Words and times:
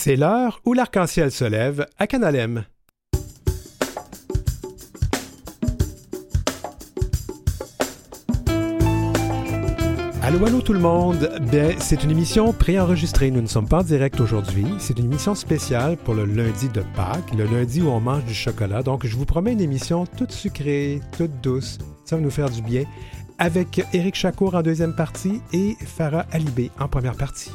C'est 0.00 0.14
l'heure 0.14 0.60
où 0.64 0.74
l'arc-en-ciel 0.74 1.32
se 1.32 1.44
lève 1.44 1.84
à 1.98 2.06
Canalem. 2.06 2.64
Allô, 10.22 10.46
allô 10.46 10.60
tout 10.60 10.72
le 10.72 10.78
monde. 10.78 11.28
Ben, 11.50 11.74
c'est 11.80 12.04
une 12.04 12.12
émission 12.12 12.52
préenregistrée. 12.52 13.32
Nous 13.32 13.42
ne 13.42 13.48
sommes 13.48 13.66
pas 13.66 13.80
en 13.80 13.82
direct 13.82 14.20
aujourd'hui. 14.20 14.66
C'est 14.78 15.00
une 15.00 15.06
émission 15.06 15.34
spéciale 15.34 15.96
pour 15.96 16.14
le 16.14 16.26
lundi 16.26 16.68
de 16.68 16.84
Pâques, 16.94 17.34
le 17.36 17.46
lundi 17.46 17.82
où 17.82 17.88
on 17.88 17.98
mange 17.98 18.24
du 18.24 18.34
chocolat. 18.34 18.84
Donc, 18.84 19.04
je 19.04 19.16
vous 19.16 19.26
promets 19.26 19.52
une 19.52 19.60
émission 19.60 20.06
toute 20.06 20.30
sucrée, 20.30 21.00
toute 21.16 21.40
douce. 21.42 21.76
Ça 22.04 22.14
va 22.14 22.22
nous 22.22 22.30
faire 22.30 22.50
du 22.50 22.62
bien. 22.62 22.84
Avec 23.40 23.84
Éric 23.92 24.14
Chacour 24.14 24.54
en 24.54 24.62
deuxième 24.62 24.94
partie 24.94 25.42
et 25.52 25.76
Farah 25.84 26.26
Alibé 26.30 26.70
en 26.78 26.86
première 26.86 27.16
partie. 27.16 27.50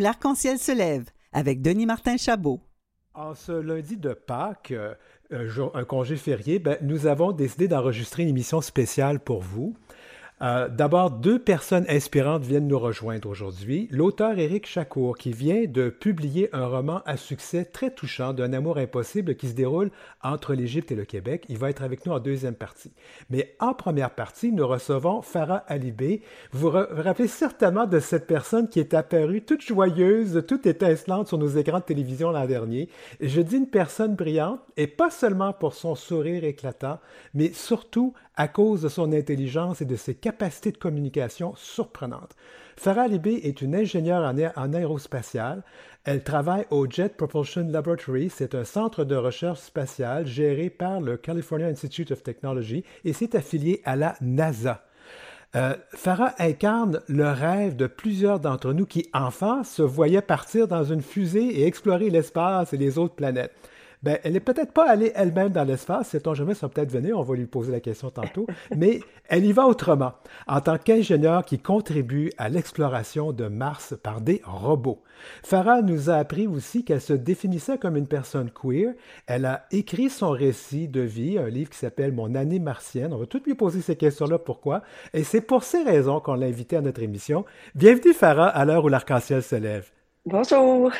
L'arc-en-ciel 0.00 0.58
se 0.58 0.72
lève 0.72 1.04
avec 1.32 1.62
Denis 1.62 1.86
Martin 1.86 2.16
Chabot. 2.16 2.60
En 3.14 3.34
ce 3.34 3.52
lundi 3.52 3.96
de 3.96 4.12
Pâques, 4.14 4.72
euh, 4.72 4.94
un, 5.74 5.84
congé 5.84 6.16
férié, 6.16 6.58
ben, 6.58 6.76
nous 6.82 7.06
avons 7.06 7.32
décidé 7.32 7.68
d'enregistrer 7.68 8.22
une 8.22 8.28
émission 8.28 8.60
spéciale 8.60 9.20
pour 9.20 9.40
vous. 9.40 9.74
Euh, 10.42 10.68
D'abord, 10.68 11.10
deux 11.10 11.38
personnes 11.38 11.84
inspirantes 11.88 12.44
viennent 12.44 12.66
nous 12.66 12.78
rejoindre 12.78 13.28
aujourd'hui. 13.28 13.88
L'auteur 13.90 14.38
Éric 14.38 14.66
Chacour, 14.66 15.18
qui 15.18 15.32
vient 15.32 15.64
de 15.66 15.90
publier 15.90 16.48
un 16.54 16.66
roman 16.66 17.02
à 17.04 17.18
succès 17.18 17.66
très 17.66 17.90
touchant 17.90 18.32
d'un 18.32 18.54
amour 18.54 18.78
impossible 18.78 19.34
qui 19.34 19.48
se 19.48 19.54
déroule 19.54 19.90
entre 20.22 20.54
l'Égypte 20.54 20.92
et 20.92 20.94
le 20.94 21.04
Québec. 21.04 21.44
Il 21.50 21.58
va 21.58 21.68
être 21.68 21.82
avec 21.82 22.06
nous 22.06 22.12
en 22.12 22.20
deuxième 22.20 22.54
partie. 22.54 22.92
Mais 23.28 23.54
en 23.60 23.74
première 23.74 24.10
partie, 24.10 24.50
nous 24.50 24.66
recevons 24.66 25.20
Farah 25.20 25.64
Alibé. 25.66 26.22
Vous 26.52 26.70
vous 26.70 26.78
rappelez 27.02 27.28
certainement 27.28 27.86
de 27.86 28.00
cette 28.00 28.26
personne 28.26 28.68
qui 28.68 28.80
est 28.80 28.94
apparue 28.94 29.42
toute 29.42 29.62
joyeuse, 29.62 30.42
toute 30.48 30.66
étincelante 30.66 31.28
sur 31.28 31.36
nos 31.36 31.48
écrans 31.48 31.80
de 31.80 31.84
télévision 31.84 32.30
l'an 32.30 32.46
dernier. 32.46 32.88
Je 33.20 33.42
dis 33.42 33.56
une 33.56 33.68
personne 33.68 34.14
brillante, 34.14 34.60
et 34.78 34.86
pas 34.86 35.10
seulement 35.10 35.52
pour 35.52 35.74
son 35.74 35.94
sourire 35.94 36.44
éclatant, 36.44 36.98
mais 37.34 37.52
surtout 37.52 38.14
à 38.36 38.48
cause 38.48 38.82
de 38.82 38.88
son 38.88 39.12
intelligence 39.12 39.80
et 39.80 39.84
de 39.84 39.96
ses 39.96 40.14
capacités 40.14 40.72
de 40.72 40.78
communication 40.78 41.54
surprenantes. 41.56 42.36
Farah 42.76 43.02
Alibé 43.02 43.40
est 43.44 43.60
une 43.60 43.74
ingénieure 43.74 44.34
en 44.56 44.72
aérospatiale. 44.72 45.62
Elle 46.04 46.24
travaille 46.24 46.64
au 46.70 46.88
Jet 46.88 47.16
Propulsion 47.16 47.66
Laboratory. 47.68 48.30
C'est 48.30 48.54
un 48.54 48.64
centre 48.64 49.04
de 49.04 49.16
recherche 49.16 49.60
spatiale 49.60 50.26
géré 50.26 50.70
par 50.70 51.00
le 51.00 51.16
California 51.16 51.66
Institute 51.66 52.10
of 52.12 52.22
Technology 52.22 52.84
et 53.04 53.12
c'est 53.12 53.34
affilié 53.34 53.82
à 53.84 53.96
la 53.96 54.14
NASA. 54.22 54.82
Euh, 55.56 55.74
Farah 55.94 56.34
incarne 56.38 57.00
le 57.08 57.28
rêve 57.28 57.74
de 57.74 57.88
plusieurs 57.88 58.38
d'entre 58.38 58.72
nous 58.72 58.86
qui, 58.86 59.08
enfants, 59.12 59.64
se 59.64 59.82
voyaient 59.82 60.22
partir 60.22 60.68
dans 60.68 60.84
une 60.84 61.02
fusée 61.02 61.60
et 61.60 61.66
explorer 61.66 62.08
l'espace 62.08 62.72
et 62.72 62.76
les 62.76 62.98
autres 62.98 63.16
planètes. 63.16 63.52
Ben, 64.02 64.18
elle 64.24 64.32
n'est 64.32 64.40
peut-être 64.40 64.72
pas 64.72 64.88
allée 64.88 65.12
elle-même 65.14 65.50
dans 65.50 65.64
l'espace, 65.64 66.08
sait-on 66.08 66.32
jamais, 66.32 66.54
ça 66.54 66.66
va 66.66 66.72
peut-être 66.72 66.90
venir, 66.90 67.18
on 67.18 67.22
va 67.22 67.34
lui 67.34 67.46
poser 67.46 67.70
la 67.70 67.80
question 67.80 68.10
tantôt, 68.10 68.46
mais 68.76 69.00
elle 69.28 69.44
y 69.44 69.52
va 69.52 69.66
autrement, 69.66 70.14
en 70.46 70.60
tant 70.62 70.78
qu'ingénieure 70.78 71.44
qui 71.44 71.58
contribue 71.58 72.30
à 72.38 72.48
l'exploration 72.48 73.32
de 73.32 73.46
Mars 73.48 73.94
par 74.02 74.22
des 74.22 74.40
robots. 74.44 75.02
Farah 75.42 75.82
nous 75.82 76.08
a 76.08 76.14
appris 76.14 76.46
aussi 76.46 76.82
qu'elle 76.82 77.02
se 77.02 77.12
définissait 77.12 77.76
comme 77.76 77.98
une 77.98 78.06
personne 78.06 78.50
queer. 78.50 78.94
Elle 79.26 79.44
a 79.44 79.66
écrit 79.70 80.08
son 80.08 80.30
récit 80.30 80.88
de 80.88 81.02
vie, 81.02 81.36
un 81.36 81.50
livre 81.50 81.68
qui 81.68 81.78
s'appelle 81.78 82.12
Mon 82.12 82.34
année 82.34 82.58
martienne. 82.58 83.12
On 83.12 83.18
va 83.18 83.26
tout 83.26 83.42
lui 83.44 83.54
poser 83.54 83.82
ces 83.82 83.96
questions-là, 83.96 84.38
pourquoi? 84.38 84.82
Et 85.12 85.24
c'est 85.24 85.42
pour 85.42 85.62
ces 85.62 85.82
raisons 85.82 86.20
qu'on 86.20 86.34
l'a 86.34 86.46
invitée 86.46 86.76
à 86.76 86.80
notre 86.80 87.02
émission. 87.02 87.44
Bienvenue 87.74 88.14
Farah 88.14 88.48
à 88.48 88.64
l'heure 88.64 88.84
où 88.84 88.88
l'arc-en-ciel 88.88 89.42
se 89.42 89.56
lève. 89.56 89.90
Bonjour. 90.24 90.90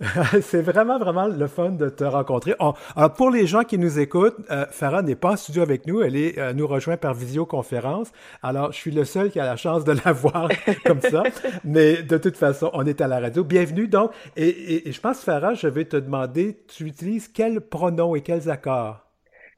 c'est 0.42 0.60
vraiment, 0.60 0.98
vraiment 0.98 1.26
le 1.28 1.46
fun 1.46 1.70
de 1.70 1.88
te 1.88 2.02
rencontrer. 2.04 2.54
On- 2.58 2.74
alors, 2.96 3.12
pour 3.14 3.30
les 3.30 3.46
gens 3.46 3.62
qui 3.62 3.78
nous 3.78 3.98
écoutent, 4.00 4.36
euh, 4.50 4.66
Farah 4.70 5.02
n'est 5.02 5.14
pas 5.14 5.32
en 5.32 5.36
studio 5.36 5.62
avec 5.62 5.86
nous. 5.86 6.02
Elle 6.02 6.16
est, 6.16 6.38
euh, 6.38 6.52
nous 6.52 6.66
rejoint 6.66 6.96
par 6.96 7.14
visioconférence. 7.14 8.10
Alors, 8.42 8.72
je 8.72 8.76
suis 8.78 8.90
le 8.90 9.04
seul 9.04 9.30
qui 9.30 9.38
a 9.40 9.44
la 9.46 9.56
chance 9.56 9.84
de 9.84 9.92
la 9.92 10.12
voir 10.12 10.48
comme 10.84 11.00
ça. 11.00 11.30
Mais 11.64 12.02
de 12.02 12.18
toute 12.18 12.36
façon, 12.36 12.70
on 12.72 12.84
est 12.86 13.00
à 13.00 13.06
la 13.08 13.20
radio. 13.20 13.44
Bienvenue 13.44 13.86
donc. 13.88 14.10
Et, 14.36 14.48
et- 14.48 14.88
et 14.88 14.92
je 14.92 15.00
pense, 15.00 15.20
Farah, 15.22 15.54
je 15.54 15.68
vais 15.68 15.84
te 15.84 15.96
demander, 15.96 16.64
tu 16.68 16.84
utilises 16.86 17.28
quels 17.28 17.60
pronoms 17.60 18.14
et 18.16 18.22
quels 18.22 18.50
accords? 18.50 19.00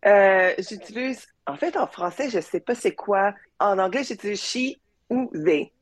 Euh, 0.07 0.53
j'utilise, 0.59 1.27
en 1.47 1.57
fait, 1.57 1.77
en 1.77 1.87
français, 1.87 2.31
je 2.31 2.41
sais 2.41 2.61
pas 2.61 2.75
c'est 2.75 2.95
quoi. 2.95 3.35
En 3.59 3.79
anglais, 3.79 4.05
j'utilise 4.05 4.41
she 4.41 4.77
ou 5.11 5.31
they, 5.45 5.73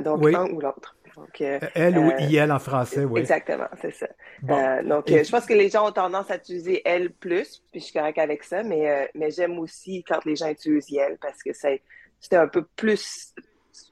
donc 0.00 0.20
Oui. 0.22 0.34
un 0.34 0.46
ou 0.46 0.60
l'autre. 0.60 0.93
Donc, 1.16 1.40
euh, 1.40 1.58
Elle 1.74 1.98
ou 1.98 2.10
Euh, 2.10 2.16
il 2.20 2.40
en 2.52 2.58
français, 2.58 3.04
oui. 3.04 3.20
exactement, 3.20 3.68
c'est 3.80 3.92
ça. 3.94 4.06
Bon. 4.42 4.56
Euh, 4.58 4.82
donc, 4.82 5.10
Et- 5.10 5.20
euh, 5.20 5.24
je 5.24 5.30
pense 5.30 5.46
que 5.46 5.54
les 5.54 5.68
gens 5.70 5.88
ont 5.88 5.92
tendance 5.92 6.30
à 6.30 6.36
utiliser 6.36 6.82
elle 6.84 7.10
plus, 7.12 7.62
puis 7.70 7.80
je 7.80 7.84
suis 7.86 7.92
correct 7.94 8.18
avec 8.18 8.42
ça, 8.44 8.62
mais, 8.62 8.90
euh, 8.90 9.06
mais 9.14 9.30
j'aime 9.30 9.58
aussi 9.58 10.02
quand 10.04 10.24
les 10.24 10.36
gens 10.36 10.48
utilisent 10.48 10.92
elle 10.98 11.16
parce 11.20 11.42
que 11.42 11.52
c'est 11.52 11.82
c'est 12.20 12.36
un 12.36 12.48
peu 12.48 12.64
plus, 12.76 13.34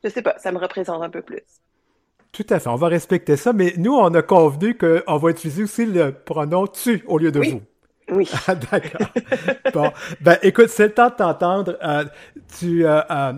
je 0.02 0.08
sais 0.08 0.22
pas, 0.22 0.38
ça 0.38 0.52
me 0.52 0.58
représente 0.58 1.02
un 1.02 1.10
peu 1.10 1.20
plus. 1.22 1.42
Tout 2.32 2.46
à 2.48 2.58
fait. 2.58 2.68
On 2.70 2.76
va 2.76 2.88
respecter 2.88 3.36
ça. 3.36 3.52
Mais 3.52 3.74
nous, 3.76 3.94
on 3.94 4.12
a 4.14 4.22
convenu 4.22 4.74
qu'on 4.78 5.16
va 5.18 5.30
utiliser 5.30 5.64
aussi 5.64 5.84
le 5.84 6.12
pronom 6.12 6.66
tu 6.66 7.04
au 7.06 7.18
lieu 7.18 7.30
de 7.30 7.40
Oui. 7.40 7.50
vous. 7.50 7.62
Oui. 8.16 8.30
Ah, 8.48 8.54
d'accord. 8.54 9.06
Bon, 9.74 9.92
ben 10.22 10.38
écoute, 10.42 10.68
c'est 10.68 10.86
le 10.86 10.94
temps 10.94 11.10
de 11.10 11.14
t'entendre. 11.14 11.78
Euh, 11.82 12.04
tu, 12.58 12.86
euh, 12.86 13.00
euh, 13.10 13.32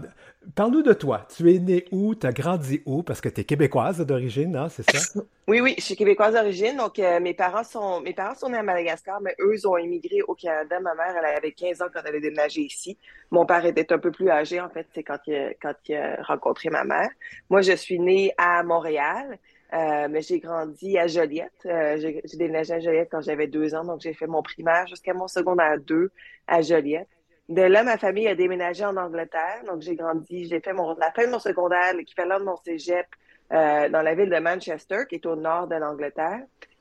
parle-nous 0.55 0.83
de 0.83 0.93
toi. 0.93 1.27
Tu 1.35 1.55
es 1.55 1.59
né 1.59 1.85
où? 1.91 2.15
Tu 2.15 2.27
as 2.27 2.33
grandi 2.33 2.83
où? 2.87 3.03
Parce 3.03 3.21
que 3.21 3.29
tu 3.29 3.41
es 3.41 3.45
québécoise 3.45 4.01
d'origine, 4.01 4.57
hein, 4.57 4.69
c'est 4.69 4.89
ça? 4.91 5.21
Oui, 5.47 5.61
oui, 5.61 5.75
je 5.77 5.83
suis 5.83 5.95
québécoise 5.95 6.33
d'origine, 6.33 6.79
donc 6.79 6.99
euh, 6.99 7.21
mes 7.21 7.35
parents 7.35 7.65
sont 7.65 8.01
mes 8.01 8.15
parents 8.15 8.35
sont 8.35 8.49
nés 8.49 8.57
à 8.57 8.63
Madagascar, 8.63 9.21
mais 9.21 9.37
eux 9.41 9.67
ont 9.67 9.77
immigré 9.77 10.23
au 10.23 10.35
Canada. 10.35 10.81
Ma 10.81 10.95
mère, 10.95 11.15
elle 11.19 11.37
avait 11.37 11.53
15 11.53 11.83
ans 11.83 11.87
quand 11.93 12.01
elle 12.07 12.17
a 12.17 12.21
déménagé 12.21 12.63
ici. 12.63 12.97
Mon 13.31 13.45
père 13.45 13.67
était 13.67 13.93
un 13.93 13.99
peu 13.99 14.11
plus 14.11 14.31
âgé, 14.31 14.59
en 14.59 14.71
fait, 14.71 14.87
c'est 14.95 15.03
quand 15.03 15.19
il 15.27 15.95
a, 15.95 16.23
rencontré 16.23 16.71
ma 16.71 16.85
mère. 16.85 17.11
Moi, 17.51 17.61
je 17.61 17.73
suis 17.73 18.01
née 18.01 18.33
à 18.39 18.63
Montréal, 18.63 19.39
euh, 19.75 20.09
mais 20.11 20.23
j'ai 20.23 20.41
grandi 20.41 20.97
à 20.97 21.09
Joliette. 21.09 21.53
Euh, 21.67 21.99
j'ai 21.99 22.23
j'ai 22.25 22.39
déménagé 22.39 22.73
à 22.73 22.81
Joliette 22.81 23.09
quand 23.11 23.21
j'avais 23.21 23.47
deux 23.47 23.75
ans, 23.75 23.85
donc 23.85 24.01
j'ai 24.01 24.15
fait 24.15 24.27
mon 24.27 24.43
primaire 24.43 24.87
jusqu'à 24.87 25.13
mon 25.13 25.29
secondaire 25.29 25.79
2 25.79 26.11
à 26.47 26.63
Joliette. 26.63 27.09
De 27.49 27.63
là, 27.63 27.83
ma 27.85 27.99
famille 27.99 28.27
a 28.27 28.35
déménagé 28.35 28.85
en 28.85 28.97
Angleterre, 28.97 29.63
donc 29.67 29.83
j'ai 29.83 29.97
grandi, 29.97 30.47
j'ai 30.47 30.61
fait 30.61 30.73
mon, 30.73 30.95
la 30.97 31.13
fin 31.13 31.27
de 31.27 31.31
mon 31.31 31.39
secondaire, 31.39 31.95
l'équivalent 31.95 32.41
de 32.41 32.45
mon 32.45 32.57
cégep, 32.57 33.07
euh, 33.53 33.89
dans 33.91 34.01
la 34.01 34.15
ville 34.15 34.31
de 34.31 34.39
Manchester, 34.39 35.05
qui 35.09 35.17
est 35.17 35.27
au 35.27 35.37
nord 35.37 35.69
de 35.69 35.75
l'Angleterre. 35.77 36.41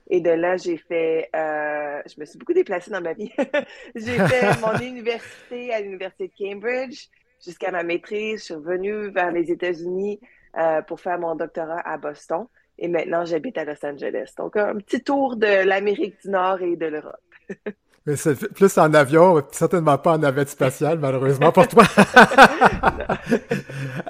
Et 0.09 0.21
de 0.21 0.29
là, 0.29 0.55
j'ai 0.57 0.77
fait, 0.77 1.29
euh, 1.35 2.01
je 2.05 2.19
me 2.19 2.25
suis 2.25 2.39
beaucoup 2.39 2.53
déplacée 2.53 2.91
dans 2.91 3.01
ma 3.01 3.13
vie. 3.13 3.31
j'ai 3.95 4.17
fait 4.17 4.57
mon 4.61 4.77
université 4.79 5.73
à 5.73 5.81
l'université 5.81 6.29
de 6.29 6.33
Cambridge 6.37 7.07
jusqu'à 7.43 7.71
ma 7.71 7.83
maîtrise. 7.83 8.39
Je 8.39 8.45
suis 8.45 8.53
revenue 8.53 9.09
vers 9.11 9.31
les 9.31 9.51
États-Unis 9.51 10.19
euh, 10.57 10.81
pour 10.81 10.99
faire 10.99 11.19
mon 11.19 11.35
doctorat 11.35 11.81
à 11.85 11.97
Boston. 11.97 12.47
Et 12.77 12.87
maintenant, 12.87 13.25
j'habite 13.25 13.57
à 13.57 13.65
Los 13.65 13.85
Angeles. 13.85 14.33
Donc, 14.37 14.55
un 14.55 14.75
petit 14.77 15.03
tour 15.03 15.35
de 15.35 15.65
l'Amérique 15.65 16.21
du 16.21 16.29
Nord 16.29 16.61
et 16.61 16.75
de 16.75 16.85
l'Europe. 16.85 17.21
Mais 18.05 18.17
c'est 18.17 18.35
plus 18.53 18.77
en 18.77 18.93
avion, 18.93 19.41
certainement 19.51 19.97
pas 19.97 20.13
en 20.13 20.17
navette 20.17 20.49
spatiale, 20.49 20.99
malheureusement 20.99 21.51
pour 21.51 21.67
toi. 21.67 21.83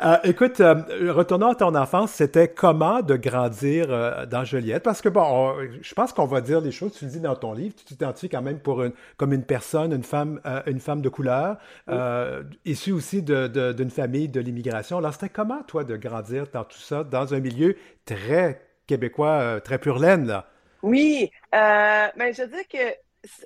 Euh, 0.03 0.17
écoute, 0.23 0.59
euh, 0.59 0.75
retournons 1.13 1.49
à 1.49 1.55
ton 1.55 1.75
enfance. 1.75 2.11
C'était 2.11 2.47
comment 2.49 3.01
de 3.01 3.15
grandir 3.15 3.87
euh, 3.89 4.25
dans 4.25 4.43
Joliette? 4.43 4.83
Parce 4.83 5.01
que, 5.01 5.07
bon, 5.07 5.21
on- 5.21 5.55
je 5.81 5.93
pense 5.93 6.11
qu'on 6.11 6.25
va 6.25 6.41
dire 6.41 6.59
les 6.59 6.71
choses, 6.71 6.93
tu 6.93 7.05
le 7.05 7.11
dis 7.11 7.19
dans 7.19 7.35
ton 7.35 7.53
livre, 7.53 7.75
tu 7.75 7.85
t'identifies 7.85 8.27
quand 8.29 8.41
même 8.41 8.59
pour 8.59 8.83
une, 8.83 8.91
comme 9.17 9.33
une 9.33 9.43
personne, 9.43 9.93
une 9.93 10.03
femme, 10.03 10.41
une 10.65 10.79
femme 10.79 11.01
de 11.01 11.09
couleur, 11.09 11.57
issue 12.65 12.91
aussi 12.91 13.21
de- 13.21 13.47
de- 13.47 13.71
d'une 13.71 13.91
famille 13.91 14.27
de 14.27 14.39
l'immigration. 14.41 14.97
Alors, 14.97 15.13
c'était 15.13 15.29
comment, 15.29 15.61
toi, 15.63 15.83
de 15.83 15.95
grandir 15.95 16.45
dans 16.51 16.63
tout 16.63 16.79
ça, 16.79 17.03
dans 17.03 17.33
un 17.33 17.39
milieu 17.39 17.75
très 18.05 18.61
québécois, 18.87 19.61
très 19.61 19.77
pur 19.77 19.99
laine, 19.99 20.27
là? 20.27 20.47
Oui, 20.81 21.31
euh, 21.55 22.07
ben, 22.17 22.33
je 22.33 22.41
veux 22.41 22.47
dire 22.49 22.67
que 22.67 22.77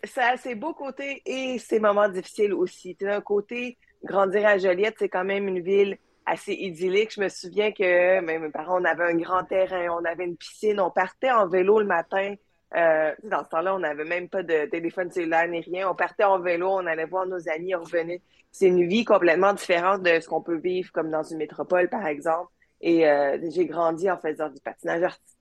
ça 0.03 0.29
a 0.29 0.37
ses 0.37 0.55
beaux 0.55 0.73
côtés 0.73 1.21
et 1.25 1.59
ses 1.59 1.79
moments 1.79 2.09
difficiles 2.09 2.53
aussi. 2.53 2.95
D'un 2.95 3.21
côté, 3.21 3.77
grandir 4.03 4.45
à 4.45 4.57
Joliette, 4.57 4.95
c'est 4.99 5.09
quand 5.09 5.23
même 5.23 5.47
une 5.47 5.61
ville 5.61 5.97
assez 6.25 6.53
idyllique. 6.53 7.13
Je 7.13 7.21
me 7.21 7.29
souviens 7.29 7.71
que 7.71 8.19
mes 8.21 8.49
parents, 8.49 8.81
on 8.81 8.85
avait 8.85 9.05
un 9.05 9.15
grand 9.15 9.43
terrain, 9.43 9.87
on 9.91 10.03
avait 10.05 10.25
une 10.25 10.37
piscine, 10.37 10.79
on 10.79 10.91
partait 10.91 11.31
en 11.31 11.47
vélo 11.47 11.79
le 11.79 11.85
matin. 11.85 12.35
Euh, 12.75 13.15
dans 13.23 13.43
ce 13.45 13.49
temps-là, 13.49 13.75
on 13.75 13.79
n'avait 13.79 14.03
même 14.03 14.27
pas 14.27 14.43
de 14.43 14.65
téléphone 14.65 15.09
cellulaire 15.09 15.47
ni 15.47 15.61
rien. 15.61 15.89
On 15.89 15.95
partait 15.95 16.25
en 16.25 16.39
vélo, 16.39 16.69
on 16.69 16.85
allait 16.85 17.05
voir 17.05 17.25
nos 17.25 17.47
amis, 17.49 17.73
on 17.75 17.81
revenait. 17.81 18.21
C'est 18.51 18.67
une 18.67 18.87
vie 18.87 19.05
complètement 19.05 19.53
différente 19.53 20.03
de 20.03 20.19
ce 20.19 20.27
qu'on 20.27 20.41
peut 20.41 20.57
vivre 20.57 20.91
comme 20.91 21.09
dans 21.09 21.23
une 21.23 21.37
métropole, 21.37 21.89
par 21.89 22.05
exemple. 22.05 22.51
Et 22.81 23.07
euh, 23.07 23.37
j'ai 23.49 23.65
grandi 23.65 24.11
en 24.11 24.17
faisant 24.17 24.49
du 24.49 24.59
patinage 24.61 25.03
artistique. 25.03 25.36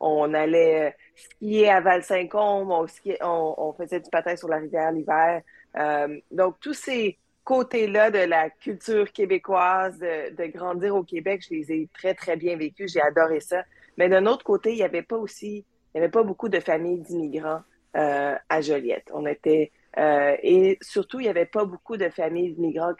On, 0.00 0.34
allait 0.34 0.96
skier 1.14 1.70
à 1.70 1.80
Val-Saint-Côme, 1.80 2.70
on, 2.70 3.72
faisait 3.74 4.00
du 4.00 4.10
patin 4.10 4.36
sur 4.36 4.48
la 4.48 4.58
rivière 4.58 4.92
l'hiver. 4.92 5.42
Euh, 5.76 6.18
donc, 6.30 6.56
tous 6.60 6.74
ces 6.74 7.18
côtés-là 7.44 8.10
de 8.10 8.18
la 8.18 8.50
culture 8.50 9.10
québécoise, 9.12 9.98
de, 9.98 10.46
grandir 10.46 10.94
au 10.94 11.02
Québec, 11.02 11.44
je 11.48 11.54
les 11.54 11.72
ai 11.72 11.88
très, 11.92 12.14
très 12.14 12.36
bien 12.36 12.56
vécus. 12.56 12.92
J'ai 12.92 13.00
adoré 13.00 13.40
ça. 13.40 13.64
Mais 13.96 14.08
d'un 14.08 14.26
autre 14.26 14.44
côté, 14.44 14.72
il 14.72 14.76
n'y 14.76 14.82
avait 14.82 15.02
pas 15.02 15.16
aussi, 15.16 15.64
il 15.94 15.98
n'y 15.98 16.00
avait 16.00 16.10
pas 16.10 16.22
beaucoup 16.22 16.48
de 16.48 16.60
familles 16.60 17.00
d'immigrants 17.00 17.62
euh, 17.96 18.36
à 18.48 18.60
Joliette. 18.60 19.10
On 19.12 19.26
était, 19.26 19.72
euh, 19.98 20.36
et 20.42 20.78
surtout, 20.80 21.20
il 21.20 21.24
n'y 21.24 21.28
avait 21.28 21.46
pas 21.46 21.64
beaucoup 21.64 21.96
de 21.96 22.08
familles 22.08 22.52
d'immigrants 22.52 22.94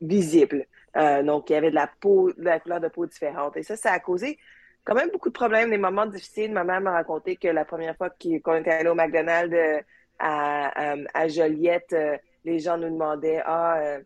visibles. 0.00 0.66
Donc, 0.94 1.50
il 1.50 1.52
y 1.52 1.56
avait 1.56 1.70
de 1.70 1.76
la 1.76 1.88
peau, 2.00 2.32
de 2.32 2.42
la 2.42 2.58
couleur 2.58 2.80
de 2.80 2.88
peau 2.88 3.06
différente. 3.06 3.56
Et 3.56 3.62
ça, 3.62 3.76
ça 3.76 3.92
a 3.92 4.00
causé 4.00 4.38
quand 4.84 4.94
même 4.94 5.10
beaucoup 5.10 5.28
de 5.28 5.34
problèmes, 5.34 5.70
des 5.70 5.78
moments 5.78 6.06
difficiles. 6.06 6.52
Ma 6.52 6.64
mère 6.64 6.80
m'a 6.80 6.92
raconté 6.92 7.36
que 7.36 7.48
la 7.48 7.64
première 7.64 7.96
fois 7.96 8.10
qu'on 8.10 8.56
était 8.56 8.70
allé 8.70 8.88
au 8.88 8.94
McDonald's 8.94 9.54
euh, 9.54 9.80
à, 10.18 10.94
à, 11.14 11.28
Joliette, 11.28 11.92
euh, 11.92 12.16
les 12.44 12.58
gens 12.58 12.76
nous 12.76 12.90
demandaient 12.90 13.42
Ah, 13.44 13.98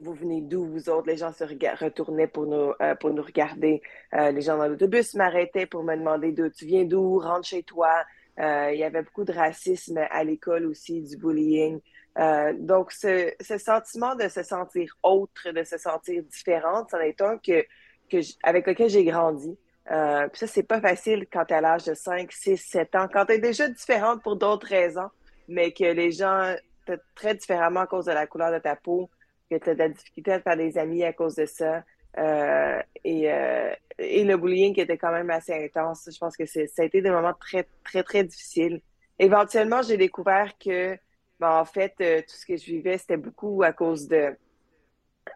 vous 0.00 0.14
venez 0.14 0.40
d'où, 0.40 0.66
vous 0.66 0.88
autres? 0.88 1.06
Les 1.06 1.16
gens 1.16 1.32
se 1.32 1.44
retournaient 1.44 2.26
pour 2.26 2.46
nous, 2.46 2.72
pour 2.98 3.10
nous 3.10 3.22
regarder. 3.22 3.82
les 4.12 4.40
gens 4.40 4.56
dans 4.58 4.66
l'autobus 4.66 5.14
m'arrêtaient 5.14 5.66
pour 5.66 5.84
me 5.84 5.96
demander 5.96 6.32
d'où 6.32 6.48
tu 6.48 6.66
viens 6.66 6.84
d'où, 6.84 7.18
rentre 7.20 7.46
chez 7.46 7.62
toi. 7.62 8.02
il 8.38 8.76
y 8.76 8.82
avait 8.82 9.02
beaucoup 9.02 9.24
de 9.24 9.32
racisme 9.32 10.00
à 10.10 10.24
l'école 10.24 10.66
aussi, 10.66 11.02
du 11.02 11.16
bullying. 11.16 11.80
Euh, 12.18 12.52
donc, 12.58 12.92
ce, 12.92 13.32
ce, 13.40 13.56
sentiment 13.58 14.14
de 14.14 14.28
se 14.28 14.42
sentir 14.42 14.94
autre, 15.02 15.50
de 15.50 15.64
se 15.64 15.78
sentir 15.78 16.22
différente, 16.24 16.90
c'en 16.90 17.00
est 17.00 17.20
un 17.22 17.38
que, 17.38 17.64
que 18.10 18.18
avec 18.42 18.66
lequel 18.66 18.90
j'ai 18.90 19.04
grandi. 19.04 19.56
Euh, 19.90 20.28
puis 20.28 20.38
ça, 20.38 20.46
c'est 20.46 20.62
pas 20.62 20.80
facile 20.80 21.26
quand 21.32 21.44
tu 21.44 21.54
à 21.54 21.60
l'âge 21.60 21.84
de 21.84 21.94
5, 21.94 22.30
6, 22.30 22.56
7 22.56 22.94
ans, 22.94 23.08
quand 23.12 23.26
tu 23.26 23.32
es 23.32 23.38
déjà 23.38 23.68
différente 23.68 24.22
pour 24.22 24.36
d'autres 24.36 24.68
raisons, 24.68 25.10
mais 25.48 25.72
que 25.72 25.84
les 25.84 26.12
gens 26.12 26.54
te 26.86 26.92
traitent 27.14 27.40
différemment 27.40 27.80
à 27.80 27.86
cause 27.86 28.06
de 28.06 28.12
la 28.12 28.26
couleur 28.26 28.52
de 28.52 28.58
ta 28.58 28.76
peau, 28.76 29.10
que 29.50 29.56
tu 29.56 29.70
as 29.70 29.74
de 29.74 29.78
la 29.78 29.88
difficulté 29.88 30.32
à 30.32 30.40
faire 30.40 30.56
des 30.56 30.78
amis 30.78 31.04
à 31.04 31.12
cause 31.12 31.34
de 31.34 31.46
ça. 31.46 31.82
Euh, 32.18 32.80
et, 33.04 33.32
euh, 33.32 33.74
et 33.98 34.24
le 34.24 34.36
bullying 34.36 34.74
qui 34.74 34.80
était 34.80 34.98
quand 34.98 35.12
même 35.12 35.30
assez 35.30 35.52
intense. 35.52 36.08
Je 36.12 36.18
pense 36.18 36.36
que 36.36 36.46
ça 36.46 36.60
a 36.78 36.84
été 36.84 37.00
des 37.00 37.10
moments 37.10 37.34
très, 37.34 37.66
très, 37.84 38.02
très 38.02 38.24
difficiles. 38.24 38.80
Éventuellement, 39.18 39.82
j'ai 39.82 39.96
découvert 39.96 40.52
que 40.58 40.96
ben, 41.42 41.58
en 41.58 41.64
fait, 41.64 41.94
euh, 42.00 42.20
tout 42.20 42.36
ce 42.36 42.46
que 42.46 42.56
je 42.56 42.66
vivais, 42.66 42.98
c'était 42.98 43.16
beaucoup 43.16 43.62
à 43.64 43.72
cause 43.72 44.06
de 44.06 44.36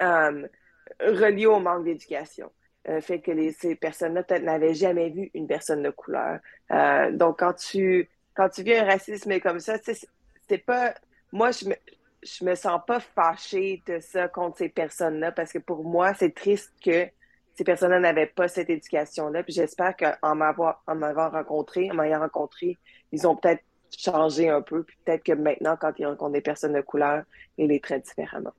euh, 0.01 0.49
relié 1.01 1.47
au 1.47 1.59
manque 1.59 1.85
d'éducation. 1.85 2.51
Euh, 2.89 3.01
fait 3.01 3.21
que 3.21 3.33
ces 3.53 3.75
personnes-là 3.75 4.23
peut-être 4.23 4.45
n'avaient 4.45 4.75
jamais 4.75 5.11
vu 5.11 5.31
une 5.35 5.47
personne 5.47 5.83
de 5.83 5.91
couleur. 5.91 6.39
Euh, 6.71 7.11
donc, 7.11 7.41
quand 7.41 7.55
tu 7.55 8.09
quand 8.35 8.49
tu 8.51 8.63
vis 8.63 8.75
un 8.75 8.85
racisme 8.85 9.41
comme 9.41 9.61
ça, 9.61 9.77
c'est 9.83 10.59
pas. 10.59 10.95
Moi, 11.33 11.51
je 11.51 11.69
me, 11.69 11.75
je 12.23 12.45
me 12.45 12.55
sens 12.55 12.81
pas 12.87 13.01
fâchée 13.01 13.83
de 13.87 13.99
ça 13.99 14.29
contre 14.29 14.59
ces 14.59 14.69
personnes-là 14.69 15.33
parce 15.33 15.53
que 15.53 15.59
pour 15.59 15.85
moi, 15.85 16.15
c'est 16.15 16.35
triste 16.35 16.73
que 16.85 17.09
ces 17.57 17.65
personnes-là 17.65 17.99
n'avaient 17.99 18.27
pas 18.27 18.49
cette 18.49 18.71
éducation-là. 18.71 19.43
Puis 19.43 19.55
j'espère 19.55 19.97
qu'en 19.97 20.35
m'avoir 20.35 20.83
en 20.87 20.95
m'avoir 20.95 21.33
rencontré, 21.33 21.91
en 21.91 21.95
m'ayant 21.95 22.21
rencontré, 22.21 22.77
ils 23.13 23.27
ont 23.27 23.37
peut-être 23.37 23.65
changer 23.97 24.49
un 24.51 24.61
peu. 24.61 24.85
Puis 24.85 24.97
peut-être 25.05 25.25
que 25.25 25.33
maintenant, 25.33 25.77
quand 25.81 25.93
il 25.99 26.07
rencontre 26.07 26.33
des 26.33 26.41
personnes 26.43 26.75
de 26.75 26.83
couleur, 26.83 27.25
il 27.57 27.69
les 27.69 27.81
traite 27.81 28.05
différemment. 28.05 28.53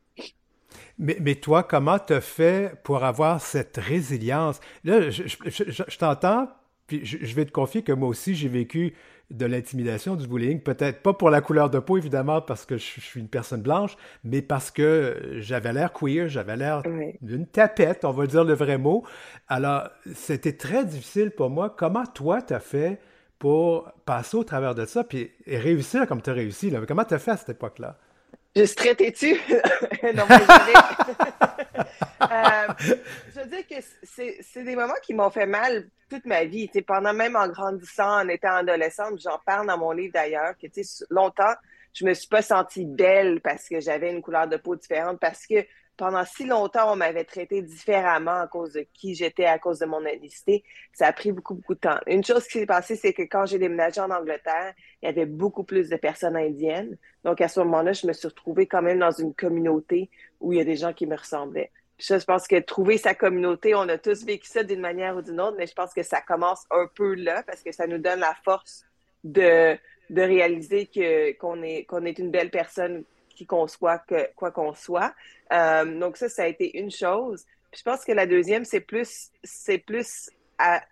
Mais, 0.97 1.17
mais 1.21 1.35
toi, 1.35 1.63
comment 1.63 1.99
tu 1.99 2.19
fait 2.21 2.75
pour 2.83 3.03
avoir 3.03 3.41
cette 3.41 3.77
résilience? 3.77 4.59
Là, 4.83 5.09
je, 5.09 5.23
je, 5.27 5.97
t'entends, 5.97 6.49
puis 6.87 7.05
je, 7.05 7.35
vais 7.35 7.45
te 7.45 7.51
confier 7.51 7.83
que 7.83 7.91
moi 7.91 8.09
aussi, 8.09 8.35
j'ai 8.35 8.49
vécu 8.49 8.93
de 9.29 9.45
l'intimidation, 9.45 10.15
du 10.15 10.27
bullying, 10.27 10.61
peut-être 10.61 11.01
pas 11.01 11.13
pour 11.13 11.29
la 11.29 11.41
couleur 11.41 11.69
de 11.69 11.79
peau, 11.79 11.97
évidemment, 11.97 12.41
parce 12.41 12.65
que 12.65 12.77
je, 12.77 13.01
suis 13.01 13.19
une 13.19 13.27
personne 13.27 13.61
blanche, 13.61 13.97
mais 14.23 14.41
parce 14.41 14.71
que 14.71 15.35
j'avais 15.39 15.73
l'air 15.73 15.91
queer, 15.91 16.29
j'avais 16.29 16.55
l'air 16.55 16.81
d'une 17.21 17.45
tapette, 17.45 18.05
on 18.05 18.11
va 18.11 18.25
dire 18.25 18.45
le 18.45 18.53
vrai 18.53 18.77
mot. 18.77 19.03
Alors, 19.49 19.89
c'était 20.15 20.53
très 20.53 20.85
difficile 20.85 21.31
pour 21.31 21.49
moi. 21.49 21.73
Comment 21.77 22.05
toi, 22.05 22.41
tu 22.41 22.53
as 22.53 22.61
fait 22.61 22.99
pour 23.37 23.91
passer 24.05 24.37
au 24.37 24.43
travers 24.43 24.75
de 24.75 24.85
ça 24.85 25.03
puis 25.03 25.31
et 25.45 25.57
réussir 25.57 26.07
comme 26.07 26.21
tu 26.21 26.29
as 26.29 26.33
réussi. 26.33 26.69
Là? 26.69 26.81
Comment 26.87 27.05
tu 27.05 27.13
as 27.13 27.19
fait 27.19 27.31
à 27.31 27.37
cette 27.37 27.49
époque-là? 27.49 27.97
Je 28.55 28.63
suis 28.63 28.75
traité-tu? 28.75 29.33
non, 30.15 30.23
euh, 32.21 32.67
je 32.79 33.39
veux 33.39 33.45
dire 33.47 33.67
que 33.67 33.75
c'est 34.01 34.63
des 34.63 34.75
moments 34.75 34.93
qui 35.03 35.13
m'ont 35.13 35.29
fait 35.29 35.45
mal 35.45 35.87
toute 36.09 36.25
ma 36.25 36.45
vie. 36.45 36.69
pendant 36.85 37.13
même 37.13 37.35
en 37.35 37.47
grandissant, 37.47 38.21
en 38.21 38.27
étant 38.27 38.55
adolescente, 38.55 39.19
j'en 39.21 39.39
parle 39.45 39.67
dans 39.67 39.77
mon 39.77 39.91
livre 39.91 40.13
d'ailleurs, 40.13 40.53
que 40.61 40.67
longtemps, 41.09 41.53
je 41.93 42.05
me 42.05 42.13
suis 42.13 42.27
pas 42.27 42.41
sentie 42.41 42.85
belle 42.85 43.41
parce 43.41 43.67
que 43.67 43.79
j'avais 43.79 44.11
une 44.11 44.21
couleur 44.21 44.47
de 44.47 44.57
peau 44.57 44.75
différente, 44.75 45.19
parce 45.19 45.45
que 45.45 45.65
pendant 45.97 46.23
si 46.23 46.45
longtemps, 46.45 46.93
on 46.93 46.95
m'avait 46.95 47.23
traité 47.23 47.61
différemment 47.63 48.41
à 48.41 48.47
cause 48.47 48.73
de 48.73 48.85
qui 48.93 49.15
j'étais, 49.15 49.45
à 49.45 49.57
cause 49.57 49.79
de 49.79 49.85
mon 49.85 50.05
ethnicité. 50.05 50.63
Ça 50.93 51.07
a 51.07 51.11
pris 51.11 51.31
beaucoup, 51.31 51.55
beaucoup 51.55 51.73
de 51.73 51.79
temps. 51.79 51.99
Une 52.05 52.23
chose 52.23 52.45
qui 52.45 52.59
s'est 52.59 52.65
passée, 52.67 52.95
c'est 52.95 53.13
que 53.13 53.23
quand 53.23 53.47
j'ai 53.47 53.57
déménagé 53.57 53.99
en 53.99 54.11
Angleterre, 54.11 54.73
il 55.01 55.07
y 55.07 55.09
avait 55.09 55.25
beaucoup 55.25 55.63
plus 55.63 55.89
de 55.89 55.95
personnes 55.97 56.37
indiennes. 56.37 56.97
Donc, 57.23 57.41
à 57.41 57.47
ce 57.47 57.59
moment-là, 57.61 57.93
je 57.93 58.05
me 58.05 58.13
suis 58.13 58.27
retrouvée 58.27 58.67
quand 58.67 58.83
même 58.83 58.99
dans 58.99 59.11
une 59.11 59.33
communauté 59.33 60.09
où 60.39 60.53
il 60.53 60.59
y 60.59 60.61
a 60.61 60.65
des 60.65 60.75
gens 60.75 60.93
qui 60.93 61.07
me 61.07 61.17
ressemblaient. 61.17 61.71
je 61.97 62.23
pense 62.23 62.47
que 62.47 62.59
trouver 62.59 62.97
sa 62.99 63.15
communauté, 63.15 63.73
on 63.73 63.89
a 63.89 63.97
tous 63.97 64.23
vécu 64.23 64.47
ça 64.47 64.63
d'une 64.63 64.81
manière 64.81 65.17
ou 65.17 65.23
d'une 65.23 65.41
autre, 65.41 65.57
mais 65.57 65.65
je 65.65 65.73
pense 65.73 65.93
que 65.93 66.03
ça 66.03 66.21
commence 66.21 66.65
un 66.69 66.87
peu 66.93 67.15
là 67.15 67.41
parce 67.41 67.63
que 67.63 67.71
ça 67.71 67.87
nous 67.87 67.97
donne 67.97 68.19
la 68.19 68.35
force 68.45 68.85
de, 69.23 69.75
de 70.11 70.21
réaliser 70.21 70.85
que, 70.85 71.31
qu'on 71.37 71.63
est, 71.63 71.85
qu'on 71.85 72.05
est 72.05 72.19
une 72.19 72.29
belle 72.29 72.51
personne 72.51 73.03
qu'on 73.45 73.67
soit, 73.67 73.99
que, 73.99 74.33
quoi 74.35 74.51
qu'on 74.51 74.73
soit. 74.73 75.13
Euh, 75.51 75.99
donc 75.99 76.17
ça, 76.17 76.29
ça 76.29 76.43
a 76.43 76.47
été 76.47 76.77
une 76.79 76.91
chose. 76.91 77.45
Je 77.75 77.81
pense 77.83 78.05
que 78.05 78.11
la 78.11 78.25
deuxième, 78.25 78.65
c'est 78.65 78.81
plus, 78.81 79.29
c'est 79.43 79.77
plus 79.77 80.29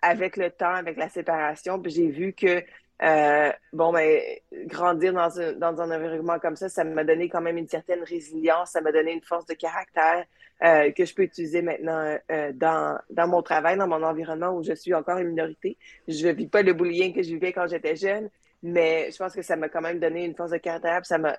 avec 0.02 0.36
le 0.36 0.50
temps, 0.50 0.74
avec 0.74 0.96
la 0.96 1.08
séparation. 1.08 1.82
J'ai 1.86 2.08
vu 2.08 2.32
que 2.32 2.62
euh, 3.02 3.52
bon, 3.72 3.92
ben, 3.92 4.20
grandir 4.66 5.12
dans 5.12 5.40
un, 5.40 5.52
dans 5.54 5.80
un 5.80 5.90
environnement 5.90 6.38
comme 6.38 6.56
ça, 6.56 6.68
ça 6.68 6.84
m'a 6.84 7.04
donné 7.04 7.28
quand 7.28 7.40
même 7.40 7.58
une 7.58 7.68
certaine 7.68 8.02
résilience, 8.04 8.70
ça 8.70 8.80
m'a 8.80 8.92
donné 8.92 9.12
une 9.12 9.22
force 9.22 9.44
de 9.46 9.54
caractère 9.54 10.24
euh, 10.62 10.92
que 10.92 11.04
je 11.04 11.14
peux 11.14 11.24
utiliser 11.24 11.60
maintenant 11.60 12.16
dans, 12.54 12.98
dans 13.10 13.28
mon 13.28 13.42
travail, 13.42 13.76
dans 13.76 13.88
mon 13.88 14.02
environnement 14.02 14.56
où 14.56 14.62
je 14.62 14.72
suis 14.72 14.94
encore 14.94 15.18
une 15.18 15.28
minorité. 15.28 15.76
Je 16.06 16.28
ne 16.28 16.32
vis 16.32 16.46
pas 16.46 16.62
le 16.62 16.72
bullying 16.72 17.12
que 17.12 17.22
je 17.22 17.30
vivais 17.30 17.52
quand 17.52 17.66
j'étais 17.66 17.96
jeune, 17.96 18.30
mais 18.62 19.10
je 19.10 19.16
pense 19.16 19.34
que 19.34 19.42
ça 19.42 19.56
m'a 19.56 19.68
quand 19.68 19.80
même 19.80 19.98
donné 19.98 20.24
une 20.24 20.34
force 20.34 20.50
de 20.50 20.58
caractère. 20.58 21.04
Ça 21.04 21.18
m'a 21.18 21.36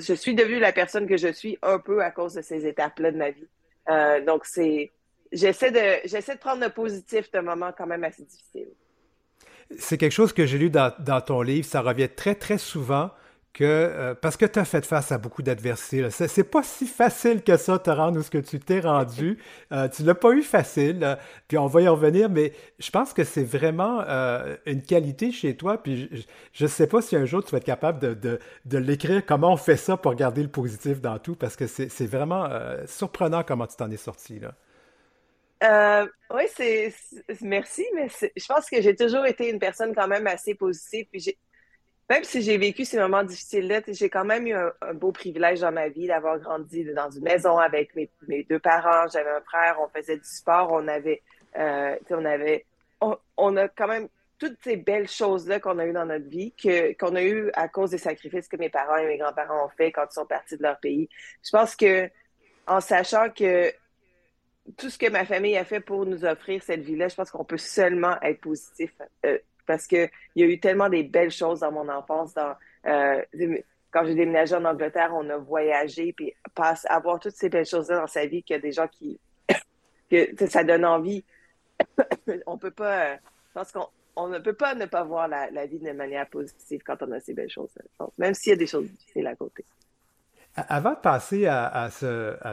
je 0.00 0.14
suis 0.14 0.34
devenue 0.34 0.58
la 0.58 0.72
personne 0.72 1.06
que 1.06 1.16
je 1.16 1.32
suis 1.32 1.58
un 1.62 1.78
peu 1.78 2.02
à 2.02 2.10
cause 2.10 2.34
de 2.34 2.42
ces 2.42 2.66
étapes-là 2.66 3.12
de 3.12 3.16
ma 3.16 3.30
vie. 3.30 3.48
Euh, 3.88 4.24
donc, 4.24 4.44
c'est. 4.44 4.92
J'essaie 5.30 5.70
de, 5.70 6.08
j'essaie 6.08 6.36
de 6.36 6.40
prendre 6.40 6.62
le 6.62 6.70
positif 6.70 7.30
d'un 7.30 7.42
moment 7.42 7.70
quand 7.76 7.86
même 7.86 8.02
assez 8.02 8.22
difficile. 8.22 8.68
C'est 9.78 9.98
quelque 9.98 10.12
chose 10.12 10.32
que 10.32 10.46
j'ai 10.46 10.56
lu 10.56 10.70
dans, 10.70 10.94
dans, 11.00 11.20
ton 11.20 11.42
livre. 11.42 11.66
Ça 11.66 11.82
revient 11.82 12.08
très, 12.08 12.34
très 12.34 12.56
souvent 12.56 13.10
que 13.58 13.64
euh, 13.64 14.14
parce 14.14 14.36
que 14.36 14.46
tu 14.46 14.60
as 14.60 14.64
fait 14.64 14.86
face 14.86 15.10
à 15.10 15.18
beaucoup 15.18 15.42
d'adversités. 15.42 16.08
C'est 16.10 16.44
pas 16.44 16.62
si 16.62 16.86
facile 16.86 17.42
que 17.42 17.56
ça 17.56 17.80
te 17.80 17.90
rendre 17.90 18.20
où 18.20 18.22
ce 18.22 18.30
que 18.30 18.38
tu 18.38 18.60
t'es 18.60 18.80
rendu. 18.80 19.38
Euh, 19.70 19.86
tu 19.86 20.02
l'as 20.02 20.14
pas 20.14 20.30
eu 20.30 20.42
facile. 20.42 21.18
puis 21.46 21.58
on 21.58 21.66
va 21.66 21.82
y 21.82 21.88
revenir, 21.88 22.30
mais 22.30 22.52
je 22.78 22.90
pense 22.90 23.12
que 23.12 23.22
c'est 23.22 23.44
vraiment 23.44 24.00
euh, 24.06 24.56
une 24.64 24.82
qualité 24.82 25.30
chez 25.30 25.56
toi. 25.56 25.82
Puis 25.82 26.26
je 26.52 26.64
ne 26.64 26.68
sais 26.68 26.86
pas 26.86 27.02
si 27.02 27.16
un 27.16 27.26
jour 27.26 27.44
tu 27.44 27.50
vas 27.50 27.58
être 27.58 27.64
capable 27.64 27.98
de, 27.98 28.14
de, 28.14 28.38
de 28.64 28.78
l'écrire, 28.78 29.24
comment 29.26 29.52
on 29.52 29.56
fait 29.56 29.76
ça 29.76 29.96
pour 29.98 30.14
garder 30.14 30.42
le 30.42 30.48
positif 30.48 31.00
dans 31.02 31.18
tout, 31.18 31.34
parce 31.34 31.54
que 31.56 31.66
c'est 31.66 32.06
vraiment 32.06 32.48
surprenant 32.86 33.42
comment 33.42 33.66
tu 33.66 33.76
t'en 33.76 33.90
es 33.90 33.98
sorti. 33.98 34.40
Là. 34.40 36.06
oui, 36.30 36.44
c'est 36.54 36.94
merci, 37.42 37.84
mais 37.94 38.08
je 38.08 38.46
pense 38.46 38.70
que 38.70 38.80
j'ai 38.80 38.96
toujours 38.96 39.26
été 39.26 39.50
une 39.50 39.58
personne 39.58 39.94
quand 39.94 40.08
même 40.08 40.26
assez 40.26 40.54
positive. 40.54 41.06
Puis 41.10 41.36
même 42.08 42.24
si 42.24 42.40
j'ai 42.40 42.56
vécu 42.56 42.84
ces 42.84 42.98
moments 42.98 43.22
difficiles-là, 43.22 43.82
j'ai 43.88 44.08
quand 44.08 44.24
même 44.24 44.46
eu 44.46 44.54
un, 44.54 44.94
beau 44.94 45.12
privilège 45.12 45.60
dans 45.60 45.72
ma 45.72 45.88
vie 45.88 46.06
d'avoir 46.06 46.38
grandi 46.38 46.84
dans 46.94 47.10
une 47.10 47.22
maison 47.22 47.58
avec 47.58 47.94
mes, 47.94 48.10
deux 48.48 48.58
parents. 48.58 49.06
J'avais 49.12 49.30
un 49.30 49.42
frère, 49.42 49.76
on 49.80 49.88
faisait 49.88 50.16
du 50.16 50.24
sport, 50.24 50.72
on 50.72 50.88
avait, 50.88 51.22
euh, 51.58 51.96
on 52.10 52.24
avait, 52.24 52.64
on, 53.36 53.56
a 53.56 53.68
quand 53.68 53.88
même 53.88 54.08
toutes 54.38 54.56
ces 54.62 54.76
belles 54.76 55.08
choses-là 55.08 55.60
qu'on 55.60 55.78
a 55.78 55.84
eues 55.84 55.92
dans 55.92 56.06
notre 56.06 56.28
vie, 56.28 56.52
que, 56.52 56.94
qu'on 56.94 57.14
a 57.14 57.22
eues 57.22 57.50
à 57.52 57.68
cause 57.68 57.90
des 57.90 57.98
sacrifices 57.98 58.48
que 58.48 58.56
mes 58.56 58.70
parents 58.70 58.96
et 58.96 59.06
mes 59.06 59.18
grands-parents 59.18 59.66
ont 59.66 59.70
fait 59.76 59.92
quand 59.92 60.06
ils 60.10 60.14
sont 60.14 60.26
partis 60.26 60.56
de 60.56 60.62
leur 60.62 60.78
pays. 60.78 61.10
Je 61.44 61.50
pense 61.50 61.76
que, 61.76 62.08
en 62.66 62.80
sachant 62.80 63.28
que 63.30 63.70
tout 64.78 64.88
ce 64.88 64.98
que 64.98 65.10
ma 65.10 65.24
famille 65.26 65.56
a 65.56 65.64
fait 65.64 65.80
pour 65.80 66.06
nous 66.06 66.24
offrir 66.24 66.62
cette 66.62 66.80
vie-là, 66.80 67.08
je 67.08 67.16
pense 67.16 67.30
qu'on 67.30 67.44
peut 67.44 67.58
seulement 67.58 68.20
être 68.22 68.40
positif 68.40 68.92
euh, 69.26 69.38
parce 69.68 69.86
qu'il 69.86 70.10
y 70.34 70.42
a 70.42 70.46
eu 70.46 70.58
tellement 70.58 70.88
des 70.88 71.04
belles 71.04 71.30
choses 71.30 71.60
dans 71.60 71.70
mon 71.70 71.88
enfance. 71.88 72.34
Euh, 72.86 73.22
quand 73.92 74.04
j'ai 74.04 74.14
déménagé 74.14 74.56
en 74.56 74.64
Angleterre, 74.64 75.12
on 75.14 75.28
a 75.30 75.36
voyagé, 75.36 76.12
puis 76.12 76.34
avoir 76.88 77.20
toutes 77.20 77.36
ces 77.36 77.48
belles 77.48 77.66
choses-là 77.66 78.00
dans 78.00 78.06
sa 78.08 78.26
vie 78.26 78.42
qu'il 78.42 78.56
y 78.56 78.58
a 78.58 78.62
des 78.62 78.72
gens 78.72 78.88
qui. 78.88 79.20
que 80.10 80.46
ça 80.46 80.64
donne 80.64 80.84
envie. 80.84 81.22
on 82.46 82.58
peut 82.58 82.72
pas. 82.72 83.14
je 83.16 83.20
pense 83.54 83.70
qu'on 83.70 83.86
on 84.18 84.28
ne 84.28 84.38
peut 84.38 84.52
pas 84.52 84.74
ne 84.74 84.86
pas 84.86 85.04
voir 85.04 85.28
la, 85.28 85.66
vie 85.66 85.78
de 85.78 85.92
manière 85.92 86.28
positive 86.28 86.82
quand 86.84 86.96
on 87.02 87.12
a 87.12 87.20
ces 87.20 87.34
belles 87.34 87.50
choses. 87.50 87.70
Même 88.18 88.34
s'il 88.34 88.50
y 88.50 88.52
a 88.54 88.58
des 88.58 88.66
choses 88.66 88.90
difficiles 88.90 89.26
à 89.26 89.36
côté. 89.36 89.64
Avant 90.56 90.90
de 90.90 90.96
passer 90.96 91.46
à, 91.46 91.88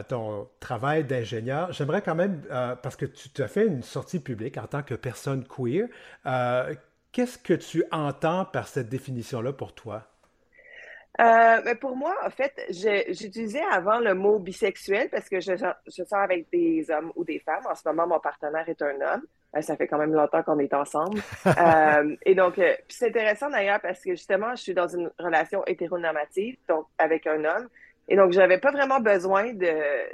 ton 0.08 0.48
travail 0.60 1.04
d'ingénieur, 1.04 1.72
j'aimerais 1.72 2.02
quand 2.02 2.14
même, 2.14 2.40
euh, 2.52 2.76
parce 2.76 2.94
que 2.94 3.04
tu 3.04 3.42
as 3.42 3.48
fait 3.48 3.66
une 3.66 3.82
sortie 3.82 4.20
publique 4.20 4.58
en 4.58 4.66
tant 4.68 4.84
que 4.84 4.94
personne 4.94 5.44
queer, 5.44 5.88
euh, 6.26 6.72
qu'est-ce 7.16 7.38
que 7.38 7.54
tu 7.54 7.82
entends 7.92 8.44
par 8.44 8.68
cette 8.68 8.90
définition-là 8.90 9.54
pour 9.54 9.74
toi? 9.74 10.02
Euh, 11.18 11.62
mais 11.64 11.74
pour 11.74 11.96
moi, 11.96 12.14
en 12.22 12.28
fait, 12.28 12.52
j'utilisais 12.68 13.62
avant 13.72 14.00
le 14.00 14.12
mot 14.12 14.38
bisexuel 14.38 15.08
parce 15.08 15.30
que 15.30 15.40
je, 15.40 15.52
je 15.54 16.04
sors 16.04 16.18
avec 16.18 16.50
des 16.52 16.84
hommes 16.90 17.10
ou 17.16 17.24
des 17.24 17.38
femmes. 17.38 17.64
En 17.70 17.74
ce 17.74 17.88
moment, 17.88 18.06
mon 18.06 18.20
partenaire 18.20 18.68
est 18.68 18.82
un 18.82 19.00
homme. 19.00 19.22
ça 19.62 19.76
fait 19.78 19.86
quand 19.86 19.96
même 19.96 20.12
longtemps 20.12 20.42
qu'on 20.42 20.58
est 20.58 20.74
ensemble. 20.74 21.22
et 22.26 22.34
donc, 22.34 22.60
c'est 22.88 23.08
intéressant 23.08 23.48
d'ailleurs 23.48 23.80
parce 23.80 24.02
que 24.02 24.10
justement, 24.10 24.54
je 24.54 24.60
suis 24.60 24.74
dans 24.74 24.88
une 24.88 25.10
relation 25.18 25.64
hétéronormative, 25.64 26.58
donc 26.68 26.84
avec 26.98 27.26
un 27.26 27.42
homme. 27.46 27.66
Et 28.08 28.16
donc, 28.16 28.32
j'avais 28.32 28.58
pas 28.58 28.72
vraiment 28.72 29.00
besoin 29.00 29.54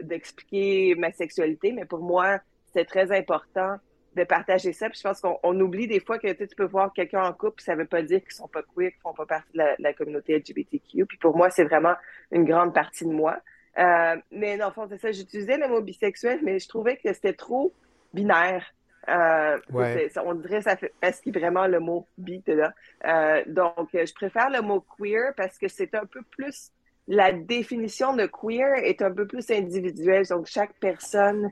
d'expliquer 0.02 0.94
ma 0.96 1.10
sexualité, 1.10 1.72
mais 1.72 1.84
pour 1.84 1.98
moi, 1.98 2.38
c'était 2.66 2.84
très 2.84 3.10
important 3.10 3.78
de 4.16 4.24
partager 4.24 4.72
ça. 4.72 4.88
Puis 4.88 4.98
je 5.02 5.08
pense 5.08 5.20
qu'on 5.20 5.60
oublie 5.60 5.86
des 5.86 6.00
fois 6.00 6.18
que 6.18 6.32
tu 6.32 6.54
peux 6.54 6.64
voir 6.64 6.92
quelqu'un 6.92 7.24
en 7.24 7.32
couple, 7.32 7.62
ça 7.62 7.74
veut 7.74 7.86
pas 7.86 8.02
dire 8.02 8.20
qu'ils 8.20 8.32
sont 8.32 8.48
pas 8.48 8.62
queer, 8.62 8.90
qu'ils 8.90 9.00
font 9.00 9.14
pas 9.14 9.26
partie 9.26 9.52
de 9.54 9.62
la, 9.78 9.92
communauté 9.94 10.38
LGBTQ. 10.38 11.06
Puis 11.06 11.18
pour 11.18 11.36
moi, 11.36 11.50
c'est 11.50 11.64
vraiment 11.64 11.94
une 12.30 12.44
grande 12.44 12.74
partie 12.74 13.04
de 13.04 13.12
moi. 13.12 13.38
Euh, 13.78 14.16
mais 14.30 14.58
dans 14.58 14.66
le 14.66 14.72
fond, 14.72 14.86
c'est 14.88 15.00
ça. 15.00 15.12
J'utilisais 15.12 15.56
le 15.56 15.68
mot 15.68 15.80
bisexuel, 15.80 16.40
mais 16.42 16.58
je 16.58 16.68
trouvais 16.68 16.96
que 16.96 17.12
c'était 17.12 17.32
trop 17.32 17.72
binaire. 18.12 18.74
Euh, 19.08 19.58
on 19.72 20.34
dirait 20.34 20.62
ça 20.62 20.76
fait 20.76 20.92
parce 21.00 21.20
qu'il 21.20 21.36
vraiment 21.36 21.66
le 21.66 21.80
mot 21.80 22.06
bi 22.18 22.40
là. 22.46 22.72
Euh, 23.04 23.42
donc, 23.48 23.88
je 23.92 24.14
préfère 24.14 24.48
le 24.48 24.60
mot 24.60 24.84
queer 24.96 25.32
parce 25.36 25.58
que 25.58 25.66
c'est 25.66 25.94
un 25.96 26.06
peu 26.06 26.22
plus 26.30 26.70
la 27.08 27.32
définition 27.32 28.14
de 28.14 28.26
queer 28.26 28.76
est 28.84 29.02
un 29.02 29.10
peu 29.10 29.26
plus 29.26 29.50
individuelle. 29.50 30.24
Donc, 30.28 30.46
chaque 30.46 30.74
personne 30.78 31.50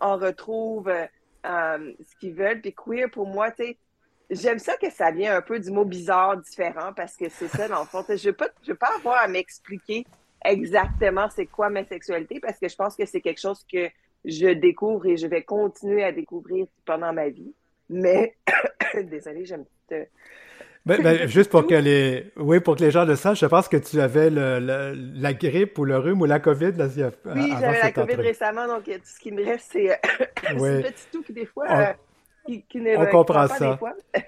en 0.00 0.16
retrouve 0.16 0.90
euh, 1.44 1.92
ce 2.00 2.16
qu'ils 2.16 2.34
veulent. 2.34 2.60
Puis 2.60 2.74
queer, 2.74 3.10
pour 3.10 3.26
moi, 3.26 3.50
tu 3.50 3.64
sais, 3.64 3.78
j'aime 4.30 4.58
ça 4.58 4.76
que 4.76 4.90
ça 4.90 5.10
vient 5.10 5.36
un 5.36 5.42
peu 5.42 5.58
du 5.58 5.70
mot 5.70 5.84
bizarre, 5.84 6.36
différent, 6.38 6.92
parce 6.94 7.16
que 7.16 7.28
c'est 7.28 7.48
ça, 7.48 7.68
dans 7.68 7.80
le 7.80 7.86
fond. 7.86 8.04
Je 8.08 8.12
ne 8.14 8.18
veux, 8.32 8.36
veux, 8.66 8.74
pas 8.74 8.90
avoir 8.96 9.22
à 9.22 9.28
m'expliquer 9.28 10.06
exactement 10.44 11.28
c'est 11.30 11.46
quoi 11.46 11.70
ma 11.70 11.84
sexualité, 11.84 12.40
parce 12.40 12.58
que 12.58 12.68
je 12.68 12.76
pense 12.76 12.96
que 12.96 13.06
c'est 13.06 13.20
quelque 13.20 13.40
chose 13.40 13.64
que 13.70 13.88
je 14.24 14.48
découvre 14.48 15.06
et 15.06 15.16
je 15.16 15.26
vais 15.26 15.42
continuer 15.42 16.04
à 16.04 16.12
découvrir 16.12 16.66
pendant 16.84 17.12
ma 17.12 17.28
vie. 17.28 17.54
Mais, 17.88 18.36
désolée, 18.94 19.44
j'aime 19.44 19.64
ben, 20.86 21.02
ben, 21.02 21.26
juste 21.28 21.50
pour 21.50 21.66
que 21.66 21.74
les, 21.74 22.32
oui, 22.36 22.60
pour 22.60 22.76
que 22.76 22.82
les 22.82 22.90
gens 22.90 23.04
le 23.04 23.16
sachent, 23.16 23.40
je 23.40 23.46
pense 23.46 23.68
que 23.68 23.76
tu 23.76 24.00
avais 24.00 24.30
le, 24.30 24.94
la 25.14 25.32
grippe 25.32 25.78
ou 25.78 25.84
le 25.84 25.96
rhume 25.96 26.20
ou 26.20 26.26
la 26.26 26.40
COVID. 26.40 26.72
Là, 26.72 26.86
oui, 26.86 27.52
j'avais 27.58 27.80
la 27.80 27.92
COVID 27.92 28.16
récemment, 28.16 28.66
donc 28.66 28.84
tout 28.84 28.92
ce 29.02 29.18
qui 29.18 29.32
me 29.32 29.44
reste, 29.44 29.70
c'est 29.72 29.90
euh, 29.90 29.96
oui. 30.58 30.82
ce 30.82 30.88
petit 30.88 31.06
tout 31.10 31.22
qui, 31.22 31.32
des 31.32 31.46
fois, 31.46 31.64
on, 31.68 31.80
euh, 31.80 31.92
qui, 32.46 32.62
qui 32.68 32.80
ne 32.80 32.96
on 32.96 33.06
comprend 33.06 33.46
pas 33.46 33.48
ça. 33.48 33.72
Des 33.72 33.76
fois. 33.78 33.94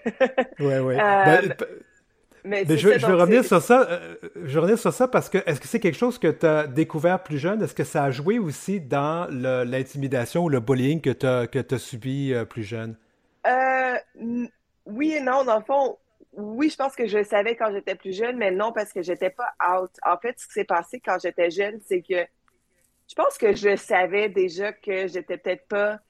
oui, 0.61 0.79
oui. 0.79 0.95
Euh, 0.95 1.25
ben, 1.25 1.55
mais, 2.45 2.65
mais 2.67 2.79
je, 2.79 2.97
je, 2.97 3.07
vais 3.07 3.13
revenir 3.13 3.45
sur 3.45 3.61
ça. 3.61 4.01
je 4.45 4.59
revenir 4.59 4.79
sur 4.79 4.93
ça 4.93 5.09
parce 5.09 5.29
que 5.29 5.39
est-ce 5.47 5.61
que 5.61 5.67
c'est 5.67 5.81
quelque 5.81 5.99
chose 5.99 6.17
que 6.17 6.29
tu 6.29 6.47
as 6.47 6.69
découvert 6.69 7.21
plus 7.21 7.39
jeune? 7.39 7.61
Est-ce 7.61 7.75
que 7.75 7.83
ça 7.83 8.05
a 8.05 8.13
joué 8.13 8.39
aussi 8.39 8.81
dans 8.81 9.27
l'intimidation 9.31 10.45
ou 10.45 10.49
le 10.49 10.61
bullying 10.61 11.01
que 11.01 11.11
tu 11.11 11.27
as, 11.27 11.49
que 11.49 11.59
as 11.75 11.79
subi 11.79 12.33
plus 12.49 12.63
jeune? 12.63 12.97
oui 14.87 15.15
et 15.19 15.21
non. 15.21 15.43
Dans 15.43 15.57
le 15.57 15.65
fond, 15.65 15.99
oui, 16.33 16.71
je 16.71 16.77
pense 16.77 16.95
que 16.95 17.07
je 17.07 17.19
le 17.19 17.25
savais 17.25 17.57
quand 17.57 17.73
j'étais 17.73 17.95
plus 17.95 18.17
jeune, 18.17 18.37
mais 18.37 18.51
non 18.51 18.73
parce 18.73 18.93
que 18.93 19.03
j'étais 19.03 19.31
pas 19.31 19.53
out. 19.79 19.91
En 20.05 20.19
fait, 20.19 20.39
ce 20.39 20.47
qui 20.47 20.53
s'est 20.53 20.65
passé 20.65 21.01
quand 21.01 21.19
j'étais 21.21 21.51
jeune, 21.51 21.81
c'est 21.87 22.03
que 22.03 22.27
je 23.09 23.15
pense 23.15 23.39
que 23.39 23.55
je 23.55 23.77
savais 23.77 24.29
déjà 24.29 24.73
que 24.73 25.07
j'étais 25.07 25.39
peut-être 25.39 25.67
pas 25.69 26.01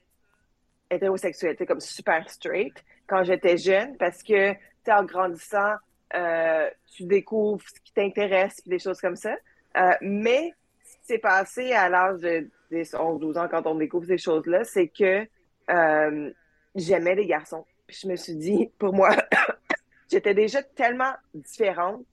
hétérosexuelle, 0.89 1.55
comme 1.67 1.79
super 1.79 2.29
straight 2.29 2.73
quand 3.07 3.23
j'étais 3.23 3.57
jeune 3.57 3.97
parce 3.97 4.23
que, 4.23 4.53
en 4.87 5.03
grandissant, 5.03 5.75
euh, 6.15 6.69
tu 6.95 7.03
découvres 7.03 7.63
ce 7.67 7.79
qui 7.81 7.93
t'intéresse, 7.93 8.61
des 8.65 8.79
choses 8.79 9.01
comme 9.01 9.15
ça. 9.15 9.35
Euh, 9.77 9.91
mais 10.01 10.53
ce 10.83 10.95
qui 10.97 11.05
s'est 11.05 11.19
passé 11.19 11.73
à 11.73 11.89
l'âge 11.89 12.19
de 12.19 12.49
10, 12.71 12.95
11, 12.95 13.19
12 13.19 13.37
ans 13.37 13.47
quand 13.49 13.67
on 13.67 13.75
découvre 13.75 14.05
ces 14.07 14.17
choses-là, 14.17 14.63
c'est 14.63 14.87
que 14.87 15.27
euh, 15.69 16.31
j'aimais 16.75 17.15
les 17.15 17.25
garçons. 17.25 17.65
Je 17.89 18.07
me 18.07 18.15
suis 18.15 18.35
dit, 18.35 18.71
pour 18.77 18.93
moi, 18.93 19.09
j'étais 20.09 20.33
déjà 20.33 20.63
tellement 20.63 21.13
différente 21.33 22.05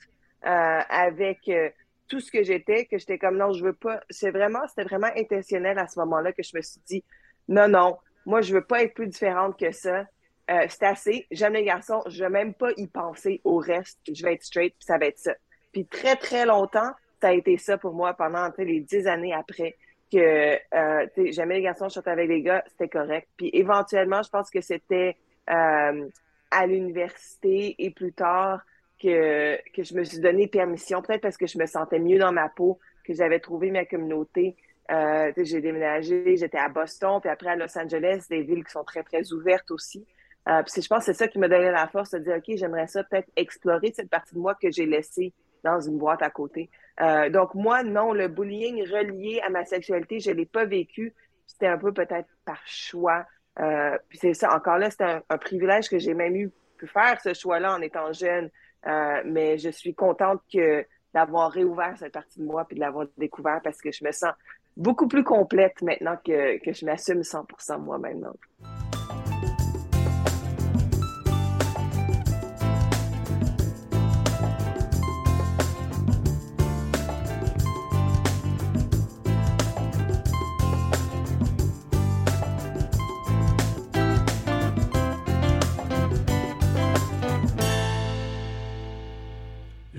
euh, 0.46 0.80
avec 0.88 1.48
euh, 1.48 1.70
tout 2.08 2.20
ce 2.20 2.30
que 2.30 2.42
j'étais 2.42 2.86
que 2.86 2.98
j'étais 2.98 3.18
comme 3.18 3.36
non, 3.36 3.52
je 3.52 3.64
veux 3.64 3.72
pas. 3.72 4.00
C'est 4.10 4.30
vraiment, 4.30 4.66
c'était 4.68 4.84
vraiment 4.84 5.10
intentionnel 5.16 5.78
à 5.78 5.86
ce 5.86 5.98
moment-là 6.00 6.32
que 6.32 6.42
je 6.42 6.56
me 6.56 6.62
suis 6.62 6.80
dit 6.86 7.04
non, 7.48 7.68
non, 7.68 7.96
moi 8.26 8.40
je 8.40 8.54
veux 8.54 8.64
pas 8.64 8.82
être 8.82 8.94
plus 8.94 9.08
différente 9.08 9.58
que 9.58 9.72
ça. 9.72 10.04
Euh, 10.50 10.66
c'est 10.68 10.84
assez. 10.84 11.26
J'aime 11.30 11.54
les 11.54 11.64
garçons. 11.64 12.02
Je 12.06 12.24
veux 12.24 12.30
même 12.30 12.52
pas 12.52 12.70
y 12.76 12.86
penser 12.86 13.40
au 13.44 13.56
reste. 13.56 13.98
Je 14.12 14.22
vais 14.22 14.34
être 14.34 14.44
straight, 14.44 14.74
puis 14.74 14.84
ça 14.84 14.98
va 14.98 15.06
être 15.06 15.18
ça. 15.18 15.32
Puis 15.72 15.86
très 15.86 16.16
très 16.16 16.44
longtemps, 16.44 16.90
ça 17.20 17.28
a 17.28 17.32
été 17.32 17.56
ça 17.56 17.78
pour 17.78 17.94
moi 17.94 18.12
pendant 18.14 18.50
les 18.58 18.80
dix 18.80 19.06
années 19.06 19.32
après 19.32 19.76
que 20.12 20.58
euh, 20.74 21.06
j'aimais 21.16 21.56
les 21.56 21.62
garçons, 21.62 21.88
je 21.88 21.94
sortais 21.94 22.10
avec 22.10 22.28
les 22.28 22.42
gars, 22.42 22.62
c'était 22.68 22.88
correct. 22.88 23.28
Puis 23.36 23.50
éventuellement, 23.52 24.22
je 24.22 24.30
pense 24.30 24.50
que 24.50 24.60
c'était 24.60 25.16
euh, 25.50 26.08
à 26.50 26.66
l'université 26.66 27.74
et 27.78 27.90
plus 27.90 28.12
tard 28.12 28.62
que, 29.00 29.58
que 29.72 29.82
je 29.82 29.94
me 29.94 30.04
suis 30.04 30.20
donné 30.20 30.46
permission, 30.46 31.02
peut-être 31.02 31.22
parce 31.22 31.36
que 31.36 31.46
je 31.46 31.58
me 31.58 31.66
sentais 31.66 31.98
mieux 31.98 32.18
dans 32.18 32.32
ma 32.32 32.48
peau, 32.48 32.78
que 33.04 33.12
j'avais 33.12 33.40
trouvé 33.40 33.70
ma 33.70 33.84
communauté. 33.84 34.56
Euh, 34.90 35.32
j'ai 35.36 35.60
déménagé, 35.60 36.36
j'étais 36.36 36.58
à 36.58 36.68
Boston, 36.68 37.20
puis 37.20 37.30
après 37.30 37.50
à 37.50 37.56
Los 37.56 37.76
Angeles, 37.78 38.26
des 38.28 38.42
villes 38.42 38.64
qui 38.64 38.72
sont 38.72 38.84
très, 38.84 39.02
très 39.02 39.32
ouvertes 39.32 39.70
aussi. 39.70 40.06
Euh, 40.48 40.62
puis 40.62 40.82
je 40.82 40.88
pense 40.88 41.06
que 41.06 41.12
c'est 41.12 41.18
ça 41.18 41.28
qui 41.28 41.38
m'a 41.38 41.48
donné 41.48 41.70
la 41.70 41.88
force 41.88 42.10
de 42.10 42.18
dire, 42.18 42.36
OK, 42.36 42.56
j'aimerais 42.56 42.86
ça 42.86 43.02
peut-être 43.02 43.30
explorer 43.36 43.92
cette 43.94 44.10
partie 44.10 44.34
de 44.34 44.40
moi 44.40 44.54
que 44.54 44.70
j'ai 44.70 44.84
laissée 44.84 45.32
dans 45.62 45.80
une 45.80 45.96
boîte 45.96 46.20
à 46.22 46.28
côté. 46.28 46.70
Euh, 47.00 47.30
donc 47.30 47.54
moi, 47.54 47.82
non, 47.82 48.12
le 48.12 48.28
bullying 48.28 48.82
relié 48.82 49.40
à 49.44 49.48
ma 49.48 49.64
sexualité, 49.64 50.20
je 50.20 50.30
l'ai 50.30 50.44
pas 50.44 50.66
vécu. 50.66 51.14
C'était 51.46 51.66
un 51.66 51.78
peu 51.78 51.92
peut-être 51.92 52.28
par 52.44 52.60
choix. 52.66 53.24
Euh, 53.60 53.96
puis 54.08 54.18
c'est 54.18 54.34
ça, 54.34 54.54
encore 54.54 54.78
là, 54.78 54.90
c'est 54.90 55.02
un, 55.02 55.38
privilège 55.38 55.88
que 55.88 55.98
j'ai 55.98 56.14
même 56.14 56.34
eu 56.34 56.50
pu 56.76 56.86
faire 56.86 57.20
ce 57.20 57.34
choix-là 57.34 57.74
en 57.74 57.80
étant 57.80 58.12
jeune. 58.12 58.50
Euh, 58.86 59.22
mais 59.24 59.58
je 59.58 59.70
suis 59.70 59.94
contente 59.94 60.42
que 60.52 60.84
d'avoir 61.14 61.50
réouvert 61.50 61.94
cette 61.96 62.12
partie 62.12 62.40
de 62.40 62.44
moi 62.44 62.64
puis 62.66 62.74
de 62.74 62.80
l'avoir 62.80 63.06
découvert 63.16 63.60
parce 63.62 63.80
que 63.80 63.92
je 63.92 64.04
me 64.04 64.12
sens 64.12 64.32
beaucoup 64.76 65.06
plus 65.06 65.24
complète 65.24 65.80
maintenant 65.80 66.16
que, 66.16 66.62
que 66.62 66.72
je 66.72 66.84
m'assume 66.84 67.20
100% 67.20 67.78
moi-même. 67.78 68.28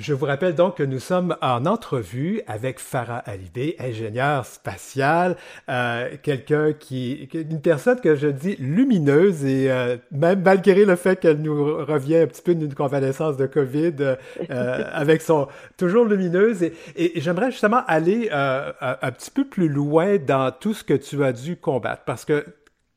Je 0.05 0.13
vous 0.13 0.27
rappelle 0.27 0.53
donc 0.53 0.77
que 0.77 0.83
nous 0.83 0.99
sommes 0.99 1.35
en 1.41 1.65
entrevue 1.65 2.39
avec 2.45 2.79
Farah 2.79 3.23
Alibé, 3.25 3.75
ingénieure 3.79 4.45
spatiale, 4.45 5.35
euh, 5.67 6.09
quelqu'un 6.21 6.73
qui, 6.73 7.27
une 7.33 7.59
personne 7.59 7.99
que 7.99 8.13
je 8.13 8.27
dis 8.27 8.55
lumineuse 8.57 9.43
et 9.43 9.71
euh, 9.71 9.97
même 10.11 10.43
malgré 10.43 10.85
le 10.85 10.95
fait 10.95 11.19
qu'elle 11.19 11.41
nous 11.41 11.77
revient 11.83 12.17
un 12.17 12.27
petit 12.27 12.43
peu 12.43 12.53
d'une 12.53 12.75
convalescence 12.75 13.35
de 13.35 13.47
Covid, 13.47 13.95
euh, 13.99 14.83
avec 14.93 15.23
son 15.23 15.47
toujours 15.75 16.05
lumineuse. 16.05 16.61
Et, 16.61 16.73
et 16.95 17.19
j'aimerais 17.19 17.49
justement 17.49 17.81
aller 17.87 18.29
un, 18.31 18.73
un 18.79 19.11
petit 19.11 19.31
peu 19.31 19.45
plus 19.45 19.69
loin 19.69 20.17
dans 20.17 20.51
tout 20.51 20.75
ce 20.75 20.83
que 20.83 20.93
tu 20.93 21.23
as 21.23 21.33
dû 21.33 21.55
combattre, 21.55 22.03
parce 22.05 22.25
que 22.25 22.45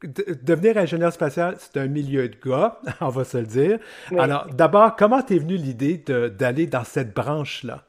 devenir 0.02 0.78
ingénieur 0.78 1.12
spatial, 1.12 1.56
c'est 1.58 1.76
un 1.76 1.86
milieu 1.86 2.28
de 2.28 2.36
gars, 2.36 2.80
on 3.00 3.08
va 3.08 3.24
se 3.24 3.38
le 3.38 3.46
dire. 3.46 3.78
Alors, 4.16 4.46
d'abord, 4.46 4.96
comment 4.96 5.22
t'es 5.22 5.38
venue 5.38 5.56
l'idée 5.56 5.98
d'aller 5.98 6.66
dans 6.66 6.84
cette 6.84 7.14
branche-là? 7.14 7.84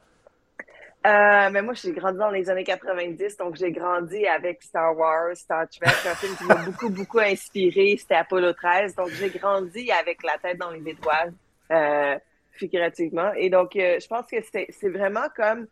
Euh, 1.06 1.48
mais 1.50 1.62
moi, 1.62 1.72
j'ai 1.72 1.92
grandi 1.92 2.18
dans 2.18 2.30
les 2.30 2.50
années 2.50 2.64
90, 2.64 3.38
donc 3.38 3.56
j'ai 3.56 3.72
grandi 3.72 4.26
avec 4.26 4.62
Star 4.62 4.94
Wars, 4.94 5.34
Star 5.34 5.66
Trek, 5.68 5.88
un 5.88 6.14
film 6.14 6.36
qui 6.36 6.44
m'a 6.44 6.54
beaucoup, 6.66 6.90
beaucoup 6.90 7.20
inspiré. 7.20 7.96
C'était 7.98 8.16
Apollo 8.16 8.52
13. 8.52 8.96
Donc, 8.96 9.08
j'ai 9.08 9.30
grandi 9.30 9.90
avec 9.92 10.22
la 10.22 10.36
tête 10.36 10.58
dans 10.58 10.70
les 10.70 10.86
étoiles, 10.86 11.32
euh, 11.70 12.18
figurativement. 12.52 13.32
Et 13.34 13.48
donc, 13.48 13.76
euh, 13.76 13.98
je 13.98 14.06
pense 14.08 14.26
que 14.26 14.36
c'est 14.42 14.88
vraiment 14.90 15.28
comme, 15.34 15.66
tu 15.66 15.70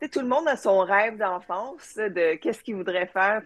sais, 0.00 0.08
tout 0.08 0.20
le 0.20 0.28
monde 0.28 0.48
a 0.48 0.56
son 0.56 0.78
rêve 0.78 1.18
d'enfance 1.18 1.96
de 1.96 2.36
qu'est-ce 2.36 2.62
qu'il 2.62 2.76
voudrait 2.76 3.08
faire. 3.08 3.42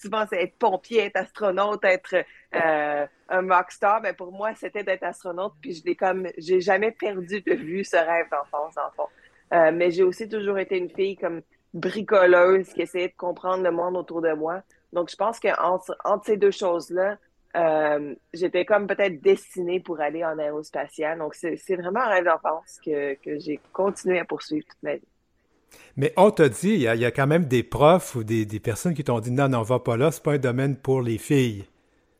Tu 0.00 0.10
penses 0.10 0.32
être 0.32 0.56
pompier, 0.58 1.06
être 1.06 1.16
astronaute, 1.16 1.84
être 1.84 2.14
euh, 2.54 3.06
un 3.28 3.48
rockstar. 3.48 4.00
Mais 4.02 4.12
pour 4.12 4.32
moi, 4.32 4.54
c'était 4.54 4.84
d'être 4.84 5.04
astronaute. 5.04 5.54
Puis 5.60 5.74
je 5.74 5.84
l'ai 5.84 5.96
comme, 5.96 6.28
j'ai 6.38 6.60
jamais 6.60 6.92
perdu 6.92 7.40
de 7.40 7.54
vue 7.54 7.84
ce 7.84 7.96
rêve 7.96 8.26
d'enfance, 8.30 8.74
en 8.76 8.90
fond. 8.96 9.08
Euh, 9.52 9.70
mais 9.72 9.90
j'ai 9.90 10.02
aussi 10.02 10.28
toujours 10.28 10.58
été 10.58 10.76
une 10.76 10.90
fille 10.90 11.16
comme 11.16 11.42
bricoleuse 11.72 12.72
qui 12.72 12.82
essayait 12.82 13.08
de 13.08 13.16
comprendre 13.16 13.62
le 13.62 13.70
monde 13.70 13.96
autour 13.96 14.22
de 14.22 14.32
moi. 14.32 14.62
Donc, 14.92 15.10
je 15.10 15.16
pense 15.16 15.38
qu'entre 15.38 15.96
entre 16.04 16.26
ces 16.26 16.36
deux 16.36 16.50
choses-là, 16.50 17.18
euh, 17.56 18.14
j'étais 18.34 18.64
comme 18.64 18.86
peut-être 18.86 19.20
destinée 19.20 19.80
pour 19.80 20.00
aller 20.00 20.24
en 20.24 20.38
aérospatial. 20.38 21.18
Donc, 21.18 21.34
c'est 21.34 21.76
vraiment 21.76 22.00
un 22.00 22.08
rêve 22.08 22.24
d'enfance 22.24 22.78
que, 22.84 23.14
que 23.14 23.38
j'ai 23.38 23.60
continué 23.72 24.18
à 24.18 24.24
poursuivre 24.24 24.66
toute 24.66 24.82
ma 24.82 24.96
vie. 24.96 25.08
Mais 25.96 26.12
on 26.16 26.30
t'a 26.30 26.48
dit, 26.48 26.70
il 26.70 26.80
y, 26.80 26.88
a, 26.88 27.10
quand 27.10 27.26
même 27.26 27.46
des 27.46 27.62
profs 27.62 28.14
ou 28.14 28.24
des, 28.24 28.44
des 28.44 28.60
personnes 28.60 28.94
qui 28.94 29.04
t'ont 29.04 29.20
dit 29.20 29.30
non, 29.30 29.48
non, 29.48 29.62
va 29.62 29.78
pas 29.78 29.96
là, 29.96 30.10
c'est 30.10 30.22
pas 30.22 30.32
un 30.32 30.38
domaine 30.38 30.76
pour 30.76 31.02
les 31.02 31.18
filles. 31.18 31.64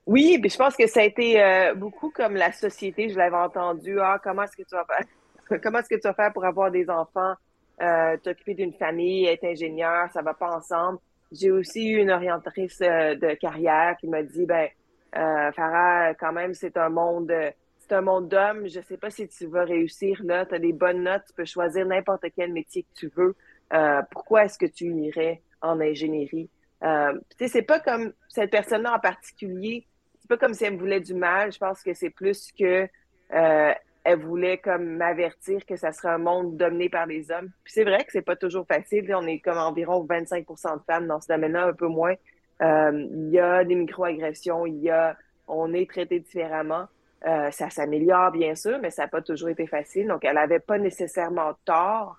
Oui, 0.06 0.38
puis 0.40 0.50
je 0.50 0.56
pense 0.56 0.76
que 0.76 0.86
ça 0.86 1.00
a 1.00 1.02
été 1.02 1.42
euh, 1.42 1.74
beaucoup 1.74 2.10
comme 2.10 2.36
la 2.36 2.52
société, 2.52 3.08
je 3.08 3.18
l'avais 3.18 3.36
entendu. 3.36 3.98
Ah, 4.00 4.20
comment 4.22 4.44
est-ce 4.44 4.56
que 4.56 4.62
tu 4.62 4.76
vas 4.76 4.84
faire? 4.84 5.60
comment 5.62 5.80
est-ce 5.80 5.88
que 5.88 5.96
tu 5.96 6.06
vas 6.06 6.14
faire 6.14 6.32
pour 6.32 6.44
avoir 6.44 6.70
des 6.70 6.88
enfants, 6.88 7.34
euh, 7.82 8.16
t'occuper 8.18 8.54
d'une 8.54 8.72
famille, 8.72 9.26
être 9.26 9.44
ingénieur, 9.44 10.08
ça 10.12 10.22
va 10.22 10.32
pas 10.32 10.56
ensemble. 10.56 10.98
J'ai 11.32 11.50
aussi 11.50 11.88
eu 11.88 11.98
une 12.00 12.12
orientatrice 12.12 12.80
euh, 12.82 13.16
de 13.16 13.34
carrière 13.34 13.96
qui 13.98 14.06
m'a 14.06 14.22
dit, 14.22 14.46
ben, 14.46 14.68
Farah, 15.12 16.14
quand 16.14 16.32
même, 16.32 16.54
c'est 16.54 16.76
un 16.76 16.88
monde, 16.88 17.32
c'est 17.80 17.92
un 17.92 18.00
monde 18.00 18.28
d'hommes. 18.28 18.68
Je 18.68 18.80
sais 18.82 18.98
pas 18.98 19.10
si 19.10 19.26
tu 19.26 19.46
vas 19.46 19.64
réussir 19.64 20.20
là. 20.22 20.46
Tu 20.46 20.54
as 20.54 20.58
des 20.60 20.72
bonnes 20.72 21.02
notes, 21.02 21.22
tu 21.26 21.32
peux 21.32 21.44
choisir 21.44 21.84
n'importe 21.84 22.26
quel 22.36 22.52
métier 22.52 22.84
que 22.84 22.94
tu 22.94 23.10
veux. 23.16 23.34
Euh, 23.72 24.02
pourquoi 24.10 24.44
est-ce 24.44 24.58
que 24.58 24.66
tu 24.66 24.86
irais 24.86 25.42
en 25.60 25.80
ingénierie? 25.80 26.48
Euh, 26.82 27.18
c'est 27.38 27.62
pas 27.62 27.80
comme 27.80 28.12
cette 28.28 28.50
personne-là 28.50 28.94
en 28.94 29.00
particulier. 29.00 29.86
C'est 30.20 30.28
pas 30.28 30.36
comme 30.36 30.54
si 30.54 30.64
elle 30.64 30.74
me 30.74 30.78
voulait 30.78 31.00
du 31.00 31.14
mal. 31.14 31.52
Je 31.52 31.58
pense 31.58 31.82
que 31.82 31.94
c'est 31.94 32.10
plus 32.10 32.52
que 32.52 32.88
euh, 33.32 33.72
elle 34.04 34.20
voulait 34.20 34.58
comme 34.58 34.84
m'avertir 34.96 35.66
que 35.66 35.74
ça 35.74 35.90
serait 35.90 36.10
un 36.10 36.18
monde 36.18 36.56
dominé 36.56 36.88
par 36.88 37.06
les 37.06 37.30
hommes. 37.32 37.50
Puis 37.64 37.72
c'est 37.72 37.84
vrai 37.84 38.04
que 38.04 38.12
c'est 38.12 38.22
pas 38.22 38.36
toujours 38.36 38.66
facile. 38.66 39.12
On 39.14 39.26
est 39.26 39.40
comme 39.40 39.58
environ 39.58 40.06
25% 40.06 40.78
de 40.78 40.82
femmes 40.84 41.08
dans 41.08 41.20
ce 41.20 41.26
domaine-là, 41.26 41.66
un 41.66 41.72
peu 41.72 41.88
moins. 41.88 42.14
Euh, 42.62 43.06
il 43.10 43.30
y 43.30 43.40
a 43.40 43.64
des 43.64 43.74
microagressions, 43.74 44.64
il 44.64 44.76
y 44.76 44.90
a, 44.90 45.16
on 45.48 45.74
est 45.74 45.90
traité 45.90 46.20
différemment. 46.20 46.86
Euh, 47.26 47.50
ça 47.50 47.68
s'améliore 47.70 48.30
bien 48.30 48.54
sûr, 48.54 48.78
mais 48.80 48.90
ça 48.90 49.02
n'a 49.02 49.08
pas 49.08 49.22
toujours 49.22 49.48
été 49.48 49.66
facile. 49.66 50.06
Donc 50.06 50.24
elle 50.24 50.38
avait 50.38 50.60
pas 50.60 50.78
nécessairement 50.78 51.54
tort. 51.64 52.16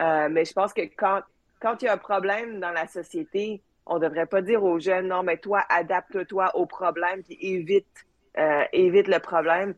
Euh, 0.00 0.28
mais 0.30 0.44
je 0.44 0.52
pense 0.52 0.72
que 0.72 0.82
quand 0.96 1.20
quand 1.60 1.82
il 1.82 1.86
y 1.86 1.88
a 1.88 1.92
un 1.92 1.98
problème 1.98 2.58
dans 2.58 2.70
la 2.70 2.86
société, 2.86 3.62
on 3.84 3.98
devrait 3.98 4.26
pas 4.26 4.40
dire 4.40 4.64
aux 4.64 4.78
jeunes 4.78 5.08
non 5.08 5.22
mais 5.22 5.36
toi 5.36 5.62
adapte-toi 5.68 6.56
au 6.56 6.66
problème 6.66 7.22
puis 7.22 7.36
évite 7.40 7.86
évite 8.72 9.08
le 9.08 9.18
problème 9.18 9.74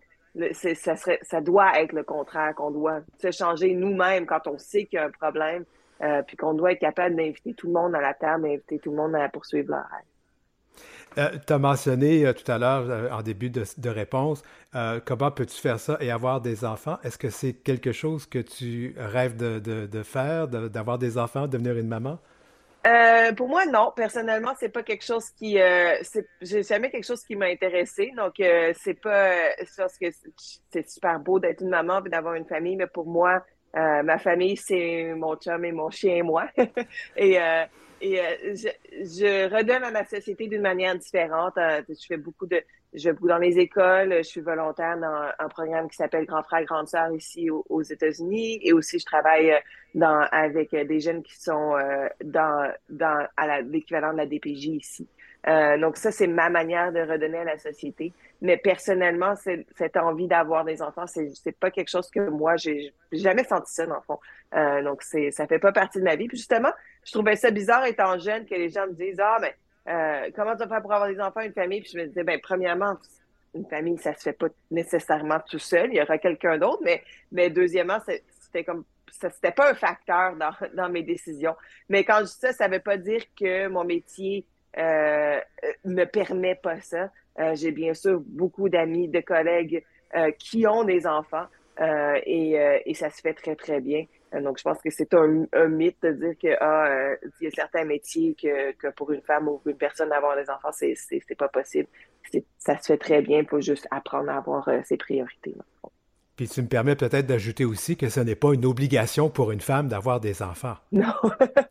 ça, 0.52 0.96
serait, 0.96 1.18
ça 1.22 1.40
doit 1.40 1.78
être 1.80 1.92
le 1.92 2.02
contraire, 2.02 2.54
qu'on 2.54 2.70
doit 2.70 3.00
se 3.20 3.30
changer 3.30 3.74
nous-mêmes 3.74 4.26
quand 4.26 4.46
on 4.46 4.58
sait 4.58 4.84
qu'il 4.86 4.96
y 4.96 4.98
a 4.98 5.06
un 5.06 5.10
problème, 5.10 5.64
euh, 6.02 6.22
puis 6.22 6.36
qu'on 6.36 6.54
doit 6.54 6.72
être 6.72 6.80
capable 6.80 7.16
d'inviter 7.16 7.54
tout 7.54 7.66
le 7.66 7.74
monde 7.74 7.94
à 7.94 8.00
la 8.00 8.14
table, 8.14 8.44
d'inviter 8.44 8.78
tout 8.78 8.90
le 8.90 8.96
monde 8.96 9.14
à 9.14 9.28
poursuivre 9.28 9.70
leur 9.70 9.84
rêve. 9.90 10.11
Euh, 11.18 11.30
tu 11.46 11.52
as 11.52 11.58
mentionné 11.58 12.26
euh, 12.26 12.32
tout 12.32 12.50
à 12.50 12.58
l'heure, 12.58 13.12
en 13.12 13.22
début 13.22 13.50
de, 13.50 13.88
réponse, 13.88 14.42
comment 15.04 15.30
peux-tu 15.30 15.56
faire 15.56 15.78
ça 15.78 15.96
et 16.00 16.10
avoir 16.10 16.40
des 16.40 16.64
enfants? 16.64 16.98
Est-ce 17.04 17.18
que 17.18 17.30
c'est 17.30 17.52
quelque 17.52 17.92
chose 17.92 18.26
que 18.26 18.38
tu 18.38 18.94
rêves 18.98 19.36
de, 19.36 19.58
de 19.58 20.02
faire, 20.02 20.48
d'avoir 20.48 20.98
des 20.98 21.18
enfants, 21.18 21.46
devenir 21.46 21.76
une 21.76 21.88
maman? 21.88 22.18
Euh, 22.86 23.32
pour 23.32 23.48
moi, 23.48 23.64
non. 23.66 23.92
Personnellement, 23.94 24.52
c'est 24.58 24.68
pas 24.68 24.82
quelque 24.82 25.04
chose 25.04 25.30
qui, 25.30 25.60
euh, 25.60 25.94
j'ai 26.40 26.62
jamais 26.62 26.90
quelque 26.90 27.06
chose 27.06 27.22
qui 27.22 27.36
m'a 27.36 27.46
intéressé. 27.46 28.12
Donc, 28.16 28.40
euh, 28.40 28.72
c'est 28.76 29.00
pas, 29.00 29.36
parce 29.76 29.98
que 29.98 30.06
c'est 30.70 30.88
super 30.88 31.20
beau 31.20 31.38
d'être 31.38 31.62
une 31.62 31.68
maman 31.68 32.04
et 32.04 32.08
d'avoir 32.08 32.34
une 32.34 32.46
famille, 32.46 32.76
mais 32.76 32.88
pour 32.88 33.06
moi, 33.06 33.44
euh, 33.76 34.02
ma 34.02 34.18
famille, 34.18 34.56
c'est 34.56 35.14
mon 35.14 35.36
chum 35.36 35.64
et 35.64 35.72
mon 35.72 35.90
chien 35.90 36.16
et 36.16 36.22
moi. 36.22 36.48
et 37.16 37.38
et 38.02 38.20
je, 38.54 38.68
je, 39.00 39.54
redonne 39.54 39.84
à 39.84 39.90
ma 39.90 40.04
société 40.04 40.48
d'une 40.48 40.62
manière 40.62 40.96
différente. 40.96 41.54
je 41.56 42.06
fais 42.06 42.16
beaucoup 42.16 42.46
de, 42.46 42.60
je 42.94 43.10
vais 43.10 43.16
dans 43.22 43.38
les 43.38 43.58
écoles, 43.58 44.16
je 44.18 44.22
suis 44.22 44.40
volontaire 44.40 44.98
dans 44.98 45.30
un 45.38 45.48
programme 45.48 45.88
qui 45.88 45.96
s'appelle 45.96 46.26
Grand 46.26 46.42
Frère, 46.42 46.64
Grande 46.64 46.88
Sœur 46.88 47.10
ici 47.12 47.48
aux, 47.50 47.82
États-Unis 47.82 48.60
et 48.62 48.72
aussi 48.72 48.98
je 48.98 49.04
travaille 49.06 49.52
euh, 49.52 49.58
dans, 49.94 50.26
avec 50.30 50.74
des 50.74 51.00
jeunes 51.00 51.22
qui 51.22 51.40
sont 51.40 51.76
euh, 51.76 52.08
dans, 52.22 52.70
dans 52.90 53.26
à 53.36 53.60
l'équivalent 53.62 54.12
de 54.12 54.18
la 54.18 54.26
DPJ 54.26 54.66
ici. 54.66 55.08
Euh, 55.48 55.76
donc 55.78 55.96
ça, 55.96 56.12
c'est 56.12 56.28
ma 56.28 56.50
manière 56.50 56.92
de 56.92 57.00
redonner 57.00 57.38
à 57.38 57.44
la 57.44 57.58
société. 57.58 58.12
Mais 58.40 58.56
personnellement, 58.56 59.34
cette 59.36 59.96
envie 59.96 60.28
d'avoir 60.28 60.64
des 60.64 60.82
enfants, 60.82 61.06
c'est 61.06 61.58
pas 61.58 61.70
quelque 61.70 61.90
chose 61.90 62.10
que 62.10 62.20
moi 62.28 62.56
j'ai 62.56 62.92
jamais 63.12 63.44
senti 63.44 63.72
ça 63.72 63.86
dans 63.86 63.96
le 63.96 64.02
fond. 64.02 64.18
Euh, 64.54 64.82
donc 64.82 65.02
ça 65.02 65.46
fait 65.46 65.58
pas 65.58 65.72
partie 65.72 65.98
de 65.98 66.04
ma 66.04 66.16
vie. 66.16 66.28
Puis 66.28 66.36
justement, 66.36 66.72
je 67.04 67.12
trouvais 67.12 67.36
ça 67.36 67.50
bizarre 67.50 67.84
étant 67.86 68.18
jeune 68.18 68.46
que 68.46 68.54
les 68.54 68.68
gens 68.68 68.86
me 68.86 68.92
disent 68.92 69.20
ah 69.20 69.38
mais 69.40 69.54
euh, 69.88 70.30
comment 70.34 70.52
tu 70.52 70.58
vas 70.58 70.68
faire 70.68 70.82
pour 70.82 70.92
avoir 70.92 71.10
des 71.10 71.20
enfants, 71.20 71.40
une 71.40 71.52
famille? 71.52 71.80
Puis 71.80 71.90
je 71.92 71.98
me 71.98 72.06
disais, 72.06 72.22
ben, 72.22 72.38
premièrement, 72.40 72.96
une 73.54 73.66
famille, 73.66 73.98
ça 73.98 74.14
se 74.14 74.22
fait 74.22 74.32
pas 74.32 74.46
nécessairement 74.70 75.40
tout 75.48 75.58
seul. 75.58 75.90
Il 75.90 75.96
y 75.96 76.02
aura 76.02 76.18
quelqu'un 76.18 76.56
d'autre. 76.56 76.80
Mais, 76.84 77.02
mais 77.32 77.50
deuxièmement, 77.50 77.98
c'était 78.40 78.62
comme, 78.62 78.84
ça, 79.10 79.28
c'était 79.30 79.50
pas 79.50 79.70
un 79.70 79.74
facteur 79.74 80.36
dans, 80.36 80.52
dans 80.74 80.88
mes 80.88 81.02
décisions. 81.02 81.56
Mais 81.88 82.04
quand 82.04 82.20
je 82.20 82.26
dis 82.26 82.38
ça, 82.40 82.52
ça 82.52 82.68
veut 82.68 82.80
pas 82.80 82.96
dire 82.96 83.22
que 83.38 83.66
mon 83.68 83.84
métier, 83.84 84.46
euh, 84.78 85.38
me 85.84 86.04
permet 86.04 86.54
pas 86.54 86.80
ça. 86.80 87.10
Euh, 87.38 87.54
j'ai 87.54 87.72
bien 87.72 87.92
sûr 87.92 88.22
beaucoup 88.24 88.68
d'amis, 88.68 89.08
de 89.08 89.20
collègues 89.20 89.84
euh, 90.14 90.30
qui 90.38 90.66
ont 90.66 90.84
des 90.84 91.06
enfants 91.06 91.46
euh, 91.80 92.20
et, 92.24 92.58
euh, 92.58 92.78
et, 92.84 92.94
ça 92.94 93.10
se 93.10 93.20
fait 93.20 93.34
très, 93.34 93.56
très 93.56 93.80
bien. 93.80 94.04
Donc, 94.40 94.58
je 94.58 94.62
pense 94.62 94.80
que 94.80 94.90
c'est 94.90 95.12
un, 95.14 95.46
mythe 95.68 96.02
de 96.02 96.12
dire 96.12 96.34
que 96.40 96.56
ah, 96.60 96.86
euh, 96.86 97.16
il 97.40 97.44
y 97.44 97.46
a 97.48 97.50
certains 97.50 97.84
métiers 97.84 98.34
que, 98.34 98.90
pour 98.92 99.12
une 99.12 99.22
femme 99.22 99.48
ou 99.48 99.60
une 99.66 99.76
personne 99.76 100.08
d'avoir 100.08 100.36
des 100.36 100.48
enfants, 100.48 100.70
c'est, 100.72 100.96
pas 101.36 101.48
possible. 101.48 101.88
ça 102.58 102.78
se 102.78 102.86
fait 102.86 102.98
très 102.98 103.20
bien, 103.20 103.44
faut 103.44 103.60
juste 103.60 103.86
apprendre 103.90 104.30
à 104.30 104.38
avoir 104.38 104.68
euh, 104.68 104.80
ses 104.84 104.96
priorités. 104.96 105.54
Puis 106.36 106.48
tu 106.48 106.62
me 106.62 106.66
permets 106.66 106.96
peut-être 106.96 107.26
d'ajouter 107.26 107.64
aussi 107.64 107.96
que 107.96 108.08
ce 108.08 108.20
n'est 108.20 108.34
pas 108.34 108.54
une 108.54 108.64
obligation 108.64 109.28
pour 109.28 109.52
une 109.52 109.60
femme 109.60 109.88
d'avoir 109.88 110.20
des 110.20 110.42
enfants. 110.42 110.76
Non, 110.92 111.14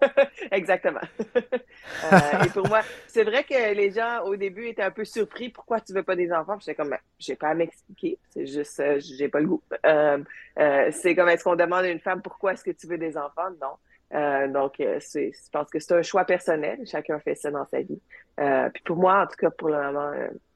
exactement. 0.52 1.00
euh, 1.36 2.44
et 2.46 2.50
pour 2.50 2.68
moi, 2.68 2.82
c'est 3.08 3.24
vrai 3.24 3.44
que 3.44 3.74
les 3.74 3.92
gens 3.92 4.24
au 4.26 4.36
début 4.36 4.68
étaient 4.68 4.84
un 4.84 4.92
peu 4.92 5.06
surpris. 5.06 5.50
Pourquoi 5.50 5.80
tu 5.80 5.94
veux 5.94 6.04
pas 6.04 6.16
des 6.16 6.32
enfants? 6.32 6.58
J'étais 6.60 6.76
comme, 6.76 6.90
ben, 6.90 7.00
j'ai 7.18 7.36
pas 7.36 7.50
à 7.50 7.54
m'expliquer. 7.54 8.18
C'est 8.30 8.46
juste, 8.46 8.80
euh, 8.80 9.00
j'ai 9.00 9.30
pas 9.30 9.40
le 9.40 9.48
goût. 9.48 9.64
Euh, 9.86 10.18
euh, 10.60 10.90
c'est 10.92 11.16
comme, 11.16 11.30
est-ce 11.30 11.44
qu'on 11.44 11.56
demande 11.56 11.86
à 11.86 11.90
une 11.90 12.00
femme 12.00 12.22
pourquoi 12.22 12.54
est-ce 12.54 12.64
que 12.64 12.72
tu 12.72 12.88
veux 12.88 12.98
des 12.98 13.18
enfants? 13.18 13.50
Non. 13.62 13.76
Euh, 14.14 14.48
donc, 14.48 14.76
je 14.80 15.50
pense 15.52 15.70
que 15.70 15.80
c'est 15.80 15.94
un 15.94 16.02
choix 16.02 16.26
personnel. 16.26 16.80
Chacun 16.86 17.20
fait 17.20 17.36
ça 17.36 17.52
dans 17.52 17.66
sa 17.68 17.82
vie. 17.82 18.02
puis 18.38 18.84
pour 18.84 18.98
moi, 18.98 19.24
en 19.24 19.28
tout 19.28 19.38
cas, 19.38 19.50
pour 19.52 19.70
le 19.70 19.82
moment, 19.82 20.12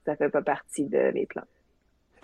ça 0.05 0.15
fait 0.15 0.29
pas 0.29 0.41
partie 0.41 0.85
de 0.85 1.11
mes 1.11 1.25
plans. 1.25 1.45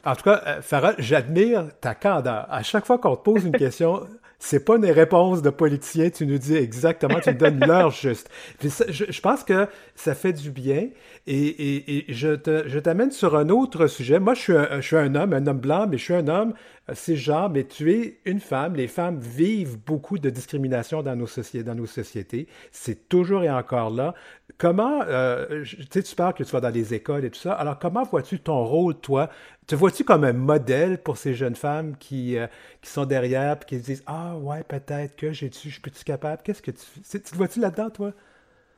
En 0.06 0.16
tout 0.16 0.24
cas, 0.24 0.42
euh, 0.48 0.62
Farah, 0.62 0.94
j'admire 0.98 1.68
ta 1.80 1.94
candeur. 1.94 2.48
À 2.50 2.64
chaque 2.64 2.86
fois 2.86 2.98
qu'on 2.98 3.16
te 3.16 3.24
pose 3.24 3.46
une 3.46 3.52
question, 3.58 4.08
c'est 4.40 4.66
pas 4.66 4.78
une 4.78 4.86
réponse 4.86 5.42
de 5.44 5.52
politicien, 5.52 6.10
tu 6.10 6.26
nous 6.26 6.40
dis 6.40 6.56
exactement, 6.56 7.20
tu 7.20 7.30
nous 7.30 7.38
donnes 7.38 7.60
l'heure 7.68 7.92
juste. 7.92 8.30
je, 8.60 9.22
pense 9.22 9.44
que 9.44 9.68
ça 9.96 10.16
fait 10.16 10.34
du 10.34 10.50
bien 10.50 10.90
et, 11.28 11.98
et, 11.98 12.06
je, 12.10 12.36
te, 12.36 12.68
je 12.68 12.80
t'amène 12.80 13.12
sur 13.12 13.38
un 13.38 13.50
autre 13.50 13.86
sujet. 13.86 14.20
Moi, 14.20 14.34
je 14.34 14.40
suis, 14.40 14.58
un, 14.58 14.82
je 14.82 14.88
suis 14.88 14.98
un 14.98 15.14
homme, 15.14 15.34
un 15.34 15.46
homme 15.46 15.60
blanc, 15.60 15.86
mais 15.88 16.00
je 16.00 16.04
suis 16.04 16.16
un 16.16 16.28
homme 16.28 16.54
c'est 16.94 17.16
genre, 17.16 17.50
mais 17.50 17.64
tu 17.66 17.92
es 17.94 18.20
une 18.26 18.40
femme. 18.40 18.76
Les 18.76 18.88
femmes 18.88 19.20
vivent 19.20 19.78
beaucoup 19.78 20.18
de 20.18 20.30
discrimination 20.30 21.04
dans 21.04 21.16
nos, 21.16 21.28
sociétés, 21.28 21.64
dans 21.64 21.76
nos 21.76 21.86
sociétés. 21.86 22.48
C'est 22.72 23.08
toujours 23.08 23.44
et 23.44 23.50
encore 23.50 23.92
là. 23.92 24.14
Comment, 24.58 25.02
euh, 25.04 25.64
tu 25.64 25.86
sais, 25.92 26.04
tu 26.04 26.16
parles 26.16 26.34
que 26.34 26.44
tu 26.44 26.52
vas 26.52 26.60
dans 26.60 26.74
les 26.74 26.94
écoles 26.94 27.26
et 27.26 27.30
tout 27.30 27.40
ça. 27.40 27.54
Alors, 27.54 27.80
comment 27.80 28.04
vois-tu 28.04 28.40
ton 28.40 28.64
rôle, 28.64 28.96
toi? 28.96 29.30
Te 29.68 29.76
vois-tu 29.76 30.04
comme 30.04 30.24
un 30.24 30.34
modèle 30.34 31.02
pour 31.02 31.18
ces 31.18 31.34
jeunes 31.34 31.56
femmes 31.56 31.96
qui, 31.98 32.38
euh, 32.38 32.48
qui 32.82 32.90
sont 32.90 33.06
derrière 33.06 33.58
et 33.62 33.66
qui 33.66 33.80
se 33.80 33.84
disent 33.86 34.04
Ah, 34.08 34.36
ouais, 34.38 34.64
peut-être 34.64 35.16
que 35.16 35.32
j'ai-tu, 35.32 35.70
je 35.70 35.80
suis-tu 35.80 36.04
capable? 36.04 36.42
Qu'est-ce 36.44 36.62
que 36.62 36.72
tu. 36.72 36.86
Tu 37.10 37.22
te 37.22 37.36
vois-tu 37.36 37.60
là-dedans, 37.60 37.90
toi? 37.90 38.14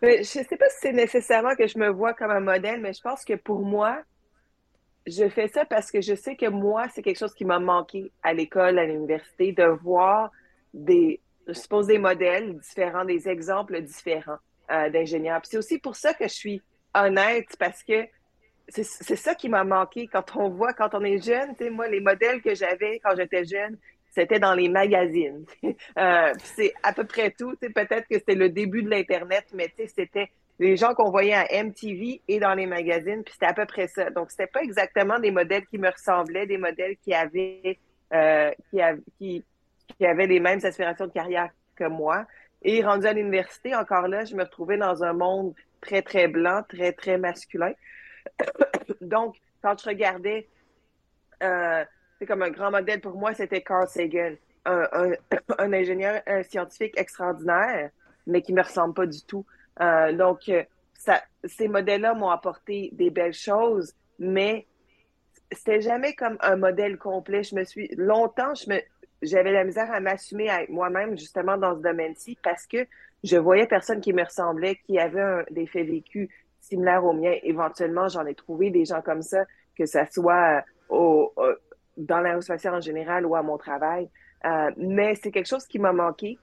Je 0.01 0.07
ne 0.19 0.23
sais 0.23 0.57
pas 0.57 0.69
si 0.69 0.77
c'est 0.81 0.91
nécessairement 0.91 1.55
que 1.55 1.65
je 1.65 1.79
me 1.79 1.87
vois 1.89 2.13
comme 2.13 2.31
un 2.31 2.41
modèle, 2.41 2.81
mais 2.81 2.91
je 2.91 3.01
pense 3.01 3.23
que 3.23 3.35
pour 3.35 3.61
moi, 3.61 4.01
je 5.05 5.27
fais 5.29 5.47
ça 5.47 5.65
parce 5.65 5.91
que 5.91 6.01
je 6.01 6.15
sais 6.15 6.35
que 6.35 6.47
moi, 6.47 6.87
c'est 6.93 7.01
quelque 7.01 7.19
chose 7.19 7.33
qui 7.33 7.45
m'a 7.45 7.59
manqué 7.59 8.11
à 8.21 8.33
l'école, 8.33 8.79
à 8.79 8.85
l'université, 8.85 9.51
de 9.51 9.65
voir 9.65 10.31
des, 10.73 11.19
je 11.47 11.53
suppose, 11.53 11.87
des 11.87 11.97
modèles 11.97 12.57
différents, 12.59 13.05
des 13.05 13.27
exemples 13.27 13.81
différents 13.81 14.37
euh, 14.71 14.89
d'ingénieurs. 14.89 15.41
c'est 15.43 15.57
aussi 15.57 15.79
pour 15.79 15.95
ça 15.95 16.13
que 16.13 16.25
je 16.25 16.33
suis 16.33 16.61
honnête, 16.93 17.49
parce 17.59 17.83
que 17.83 18.07
c'est 18.69 19.15
ça 19.17 19.35
qui 19.35 19.49
m'a 19.49 19.65
manqué 19.65 20.07
quand 20.07 20.37
on 20.37 20.49
voit, 20.49 20.73
quand 20.73 20.95
on 20.95 21.03
est 21.03 21.21
jeune, 21.21 21.53
moi, 21.71 21.87
les 21.89 21.99
modèles 21.99 22.41
que 22.41 22.55
j'avais 22.55 22.99
quand 22.99 23.13
j'étais 23.15 23.43
jeune, 23.43 23.77
c'était 24.09 24.39
dans 24.39 24.53
les 24.53 24.69
magazines. 24.69 25.45
euh, 25.97 26.33
c'est 26.55 26.73
à 26.81 26.93
peu 26.93 27.03
près 27.03 27.31
tout. 27.31 27.55
Peut-être 27.59 28.07
que 28.07 28.15
c'était 28.15 28.35
le 28.35 28.49
début 28.49 28.83
de 28.83 28.89
l'Internet, 28.89 29.45
mais 29.53 29.73
c'était 29.75 30.31
les 30.63 30.77
gens 30.77 30.93
qu'on 30.93 31.11
voyait 31.11 31.33
à 31.33 31.63
MTV 31.63 32.21
et 32.27 32.39
dans 32.39 32.53
les 32.53 32.65
magazines, 32.65 33.21
puis 33.23 33.33
c'était 33.33 33.47
à 33.47 33.53
peu 33.53 33.65
près 33.65 33.87
ça. 33.87 34.09
Donc, 34.09 34.31
c'était 34.31 34.47
pas 34.47 34.61
exactement 34.61 35.19
des 35.19 35.29
modèles 35.29 35.65
qui 35.65 35.77
me 35.77 35.89
ressemblaient, 35.89 36.47
des 36.47 36.57
modèles 36.57 36.95
qui 37.03 37.13
avaient, 37.13 37.77
euh, 38.13 38.51
qui, 39.19 39.43
qui, 39.97 40.05
avaient 40.05 40.27
les 40.27 40.39
mêmes 40.39 40.61
aspirations 40.63 41.07
de 41.07 41.11
carrière 41.11 41.49
que 41.75 41.83
moi. 41.83 42.25
Et 42.61 42.81
rendu 42.81 43.05
à 43.05 43.13
l'université, 43.13 43.75
encore 43.75 44.07
là, 44.07 44.23
je 44.23 44.35
me 44.35 44.43
retrouvais 44.43 44.77
dans 44.77 45.03
un 45.03 45.11
monde 45.11 45.53
très, 45.81 46.01
très 46.01 46.29
blanc, 46.29 46.63
très, 46.67 46.93
très 46.93 47.17
masculin. 47.17 47.73
Donc, 49.01 49.35
quand 49.61 49.77
je 49.77 49.89
regardais, 49.89 50.47
euh, 51.43 51.83
c'est 52.17 52.25
comme 52.25 52.41
un 52.41 52.51
grand 52.51 52.71
modèle 52.71 53.01
pour 53.01 53.17
moi, 53.17 53.33
c'était 53.33 53.61
Carl 53.61 53.87
Sagan, 53.89 54.35
un, 54.63 54.87
un, 55.57 55.73
ingénieur 55.73 56.21
un 56.25 56.41
scientifique 56.43 56.97
extraordinaire, 56.97 57.89
mais 58.27 58.41
qui 58.41 58.53
me 58.53 58.61
ressemble 58.61 58.93
pas 58.93 59.05
du 59.05 59.21
tout. 59.23 59.45
Euh, 59.81 60.13
donc, 60.13 60.51
ça, 60.93 61.21
ces 61.43 61.67
modèles-là 61.67 62.13
m'ont 62.13 62.29
apporté 62.29 62.89
des 62.93 63.09
belles 63.09 63.33
choses, 63.33 63.93
mais 64.19 64.67
c'était 65.51 65.81
jamais 65.81 66.13
comme 66.13 66.37
un 66.41 66.55
modèle 66.55 66.97
complet. 66.97 67.43
Je 67.43 67.55
me 67.55 67.63
suis 67.63 67.89
longtemps, 67.95 68.53
je 68.55 68.69
me, 68.69 68.79
j'avais 69.21 69.51
la 69.51 69.63
misère 69.63 69.91
à 69.91 69.99
m'assumer 69.99 70.49
avec 70.49 70.69
moi-même 70.69 71.17
justement 71.17 71.57
dans 71.57 71.75
ce 71.75 71.81
domaine-ci 71.81 72.37
parce 72.43 72.65
que 72.65 72.85
je 73.23 73.37
voyais 73.37 73.67
personne 73.67 74.01
qui 74.01 74.13
me 74.13 74.23
ressemblait, 74.23 74.75
qui 74.85 74.99
avait 74.99 75.45
des 75.51 75.65
faits 75.67 75.87
vécus 75.87 76.29
similaires 76.59 77.05
aux 77.05 77.13
miens. 77.13 77.35
Éventuellement, 77.43 78.07
j'en 78.07 78.25
ai 78.25 78.35
trouvé 78.35 78.69
des 78.69 78.85
gens 78.85 79.01
comme 79.01 79.21
ça, 79.21 79.45
que 79.77 79.85
ce 79.85 79.99
soit 80.11 80.63
au, 80.89 81.33
dans 81.97 82.19
l'aérospatiale 82.19 82.75
en 82.75 82.81
général 82.81 83.25
ou 83.25 83.35
à 83.35 83.43
mon 83.43 83.57
travail. 83.57 84.09
Euh, 84.45 84.71
mais 84.77 85.15
c'est 85.15 85.31
quelque 85.31 85.47
chose 85.47 85.65
qui 85.65 85.79
m'a 85.79 85.93
manqué. 85.93 86.37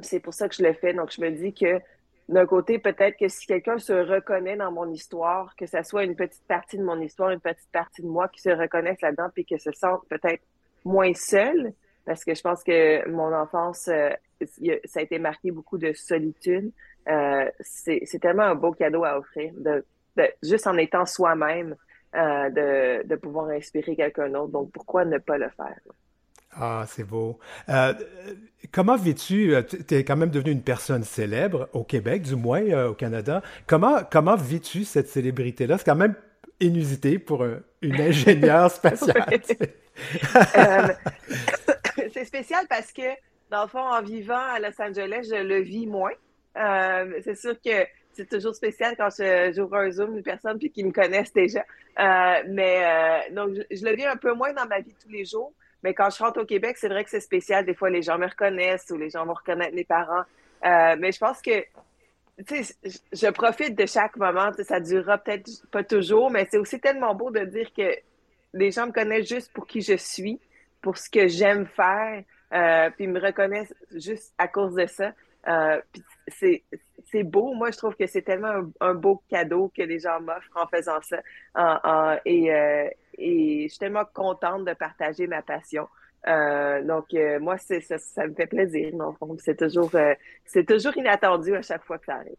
C'est 0.00 0.20
pour 0.20 0.34
ça 0.34 0.48
que 0.48 0.54
je 0.54 0.64
le 0.64 0.72
fais. 0.72 0.92
Donc, 0.94 1.12
je 1.12 1.20
me 1.20 1.30
dis 1.30 1.54
que 1.54 1.80
d'un 2.28 2.46
côté, 2.46 2.78
peut-être 2.78 3.18
que 3.18 3.28
si 3.28 3.46
quelqu'un 3.46 3.78
se 3.78 3.92
reconnaît 3.92 4.56
dans 4.56 4.72
mon 4.72 4.90
histoire, 4.90 5.54
que 5.56 5.66
ça 5.66 5.82
soit 5.82 6.04
une 6.04 6.16
petite 6.16 6.46
partie 6.46 6.78
de 6.78 6.82
mon 6.82 7.00
histoire, 7.00 7.30
une 7.30 7.40
petite 7.40 7.70
partie 7.70 8.02
de 8.02 8.06
moi 8.06 8.28
qui 8.28 8.40
se 8.40 8.48
reconnaisse 8.48 9.00
là-dedans, 9.02 9.28
puis 9.34 9.44
que 9.44 9.58
se 9.58 9.72
sente 9.72 10.06
peut-être 10.08 10.42
moins 10.84 11.12
seul, 11.14 11.74
parce 12.06 12.24
que 12.24 12.34
je 12.34 12.40
pense 12.40 12.62
que 12.62 13.08
mon 13.08 13.32
enfance, 13.34 13.88
euh, 13.88 14.10
ça 14.84 15.00
a 15.00 15.02
été 15.02 15.18
marqué 15.18 15.50
beaucoup 15.50 15.78
de 15.78 15.92
solitude. 15.92 16.72
Euh, 17.08 17.50
c'est 17.60 18.18
tellement 18.20 18.44
un 18.44 18.54
beau 18.54 18.72
cadeau 18.72 19.04
à 19.04 19.18
offrir, 19.18 19.52
de, 19.56 19.84
juste 20.42 20.66
en 20.66 20.76
étant 20.78 21.04
soi-même, 21.04 21.76
euh, 22.14 22.50
de, 22.50 23.06
de, 23.06 23.16
pouvoir 23.16 23.48
inspirer 23.48 23.96
quelqu'un 23.96 24.30
d'autre. 24.30 24.52
Donc, 24.52 24.72
pourquoi 24.72 25.04
ne 25.04 25.18
pas 25.18 25.36
le 25.36 25.50
faire? 25.50 25.78
Ah, 26.56 26.84
c'est 26.86 27.04
beau. 27.04 27.38
Euh, 27.68 27.92
comment 28.72 28.96
vis-tu, 28.96 29.54
tu 29.88 29.94
es 29.94 30.04
quand 30.04 30.16
même 30.16 30.30
devenu 30.30 30.52
une 30.52 30.62
personne 30.62 31.04
célèbre 31.04 31.68
au 31.72 31.84
Québec, 31.84 32.22
du 32.22 32.36
moins 32.36 32.86
au 32.86 32.94
Canada. 32.94 33.42
Comment, 33.66 34.02
comment 34.10 34.36
vis-tu 34.36 34.84
cette 34.84 35.08
célébrité-là? 35.08 35.78
C'est 35.78 35.84
quand 35.84 35.96
même 35.96 36.14
inusité 36.60 37.18
pour 37.18 37.44
une 37.82 38.00
ingénieure 38.00 38.70
spatiale 38.70 39.40
c'est 42.12 42.24
spécial 42.24 42.66
parce 42.68 42.92
que, 42.92 43.02
dans 43.50 43.62
le 43.62 43.68
fond, 43.68 43.80
en 43.80 44.02
vivant 44.02 44.42
à 44.54 44.58
Los 44.58 44.80
Angeles, 44.80 45.28
je 45.30 45.42
le 45.42 45.60
vis 45.60 45.86
moins. 45.86 46.12
Euh, 46.56 47.20
c'est 47.24 47.36
sûr 47.36 47.54
que 47.60 47.86
c'est 48.12 48.28
toujours 48.28 48.54
spécial 48.54 48.94
quand 48.96 49.08
j'ouvre 49.54 49.76
un 49.76 49.90
Zoom 49.90 50.16
une 50.16 50.22
personne 50.22 50.58
puis 50.58 50.70
qu'ils 50.70 50.86
me 50.86 50.92
connaissent 50.92 51.32
déjà. 51.32 51.64
Euh, 51.98 52.42
mais 52.48 52.84
euh, 52.84 53.34
donc, 53.34 53.56
je, 53.70 53.84
le 53.84 53.94
vis 53.94 54.06
un 54.06 54.16
peu 54.16 54.34
moins 54.34 54.52
dans 54.52 54.66
ma 54.66 54.80
vie 54.80 54.94
tous 55.02 55.10
les 55.10 55.24
jours. 55.24 55.52
Mais 55.84 55.94
quand 55.94 56.10
je 56.10 56.18
rentre 56.22 56.40
au 56.40 56.44
Québec, 56.44 56.76
c'est 56.78 56.88
vrai 56.88 57.04
que 57.04 57.10
c'est 57.10 57.20
spécial. 57.20 57.64
Des 57.64 57.74
fois, 57.74 57.90
les 57.90 58.02
gens 58.02 58.18
me 58.18 58.26
reconnaissent 58.26 58.90
ou 58.90 58.96
les 58.96 59.10
gens 59.10 59.24
vont 59.24 59.34
reconnaître 59.34 59.74
mes 59.74 59.84
parents. 59.84 60.24
mais 60.62 61.12
je 61.12 61.18
pense 61.18 61.40
que 61.40 61.62
tu 62.48 62.64
sais, 62.64 62.74
je 63.12 63.30
profite 63.30 63.76
de 63.76 63.86
chaque 63.86 64.16
moment. 64.16 64.50
Ça 64.64 64.80
durera 64.80 65.18
peut-être 65.18 65.48
pas 65.70 65.84
toujours, 65.84 66.30
mais 66.30 66.48
c'est 66.50 66.58
aussi 66.58 66.80
tellement 66.80 67.14
beau 67.14 67.30
de 67.30 67.44
dire 67.44 67.72
que 67.72 67.94
les 68.54 68.70
gens 68.72 68.86
me 68.86 68.92
connaissent 68.92 69.28
juste 69.28 69.52
pour 69.52 69.66
qui 69.66 69.82
je 69.82 69.96
suis 69.96 70.40
pour 70.84 70.98
ce 70.98 71.08
que 71.08 71.26
j'aime 71.28 71.66
faire, 71.66 72.22
euh, 72.52 72.90
puis 72.90 73.06
me 73.06 73.18
reconnaissent 73.18 73.74
juste 73.94 74.34
à 74.36 74.48
cause 74.48 74.74
de 74.74 74.86
ça. 74.86 75.12
Euh, 75.48 75.80
c'est, 76.28 76.62
c'est 77.10 77.22
beau. 77.22 77.54
Moi, 77.54 77.70
je 77.70 77.78
trouve 77.78 77.94
que 77.96 78.06
c'est 78.06 78.22
tellement 78.22 78.62
un, 78.80 78.94
beau 78.94 79.22
cadeau 79.30 79.70
que 79.76 79.82
les 79.82 79.98
gens 79.98 80.20
m'offrent 80.20 80.56
en 80.56 80.66
faisant 80.66 81.00
ça. 81.02 82.20
et, 82.24 82.52
euh, 82.52 82.88
et 83.18 83.62
je 83.64 83.68
suis 83.68 83.78
tellement 83.78 84.04
contente 84.12 84.64
de 84.64 84.74
partager 84.74 85.26
ma 85.26 85.42
passion. 85.42 85.88
Euh, 86.26 86.82
donc, 86.82 87.06
moi, 87.40 87.56
c'est, 87.58 87.80
ça, 87.80 87.98
ça, 87.98 88.26
me 88.26 88.34
fait 88.34 88.46
plaisir. 88.46 88.92
C'est 89.38 89.58
toujours, 89.58 89.90
c'est 90.44 90.66
toujours 90.66 90.96
inattendu 90.96 91.54
à 91.54 91.62
chaque 91.62 91.84
fois 91.84 91.98
que 91.98 92.06
ça 92.06 92.14
arrive. 92.14 92.36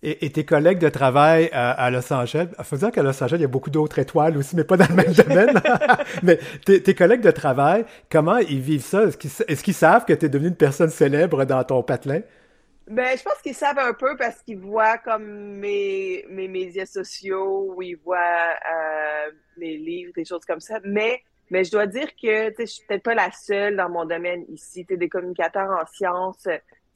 Et, 0.00 0.30
tes 0.30 0.44
collègues 0.44 0.78
de 0.78 0.88
travail 0.88 1.50
à, 1.52 1.90
Los 1.90 2.12
Angeles, 2.12 2.46
il 2.56 2.64
faut 2.64 2.76
dire 2.76 2.92
qu'à 2.92 3.02
Los 3.02 3.20
Angeles, 3.20 3.38
il 3.38 3.42
y 3.42 3.44
a 3.44 3.48
beaucoup 3.48 3.70
d'autres 3.70 3.98
étoiles 3.98 4.36
aussi, 4.36 4.54
mais 4.54 4.62
pas 4.62 4.76
dans 4.76 4.86
le 4.88 4.94
même 4.94 5.12
domaine. 5.12 5.60
mais 6.22 6.38
tes, 6.64 6.94
collègues 6.94 7.20
de 7.20 7.32
travail, 7.32 7.84
comment 8.08 8.36
ils 8.36 8.60
vivent 8.60 8.84
ça? 8.84 9.02
Est-ce 9.48 9.64
qu'ils 9.64 9.74
savent 9.74 10.04
que 10.04 10.12
tu 10.12 10.26
es 10.26 10.28
devenu 10.28 10.50
une 10.50 10.56
personne 10.56 10.90
célèbre 10.90 11.44
dans 11.44 11.64
ton 11.64 11.82
patelin? 11.82 12.20
Ben, 12.90 13.16
je 13.16 13.22
pense 13.22 13.40
qu'ils 13.42 13.54
savent 13.54 13.78
un 13.78 13.92
peu 13.92 14.16
parce 14.16 14.42
qu'ils 14.42 14.58
voient 14.58 14.98
comme 14.98 15.58
mes, 15.58 16.24
mes 16.28 16.48
médias 16.48 16.86
sociaux 16.86 17.74
ou 17.74 17.82
ils 17.82 17.96
voient 17.96 18.16
euh, 18.16 19.30
mes 19.58 19.76
livres, 19.76 20.12
des 20.14 20.24
choses 20.24 20.44
comme 20.44 20.60
ça. 20.60 20.78
Mais, 20.84 21.22
mais 21.50 21.64
je 21.64 21.70
dois 21.70 21.86
dire 21.86 22.08
que 22.20 22.52
je 22.58 22.64
suis 22.64 22.86
peut-être 22.86 23.02
pas 23.02 23.14
la 23.14 23.30
seule 23.30 23.76
dans 23.76 23.90
mon 23.90 24.04
domaine 24.04 24.44
ici. 24.48 24.86
Es 24.88 24.96
des 24.96 25.08
communicateurs 25.08 25.70
en 25.70 25.86
sciences 25.86 26.48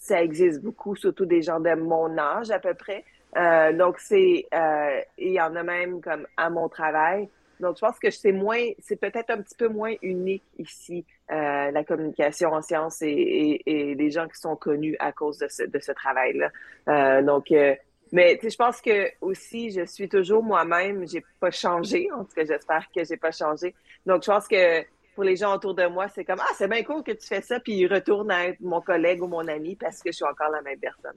ça 0.03 0.21
existe 0.21 0.61
beaucoup, 0.61 0.97
surtout 0.97 1.27
des 1.27 1.43
gens 1.43 1.61
de 1.61 1.75
mon 1.75 2.19
âge 2.19 2.51
à 2.51 2.59
peu 2.59 2.75
près. 2.75 3.05
Euh, 3.37 3.73
donc 3.73 4.01
c'est, 4.01 4.47
euh, 4.53 5.01
il 5.17 5.33
y 5.33 5.41
en 5.41 5.55
a 5.55 5.63
même 5.63 6.01
comme 6.01 6.27
à 6.37 6.51
mon 6.51 6.69
travail. 6.69 7.29
Donc 7.63 7.77
je 7.77 7.81
pense 7.81 7.99
que 7.99 8.11
c'est 8.11 8.33
moins, 8.33 8.61
c'est 8.81 8.97
peut-être 8.97 9.31
un 9.31 9.41
petit 9.41 9.55
peu 9.55 9.69
moins 9.69 9.95
unique 10.03 10.43
ici 10.59 11.07
euh, 11.31 11.71
la 11.71 11.85
communication 11.85 12.53
en 12.53 12.61
sciences 12.61 13.01
et, 13.03 13.63
les 13.67 14.11
gens 14.11 14.27
qui 14.29 14.39
sont 14.39 14.57
connus 14.57 14.97
à 14.99 15.13
cause 15.13 15.39
de 15.39 15.47
ce, 15.49 15.63
de 15.63 15.79
ce 15.79 15.93
travail-là. 15.93 16.51
Euh, 16.89 17.23
donc 17.23 17.53
euh, 17.53 17.75
mais 18.11 18.39
je 18.43 18.57
pense 18.57 18.83
que 18.83 19.11
aussi, 19.23 19.71
je 19.71 19.87
suis 19.87 20.09
toujours 20.09 20.43
moi-même. 20.43 21.09
J'ai 21.09 21.25
pas 21.41 21.51
changé. 21.51 22.11
En 22.13 22.25
tout 22.25 22.35
cas, 22.37 22.45
j'espère 22.45 22.87
que 22.95 23.03
j'ai 23.05 23.17
pas 23.17 23.31
changé. 23.31 23.75
Donc, 24.05 24.23
je 24.23 24.31
pense 24.31 24.47
que 24.47 24.83
pour 25.15 25.25
les 25.25 25.35
gens 25.35 25.55
autour 25.55 25.75
de 25.75 25.87
moi, 25.87 26.09
c'est 26.09 26.23
comme 26.23 26.41
Ah, 26.41 26.53
c'est 26.55 26.69
bien 26.69 26.83
cool 26.83 27.03
que 27.03 27.13
tu 27.13 27.27
fais 27.27 27.41
ça, 27.41 27.59
puis 27.59 27.73
ils 27.73 27.87
retournent 27.87 28.31
à 28.31 28.49
être 28.49 28.61
mon 28.61 28.83
collègue 28.83 29.23
ou 29.23 29.29
mon 29.29 29.49
ami 29.49 29.77
parce 29.77 30.03
que 30.03 30.11
je 30.11 30.17
suis 30.17 30.27
encore 30.27 30.51
la 30.51 30.61
même 30.61 30.79
personne. 30.79 31.17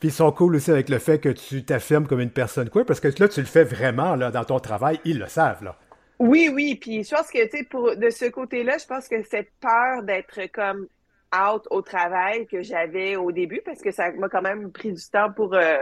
Puis 0.00 0.08
ils 0.08 0.12
sont 0.12 0.32
cool 0.32 0.56
aussi 0.56 0.70
avec 0.70 0.88
le 0.88 0.98
fait 0.98 1.18
que 1.20 1.28
tu 1.28 1.62
t'affirmes 1.62 2.06
comme 2.06 2.20
une 2.20 2.30
personne 2.30 2.70
queer, 2.70 2.86
parce 2.86 3.00
que 3.00 3.08
là, 3.08 3.28
tu 3.28 3.40
le 3.40 3.46
fais 3.46 3.64
vraiment 3.64 4.16
là, 4.16 4.30
dans 4.30 4.44
ton 4.44 4.58
travail, 4.58 4.98
ils 5.04 5.18
le 5.18 5.26
savent. 5.26 5.62
là. 5.62 5.76
Oui, 6.18 6.50
oui, 6.52 6.74
puis 6.74 7.04
je 7.04 7.14
pense 7.14 7.30
que, 7.30 7.42
tu 7.44 7.58
sais, 7.58 7.64
pour 7.64 7.96
de 7.96 8.10
ce 8.10 8.26
côté-là, 8.26 8.78
je 8.78 8.86
pense 8.86 9.08
que 9.08 9.22
cette 9.22 9.50
peur 9.60 10.02
d'être 10.02 10.50
comme 10.52 10.86
out 11.34 11.66
au 11.70 11.82
travail 11.82 12.46
que 12.46 12.62
j'avais 12.62 13.16
au 13.16 13.30
début, 13.30 13.60
parce 13.64 13.80
que 13.80 13.90
ça 13.90 14.10
m'a 14.12 14.28
quand 14.28 14.42
même 14.42 14.72
pris 14.72 14.92
du 14.92 15.02
temps 15.10 15.32
pour, 15.32 15.54
euh, 15.54 15.76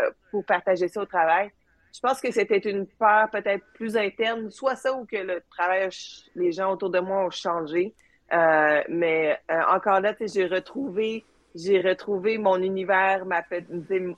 partager 0.47 0.89
ça 0.89 1.01
au 1.01 1.07
travail, 1.07 1.51
je 1.95 2.01
pense 2.01 2.21
que 2.21 2.31
c'était 2.31 2.59
une 2.59 2.87
peur 2.87 3.31
peut-être 3.31 3.65
plus 3.75 3.97
interne, 3.97 4.51
soit 4.51 4.77
ça 4.77 4.95
ou 4.95 5.07
que 5.07 5.17
le 5.17 5.43
travail, 5.51 5.89
les 6.35 6.53
gens 6.53 6.73
autour 6.73 6.91
de 6.91 7.01
moi 7.01 7.25
ont 7.25 7.31
changé. 7.31 7.95
Euh, 8.33 8.83
mais 8.89 9.39
euh, 9.51 9.61
encore 9.71 10.01
là, 10.01 10.15
j'ai 10.21 10.47
retrouvé, 10.47 11.25
j'ai 11.59 11.81
retrouvé 11.81 12.39
mon 12.39 12.63
univers, 12.63 13.27
ma, 13.27 13.45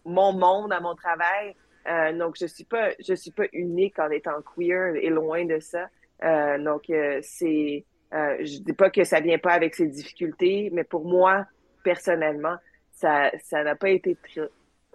mon 0.04 0.32
monde 0.32 0.72
à 0.72 0.80
mon 0.80 0.94
travail. 0.94 1.54
Euh, 1.88 2.12
donc 2.16 2.36
je 2.38 2.46
suis 2.46 2.64
pas, 2.64 2.90
je 3.00 3.14
suis 3.14 3.30
pas 3.30 3.46
unique 3.52 3.98
en 3.98 4.10
étant 4.10 4.42
queer 4.54 4.96
et 4.96 5.08
loin 5.08 5.44
de 5.44 5.58
ça. 5.58 5.88
Euh, 6.22 6.58
donc 6.58 6.84
c'est, 7.22 7.84
je 8.12 8.62
dis 8.62 8.72
pas 8.74 8.90
que 8.90 9.04
ça 9.04 9.20
vient 9.20 9.38
pas 9.38 9.52
avec 9.52 9.74
ses 9.74 9.86
difficultés, 9.86 10.70
mais 10.72 10.84
pour 10.84 11.04
moi 11.04 11.46
personnellement, 11.82 12.56
ça, 12.92 13.30
ça 13.42 13.64
n'a 13.64 13.74
pas 13.74 13.88
été 13.88 14.14
très, 14.16 14.48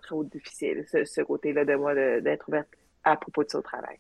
trop 0.05 0.23
difficile, 0.23 0.85
ce, 0.87 1.21
côté-là 1.21 1.65
de 1.65 1.75
moi, 1.75 1.93
d'être 1.95 2.47
ouverte 2.47 2.69
à 3.03 3.17
propos 3.17 3.43
de 3.43 3.49
son 3.49 3.61
travail. 3.61 3.97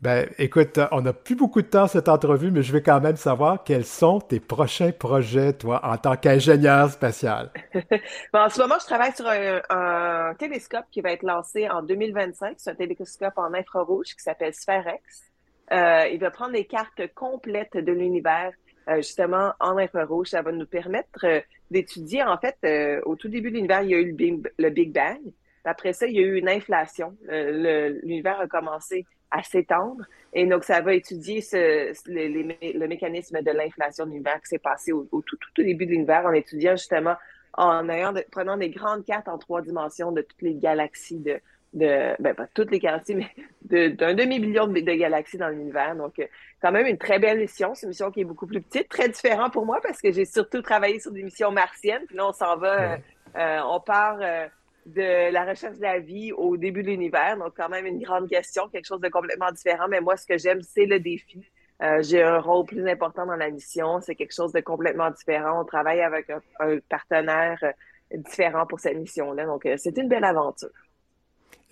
Ben, 0.00 0.28
écoute, 0.38 0.78
on 0.92 1.00
n'a 1.00 1.12
plus 1.12 1.34
beaucoup 1.34 1.60
de 1.60 1.66
temps 1.66 1.88
cette 1.88 2.08
entrevue, 2.08 2.52
mais 2.52 2.62
je 2.62 2.72
vais 2.72 2.82
quand 2.82 3.00
même 3.00 3.16
savoir 3.16 3.64
quels 3.64 3.84
sont 3.84 4.20
tes 4.20 4.38
prochains 4.38 4.92
projets, 4.92 5.52
toi, 5.54 5.80
en 5.84 5.96
tant 5.96 6.16
qu'ingénieur 6.16 6.88
spatial? 6.88 7.50
en 8.32 8.48
ce 8.48 8.60
moment, 8.60 8.76
je 8.80 8.86
travaille 8.86 9.12
sur 9.12 9.26
un, 9.26 10.34
télescope 10.38 10.84
qui 10.92 11.00
va 11.00 11.10
être 11.10 11.24
lancé 11.24 11.68
en 11.68 11.82
2025. 11.82 12.54
C'est 12.58 12.70
un 12.70 12.74
télescope 12.76 13.36
en 13.36 13.52
infrarouge 13.52 14.14
qui 14.14 14.22
s'appelle 14.22 14.54
SphereX. 14.54 15.02
Euh, 15.72 16.06
il 16.12 16.20
va 16.20 16.30
prendre 16.30 16.52
les 16.52 16.64
cartes 16.64 17.02
complètes 17.14 17.76
de 17.76 17.92
l'univers, 17.92 18.52
euh, 18.88 18.98
justement, 18.98 19.52
en 19.58 19.78
infrarouge. 19.78 20.28
Ça 20.28 20.42
va 20.42 20.52
nous 20.52 20.66
permettre 20.66 21.24
euh, 21.24 21.40
d'étudier, 21.72 22.22
en 22.22 22.38
fait, 22.38 22.56
euh, 22.64 23.00
au 23.04 23.16
tout 23.16 23.28
début 23.28 23.50
de 23.50 23.56
l'univers, 23.56 23.82
il 23.82 23.90
y 23.90 23.94
a 23.94 23.98
eu 23.98 24.16
le 24.58 24.70
Big, 24.70 24.92
Bang. 24.92 25.18
Après 25.68 25.92
ça, 25.92 26.06
il 26.06 26.14
y 26.14 26.18
a 26.18 26.22
eu 26.22 26.38
une 26.38 26.48
inflation. 26.48 27.16
L'univers 27.28 28.40
a 28.40 28.46
commencé 28.46 29.06
à 29.30 29.42
s'étendre. 29.42 30.04
Et 30.32 30.46
donc, 30.46 30.64
ça 30.64 30.80
va 30.80 30.94
étudier 30.94 31.40
ce, 31.40 31.92
le 32.06 32.86
mécanisme 32.86 33.40
de 33.42 33.50
l'inflation 33.50 34.04
de 34.04 34.10
l'univers 34.10 34.40
qui 34.40 34.48
s'est 34.48 34.58
passé 34.58 34.92
au, 34.92 35.04
tout, 35.04 35.36
tout, 35.36 35.62
début 35.62 35.86
de 35.86 35.92
l'univers 35.92 36.26
en 36.26 36.32
étudiant 36.32 36.76
justement, 36.76 37.14
en 37.54 37.88
ayant 37.88 38.14
prenant 38.30 38.56
des 38.56 38.70
grandes 38.70 39.04
cartes 39.04 39.28
en 39.28 39.38
trois 39.38 39.62
dimensions 39.62 40.12
de 40.12 40.22
toutes 40.22 40.42
les 40.42 40.54
galaxies 40.54 41.18
de, 41.18 41.40
de 41.74 42.14
ben 42.20 42.34
pas 42.34 42.46
toutes 42.54 42.70
les 42.70 42.78
galaxies, 42.78 43.14
mais 43.14 43.90
d'un 43.90 44.14
demi-million 44.14 44.66
de, 44.66 44.80
galaxies 44.80 45.38
dans 45.38 45.48
l'univers. 45.48 45.94
Donc, 45.96 46.18
euh, 46.18 46.26
quand 46.60 46.72
même 46.72 46.86
une 46.86 46.98
très 46.98 47.18
belle 47.18 47.38
mission. 47.38 47.74
C'est 47.74 47.86
une 47.86 47.90
mission 47.90 48.10
qui 48.10 48.20
est 48.20 48.24
beaucoup 48.24 48.46
plus 48.46 48.62
petite, 48.62 48.88
très 48.88 49.08
différente 49.08 49.52
pour 49.52 49.66
moi 49.66 49.80
parce 49.82 50.00
que 50.00 50.12
j'ai 50.12 50.24
surtout 50.24 50.62
travaillé 50.62 51.00
sur 51.00 51.12
des 51.12 51.22
missions 51.22 51.50
martiennes. 51.50 52.04
Puis 52.06 52.16
là, 52.16 52.28
on 52.28 52.32
s'en 52.32 52.56
va, 52.56 52.92
euh, 52.92 52.96
euh, 53.36 53.60
on 53.66 53.80
part 53.80 54.18
de 54.88 55.32
la 55.32 55.44
recherche 55.44 55.76
de 55.76 55.82
la 55.82 55.98
vie 55.98 56.32
au 56.32 56.56
début 56.56 56.82
de 56.82 56.88
l'univers. 56.88 57.36
Donc, 57.36 57.54
quand 57.56 57.68
même 57.68 57.86
une 57.86 58.00
grande 58.00 58.28
question, 58.28 58.68
quelque 58.68 58.86
chose 58.86 59.00
de 59.00 59.08
complètement 59.08 59.52
différent. 59.52 59.86
Mais 59.88 60.00
moi, 60.00 60.16
ce 60.16 60.26
que 60.26 60.38
j'aime, 60.38 60.62
c'est 60.62 60.86
le 60.86 61.00
défi. 61.00 61.44
j'ai 62.00 62.22
un 62.22 62.40
rôle 62.40 62.66
plus 62.66 62.88
important 62.88 63.26
dans 63.26 63.36
la 63.36 63.50
mission. 63.50 64.00
C'est 64.00 64.14
quelque 64.14 64.34
chose 64.34 64.52
de 64.52 64.60
complètement 64.60 65.10
différent. 65.10 65.60
On 65.60 65.64
travaille 65.64 66.00
avec 66.00 66.30
un 66.30 66.78
partenaire 66.88 67.62
différent 68.12 68.66
pour 68.66 68.80
cette 68.80 68.96
mission-là. 68.96 69.46
Donc, 69.46 69.68
c'est 69.76 69.96
une 69.96 70.08
belle 70.08 70.24
aventure. 70.24 70.70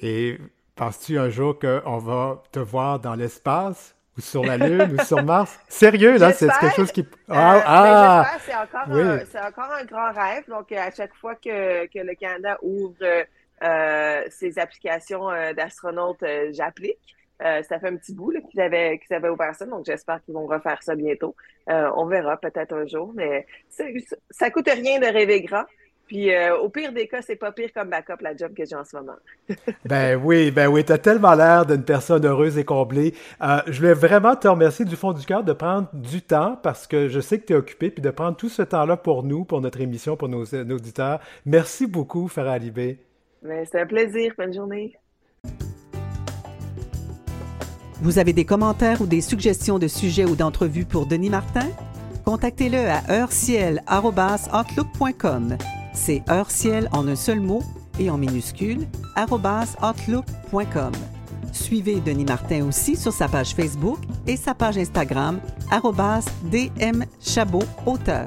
Et 0.00 0.38
penses-tu 0.74 1.18
un 1.18 1.30
jour 1.30 1.58
qu'on 1.58 1.98
va 1.98 2.42
te 2.52 2.60
voir 2.60 3.00
dans 3.00 3.14
l'espace? 3.14 3.95
Ou 4.16 4.20
sur 4.20 4.44
la 4.44 4.56
Lune 4.56 4.96
ou 4.98 5.04
sur 5.04 5.22
Mars? 5.22 5.58
Sérieux, 5.68 6.18
là, 6.18 6.32
c'est 6.32 6.48
quelque 6.48 6.76
chose 6.76 6.92
qui... 6.92 7.00
Euh, 7.00 7.04
ah, 7.28 7.62
ah! 7.66 8.38
c'est 8.40 8.54
encore, 8.54 8.96
un, 8.96 9.48
encore 9.48 9.72
un 9.72 9.84
grand 9.84 10.12
rêve. 10.12 10.44
Donc, 10.48 10.72
à 10.72 10.90
chaque 10.90 11.14
fois 11.14 11.34
que, 11.34 11.86
que 11.86 11.98
le 11.98 12.14
Canada 12.14 12.58
ouvre 12.62 12.96
euh, 13.62 14.22
ses 14.28 14.58
applications 14.58 15.30
euh, 15.30 15.52
d'astronautes, 15.52 16.24
j'applique. 16.50 16.98
ça 17.40 17.78
fait 17.78 17.88
un 17.88 17.96
petit 17.96 18.14
bout 18.14 18.32
qu'ils 18.50 18.60
avaient, 18.60 18.98
qu'ils 18.98 19.14
avaient 19.14 19.28
ouvert 19.28 19.54
ça, 19.54 19.66
donc 19.66 19.84
j'espère 19.84 20.22
qu'ils 20.24 20.34
vont 20.34 20.46
refaire 20.46 20.82
ça 20.82 20.94
bientôt. 20.94 21.36
on 21.68 22.06
verra 22.06 22.36
peut-être 22.38 22.72
un 22.72 22.86
jour, 22.86 23.12
mais 23.14 23.46
ça 24.30 24.50
coûte 24.50 24.68
rien 24.70 24.98
de 24.98 25.06
rêver 25.06 25.42
grand. 25.42 25.64
Puis 26.06 26.32
euh, 26.32 26.56
au 26.58 26.68
pire 26.68 26.92
des 26.92 27.08
cas, 27.08 27.20
c'est 27.20 27.36
pas 27.36 27.50
pire 27.50 27.70
comme 27.74 27.90
backup 27.90 28.20
la 28.20 28.36
job 28.36 28.54
que 28.54 28.64
j'ai 28.64 28.76
en 28.76 28.84
ce 28.84 28.96
moment. 28.96 29.16
ben 29.84 30.20
oui, 30.22 30.52
ben 30.52 30.68
oui, 30.68 30.84
t'as 30.84 30.98
tellement 30.98 31.34
l'air 31.34 31.66
d'une 31.66 31.82
personne 31.82 32.24
heureuse 32.24 32.56
et 32.58 32.64
comblée. 32.64 33.12
Euh, 33.42 33.58
je 33.66 33.78
voulais 33.78 33.94
vraiment 33.94 34.36
te 34.36 34.46
remercier 34.46 34.84
du 34.84 34.94
fond 34.94 35.12
du 35.12 35.26
cœur 35.26 35.42
de 35.42 35.52
prendre 35.52 35.88
du 35.92 36.22
temps 36.22 36.56
parce 36.62 36.86
que 36.86 37.08
je 37.08 37.18
sais 37.20 37.40
que 37.40 37.46
tu 37.46 37.54
es 37.54 37.56
occupé, 37.56 37.90
puis 37.90 38.02
de 38.02 38.10
prendre 38.10 38.36
tout 38.36 38.48
ce 38.48 38.62
temps-là 38.62 38.96
pour 38.96 39.24
nous, 39.24 39.44
pour 39.44 39.60
notre 39.60 39.80
émission, 39.80 40.16
pour 40.16 40.28
nos, 40.28 40.44
auditeurs. 40.44 41.18
Merci 41.44 41.88
beaucoup, 41.88 42.28
Farah 42.28 42.52
Alibé. 42.52 43.00
Ben, 43.42 43.66
c'est 43.70 43.80
un 43.80 43.86
plaisir. 43.86 44.32
Bonne 44.38 44.54
journée. 44.54 44.96
Vous 48.00 48.18
avez 48.18 48.32
des 48.32 48.44
commentaires 48.44 49.00
ou 49.00 49.06
des 49.06 49.22
suggestions 49.22 49.80
de 49.80 49.88
sujets 49.88 50.24
ou 50.24 50.36
d'entrevues 50.36 50.84
pour 50.84 51.06
Denis 51.06 51.30
Martin? 51.30 51.66
Contactez-le 52.24 52.78
à 52.78 53.02
heurciel.outlook.com. 53.10 55.58
C'est 55.96 56.22
heure-ciel 56.30 56.88
en 56.92 57.08
un 57.08 57.16
seul 57.16 57.40
mot 57.40 57.62
et 57.98 58.10
en 58.10 58.18
minuscule, 58.18 58.86
outlook.com. 59.16 60.92
Suivez 61.52 62.00
Denis 62.00 62.26
Martin 62.26 62.66
aussi 62.66 62.96
sur 62.96 63.12
sa 63.12 63.28
page 63.28 63.54
Facebook 63.54 63.98
et 64.26 64.36
sa 64.36 64.54
page 64.54 64.76
Instagram, 64.76 65.40
auteur. 67.86 68.26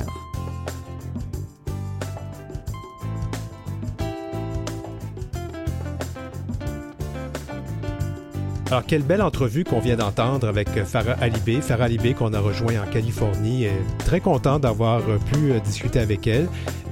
Alors, 8.71 8.85
quelle 8.85 9.01
belle 9.01 9.23
entrevue 9.23 9.63
qu'on 9.63 9.79
vient 9.79 9.95
d'entendre 9.95 10.47
avec 10.47 10.69
Farah 10.83 11.13
Alibé. 11.21 11.59
Farah 11.59 11.85
Alibé 11.85 12.13
qu'on 12.13 12.33
a 12.33 12.39
rejoint 12.39 12.79
en 12.79 12.85
Californie. 12.91 13.65
Très 13.99 14.19
content 14.19 14.59
d'avoir 14.59 15.01
pu 15.31 15.59
discuter 15.61 15.99
avec 15.99 16.27
elle. 16.27 16.47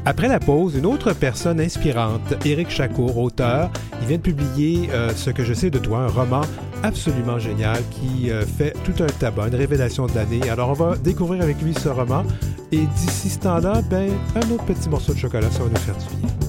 Après 0.10 0.30
la 0.30 0.40
pause, 0.40 0.78
une 0.78 0.86
autre 0.86 1.12
personne 1.12 1.60
inspirante, 1.60 2.34
Éric 2.46 2.70
Chacour, 2.70 3.18
auteur, 3.18 3.70
il 4.00 4.08
vient 4.08 4.16
de 4.16 4.22
publier 4.22 4.90
euh, 4.94 5.10
Ce 5.14 5.32
que 5.32 5.44
je 5.44 5.54
sais 5.54 5.70
de 5.70 5.80
toi, 5.80 6.00
un 6.00 6.08
roman 6.08 6.44
absolument 6.82 7.40
génial 7.40 7.78
qui 7.90 8.32
euh, 8.32 8.46
fait 8.46 8.74
tout 8.86 9.04
un 9.04 9.08
tabac, 9.08 9.50
une 9.50 9.56
révélation 9.56 10.08
de 10.08 10.16
l'année. 10.16 10.50
Alors 10.50 10.70
on 10.70 10.74
va 10.74 10.96
découvrir 10.96 11.44
avec 11.44 11.62
lui 11.62 11.74
ce 11.74 11.90
roman 11.90 12.24
et 12.72 12.86
d'ici 12.96 13.28
ce 13.28 13.40
temps-là, 13.40 13.82
ben, 13.90 14.10
un 14.36 14.50
autre 14.54 14.64
petit 14.64 14.88
morceau 14.88 15.14
de 15.14 15.18
chocolat, 15.18 15.52
ça 15.52 15.64
va 15.64 15.70
nous 15.72 15.76
faire 15.76 15.98
du 15.98 16.16
bien. 16.16 16.47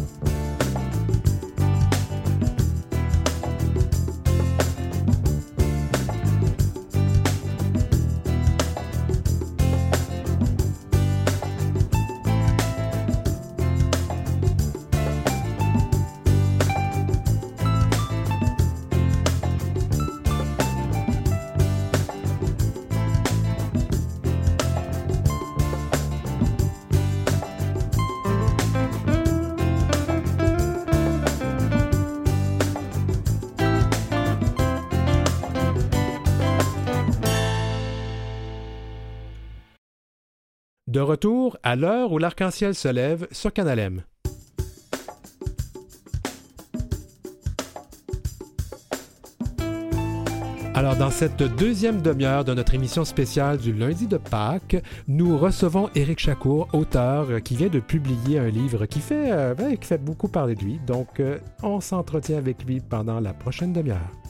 À 41.69 41.77
l'heure 41.77 42.13
où 42.13 42.19
l'arc-en-ciel 42.19 42.75
se 42.75 42.89
lève 42.89 43.29
sur 43.31 43.53
Canal 43.53 43.79
M. 43.79 44.03
Alors, 50.75 50.97
dans 50.97 51.11
cette 51.11 51.43
deuxième 51.43 52.01
demi-heure 52.01 52.47
de 52.47 52.55
notre 52.55 52.73
émission 52.73 53.05
spéciale 53.05 53.59
du 53.59 53.75
lundi 53.75 54.07
de 54.07 54.17
Pâques, 54.17 54.83
nous 55.09 55.37
recevons 55.37 55.91
Éric 55.95 56.21
Chacour, 56.21 56.69
auteur 56.73 57.43
qui 57.43 57.55
vient 57.55 57.69
de 57.69 57.81
publier 57.81 58.39
un 58.39 58.49
livre 58.49 58.87
qui 58.87 59.01
fait, 59.01 59.31
euh, 59.31 59.55
ben, 59.55 59.77
qui 59.77 59.87
fait 59.87 60.03
beaucoup 60.03 60.29
parler 60.29 60.55
de 60.55 60.65
lui. 60.65 60.81
Donc, 60.87 61.21
euh, 61.21 61.39
on 61.63 61.83
s'entretient 61.83 62.39
avec 62.39 62.65
lui 62.65 62.81
pendant 62.81 63.21
la 63.21 63.35
prochaine 63.35 63.75
demi-heure. 63.75 64.28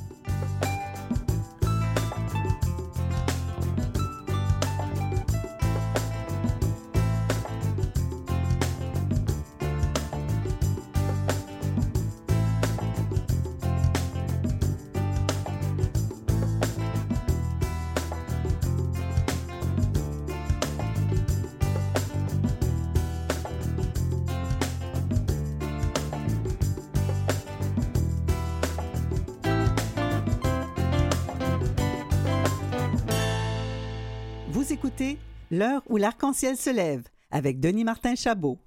L'arc-en-ciel 35.98 36.56
se 36.56 36.70
lève 36.70 37.02
avec 37.30 37.60
Denis 37.60 37.84
Martin 37.84 38.14
Chabot. 38.14 38.58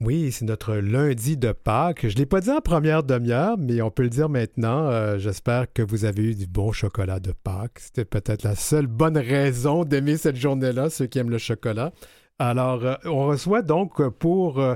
Oui, 0.00 0.32
c'est 0.32 0.44
notre 0.44 0.74
lundi 0.74 1.36
de 1.36 1.52
Pâques. 1.52 2.08
Je 2.08 2.14
ne 2.14 2.18
l'ai 2.18 2.26
pas 2.26 2.40
dit 2.40 2.50
en 2.50 2.60
première 2.60 3.04
demi-heure, 3.04 3.56
mais 3.56 3.80
on 3.80 3.90
peut 3.90 4.02
le 4.02 4.10
dire 4.10 4.28
maintenant. 4.28 4.88
Euh, 4.88 5.18
j'espère 5.18 5.72
que 5.72 5.82
vous 5.82 6.04
avez 6.04 6.24
eu 6.24 6.34
du 6.34 6.46
bon 6.46 6.72
chocolat 6.72 7.20
de 7.20 7.32
Pâques. 7.32 7.78
C'était 7.78 8.04
peut-être 8.04 8.42
la 8.42 8.56
seule 8.56 8.88
bonne 8.88 9.16
raison 9.16 9.84
d'aimer 9.84 10.16
cette 10.16 10.36
journée-là, 10.36 10.90
ceux 10.90 11.06
qui 11.06 11.20
aiment 11.20 11.30
le 11.30 11.38
chocolat. 11.38 11.92
Alors, 12.40 12.84
euh, 12.84 12.94
on 13.04 13.28
reçoit 13.28 13.62
donc 13.62 14.06
pour 14.18 14.58
euh, 14.58 14.74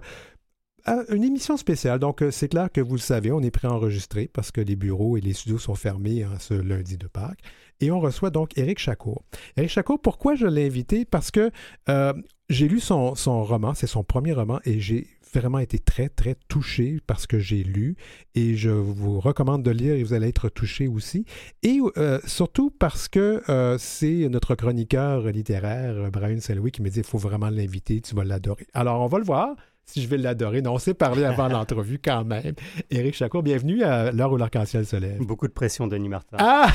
une 1.11 1.25
émission 1.25 1.57
spéciale. 1.57 1.99
Donc, 1.99 2.23
c'est 2.31 2.49
clair 2.49 2.71
que 2.73 2.81
vous 2.81 2.95
le 2.95 3.01
savez, 3.01 3.33
on 3.33 3.41
est 3.41 3.51
préenregistré 3.51 4.29
parce 4.33 4.51
que 4.51 4.61
les 4.61 4.77
bureaux 4.77 5.17
et 5.17 5.21
les 5.21 5.33
studios 5.33 5.59
sont 5.59 5.75
fermés 5.75 6.23
hein, 6.23 6.35
ce 6.39 6.55
lundi 6.55 6.97
de 6.97 7.07
Pâques. 7.07 7.43
Et 7.81 7.91
on 7.91 8.01
reçoit 8.01 8.31
donc 8.31 8.57
Éric 8.59 8.79
Chacour. 8.79 9.23
Éric 9.57 9.71
Chacour, 9.71 10.01
pourquoi 10.01 10.35
je 10.35 10.47
l'ai 10.47 10.67
invité? 10.67 11.05
Parce 11.05 11.31
que 11.31 11.51
euh, 11.89 12.13
j'ai 12.49 12.67
lu 12.67 12.81
son, 12.81 13.15
roman, 13.15 13.75
c'est 13.75 13.87
son 13.87 14.03
premier 14.03 14.33
roman, 14.33 14.59
et 14.65 14.81
j'ai 14.81 15.07
vraiment 15.33 15.59
été 15.59 15.79
très, 15.79 16.09
très 16.09 16.35
touché 16.49 17.01
parce 17.07 17.27
que 17.27 17.39
j'ai 17.39 17.63
lu 17.63 17.97
et 18.35 18.57
je 18.57 18.71
vous 18.71 19.21
recommande 19.21 19.63
de 19.63 19.71
lire 19.71 19.95
et 19.95 20.03
vous 20.03 20.15
allez 20.15 20.29
être 20.29 20.49
touché 20.49 20.89
aussi. 20.89 21.27
Et 21.63 21.81
euh, 21.99 22.19
surtout 22.25 22.71
parce 22.71 23.09
que 23.09 23.43
euh, 23.51 23.77
c'est 23.79 24.27
notre 24.31 24.55
chroniqueur 24.55 25.27
littéraire, 25.27 26.11
Brian 26.11 26.41
Selway, 26.41 26.71
qui 26.71 26.81
me 26.81 26.89
dit 26.89 27.01
il 27.01 27.05
faut 27.05 27.19
vraiment 27.19 27.51
l'inviter, 27.51 28.01
tu 28.01 28.15
vas 28.15 28.25
l'adorer. 28.25 28.67
Alors, 28.73 29.03
on 29.03 29.07
va 29.07 29.19
le 29.19 29.25
voir. 29.25 29.55
Si 29.89 30.03
je 30.03 30.09
vais 30.09 30.19
l'adorer. 30.19 30.63
Non, 30.63 30.75
on 30.75 30.79
s'est 30.79 30.95
parlé 30.95 31.25
avant 31.25 31.49
l'entrevue 31.49 31.99
quand 31.99 32.25
même. 32.25 32.55
Éric 32.91 33.15
Chacour, 33.15 33.43
bienvenue 33.43 33.83
à 33.83 34.13
l'heure 34.13 34.33
où 34.33 34.37
l'arc-en-ciel 34.37 34.87
se 34.87 34.97
lève. 34.97 35.19
Beaucoup 35.19 35.49
de 35.49 35.53
pression, 35.53 35.87
Denis 35.87 36.09
Martin. 36.09 36.37
Ah! 36.39 36.71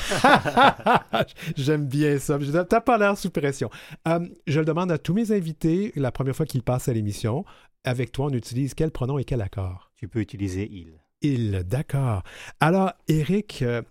J'aime 1.55 1.85
bien 1.85 2.17
ça. 2.17 2.39
T'as 2.67 2.81
pas 2.81 2.97
l'air 2.97 3.17
sous 3.17 3.29
pression. 3.29 3.69
Euh, 4.07 4.27
je 4.47 4.59
le 4.59 4.65
demande 4.65 4.91
à 4.91 4.97
tous 4.97 5.13
mes 5.13 5.31
invités 5.31 5.93
la 5.95 6.11
première 6.11 6.35
fois 6.35 6.45
qu'ils 6.45 6.63
passent 6.63 6.87
à 6.87 6.93
l'émission. 6.93 7.45
Avec 7.83 8.11
toi, 8.11 8.27
on 8.27 8.33
utilise 8.33 8.73
quel 8.73 8.91
pronom 8.91 9.19
et 9.19 9.25
quel 9.25 9.41
accord? 9.41 9.91
Tu 9.95 10.07
peux 10.07 10.19
utiliser 10.19 10.67
il. 10.71 10.99
Il, 11.21 11.63
d'accord. 11.63 12.23
Alors, 12.59 12.93
Éric, 13.07 13.61
euh, 13.61 13.81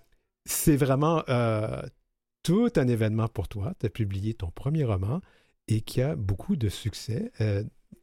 c'est 0.45 0.77
vraiment 0.77 1.23
euh, 1.29 1.83
tout 2.43 2.71
un 2.77 2.89
événement 2.89 3.29
pour 3.29 3.49
toi. 3.49 3.73
Tu 3.79 3.87
as 3.87 3.91
publié 3.91 4.35
ton 4.35 4.51
premier 4.51 4.85
roman 4.85 5.21
et 5.69 5.81
qui 5.81 6.03
a 6.03 6.17
beaucoup 6.17 6.57
de 6.57 6.69
succès. 6.69 7.31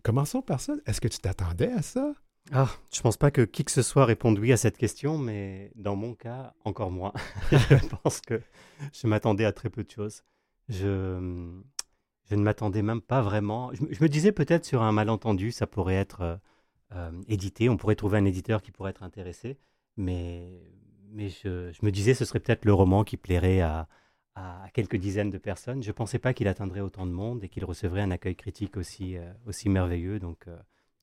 Commençons 0.04 0.42
par 0.42 0.60
ça. 0.62 0.74
Est-ce 0.86 1.02
que 1.02 1.08
tu 1.08 1.20
t'attendais 1.20 1.72
à 1.72 1.82
ça? 1.82 2.14
Ah, 2.52 2.70
je 2.92 3.02
pense 3.02 3.18
pas 3.18 3.30
que 3.30 3.42
qui 3.42 3.64
que 3.64 3.72
ce 3.72 3.82
soit 3.82 4.06
réponde 4.06 4.40
oui 4.40 4.52
à 4.52 4.58
cette 4.58 4.78
question, 4.78 5.18
mais 5.18 5.72
dans 5.76 5.96
mon 5.96 6.16
cas, 6.16 6.54
encore 6.66 6.90
moins. 6.90 7.14
je 7.52 7.96
pense 8.04 8.22
que 8.22 8.42
je 8.94 9.08
m'attendais 9.08 9.46
à 9.46 9.52
très 9.52 9.70
peu 9.70 9.84
de 9.84 9.92
choses. 9.92 10.24
Je, 10.68 11.52
je 12.30 12.36
ne 12.36 12.42
m'attendais 12.42 12.82
même 12.82 13.02
pas 13.02 13.22
vraiment. 13.22 13.72
Je, 13.74 14.04
me 14.04 14.08
disais 14.08 14.32
peut-être 14.32 14.66
sur 14.66 14.82
un 14.82 14.92
malentendu, 14.92 15.52
ça 15.52 15.68
pourrait 15.68 15.96
être 15.96 16.22
euh, 16.22 16.36
euh, 16.96 17.12
édité, 17.28 17.70
on 17.70 17.78
pourrait 17.78 17.96
trouver 17.96 18.18
un 18.18 18.26
éditeur 18.26 18.62
qui 18.62 18.72
pourrait 18.72 18.92
être 18.92 19.04
intéressé, 19.04 19.60
mais, 19.98 20.62
mais 21.12 21.30
je, 21.30 21.72
je 21.72 21.86
me 21.86 21.92
disais 21.92 22.14
ce 22.14 22.26
serait 22.26 22.40
peut-être 22.40 22.66
le 22.66 22.74
roman 22.74 23.04
qui 23.04 23.18
plairait 23.18 23.62
à, 23.62 23.88
à 24.40 24.70
quelques 24.74 24.96
dizaines 24.96 25.30
de 25.30 25.38
personnes. 25.38 25.84
Je 25.84 25.90
ne 25.90 25.94
pensais 25.94 26.20
pas 26.20 26.34
qu'il 26.34 26.48
atteindrait 26.48 26.80
autant 26.80 27.06
de 27.06 27.12
monde 27.12 27.44
et 27.44 27.50
qu'il 27.50 27.66
recevrait 27.66 28.02
un 28.02 28.12
accueil 28.12 28.36
critique 28.36 28.78
aussi, 28.78 29.18
euh, 29.18 29.32
aussi 29.46 29.70
merveilleux. 29.70 30.20
Donc, 30.20 30.48
euh, 30.48 30.56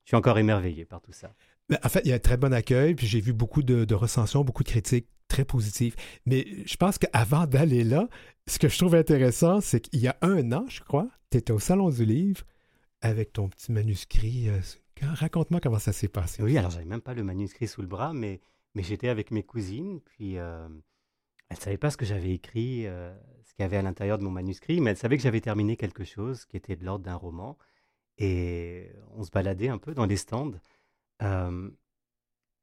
je 0.05 0.11
suis 0.11 0.16
encore 0.16 0.38
émerveillé 0.38 0.85
par 0.85 1.01
tout 1.01 1.12
ça. 1.12 1.35
en 1.83 1.88
fait, 1.88 2.01
il 2.05 2.09
y 2.09 2.12
a 2.12 2.16
un 2.16 2.20
très 2.20 2.37
bon 2.37 2.53
accueil, 2.53 2.94
puis 2.94 3.07
j'ai 3.07 3.20
vu 3.20 3.33
beaucoup 3.33 3.62
de, 3.62 3.94
recensions, 3.94 4.44
beaucoup 4.44 4.62
de 4.62 4.68
critiques 4.68 5.09
très 5.29 5.44
positives. 5.44 5.96
Mais 6.25 6.46
je 6.64 6.77
pense 6.77 6.99
qu'avant 6.99 7.46
d'aller 7.46 7.85
là, 7.85 8.09
ce 8.46 8.59
que 8.59 8.68
je 8.68 8.79
trouve 8.79 8.94
intéressant, 8.94 9.61
c'est 9.61 9.81
qu'il 9.81 10.01
y 10.01 10.09
a 10.09 10.16
un 10.22 10.53
an, 10.53 10.64
je 10.68 10.81
crois, 10.81 11.09
tu 11.31 11.38
étais 11.38 11.53
au 11.53 11.59
Salon 11.59 11.90
du 11.90 12.05
Livre 12.05 12.42
avec 13.01 13.33
ton 13.33 13.49
petit 13.49 13.72
manuscrit. 13.72 14.49
Euh, 14.49 14.61
raconte-moi 15.03 15.61
comment 15.61 15.79
ça 15.79 15.92
s'est 15.92 16.09
passé. 16.09 16.42
Oui, 16.42 16.57
alors 16.57 16.70
j'avais 16.70 16.85
même 16.85 17.03
pas 17.03 17.14
le 17.14 17.25
manuscrit 17.25 17.66
sous 17.66 17.83
le 17.83 17.88
bras, 17.88 18.14
mais, 18.14 18.40
mais 18.75 18.83
j'étais 18.83 19.09
avec 19.09 19.31
mes 19.31 19.42
cousines, 19.42 20.01
puis 20.01 20.38
elle 21.49 21.59
ne 21.59 21.63
savait 21.63 21.79
pas 21.79 21.91
ce 21.91 21.97
que 21.97 22.05
j'avais 22.05 22.33
écrit, 22.33 22.87
euh, 22.87 23.15
ce 23.45 23.55
qu'il 23.55 23.63
y 23.63 23.67
avait 23.67 23.77
à 23.77 23.83
l'intérieur 23.83 24.19
de 24.19 24.25
mon 24.25 24.31
manuscrit, 24.31 24.81
mais 24.81 24.91
elle 24.91 24.97
savait 24.97 25.17
que 25.17 25.23
j'avais 25.23 25.41
terminé 25.41 25.77
quelque 25.77 26.05
chose 26.05 26.45
qui 26.45 26.57
était 26.57 26.77
de 26.77 26.85
l'ordre 26.85 27.05
d'un 27.05 27.15
roman. 27.15 27.57
Et 28.19 28.91
on 29.15 29.23
se 29.23 29.31
baladait 29.31 29.69
un 29.69 29.79
peu 29.79 29.95
dans 29.95 30.07
les 30.07 30.17
stands. 30.17 30.53
Euh, 31.23 31.71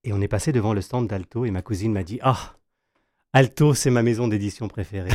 et 0.04 0.12
on 0.12 0.20
est 0.20 0.28
passé 0.28 0.52
devant 0.52 0.74
le 0.74 0.82
stand 0.82 1.08
d'Alto 1.08 1.46
et 1.46 1.52
ma 1.52 1.62
cousine 1.62 1.94
m'a 1.94 2.04
dit 2.04 2.20
Ah, 2.22 2.58
Alto, 3.32 3.74
c'est 3.74 3.90
ma 3.90 4.04
maison 4.04 4.28
d'édition 4.28 4.68
préférée. 4.68 5.12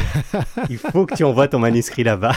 Il 0.70 0.78
faut 0.78 1.06
que 1.06 1.14
tu 1.14 1.24
envoies 1.24 1.48
ton 1.48 1.58
manuscrit 1.58 2.04
là-bas. 2.04 2.34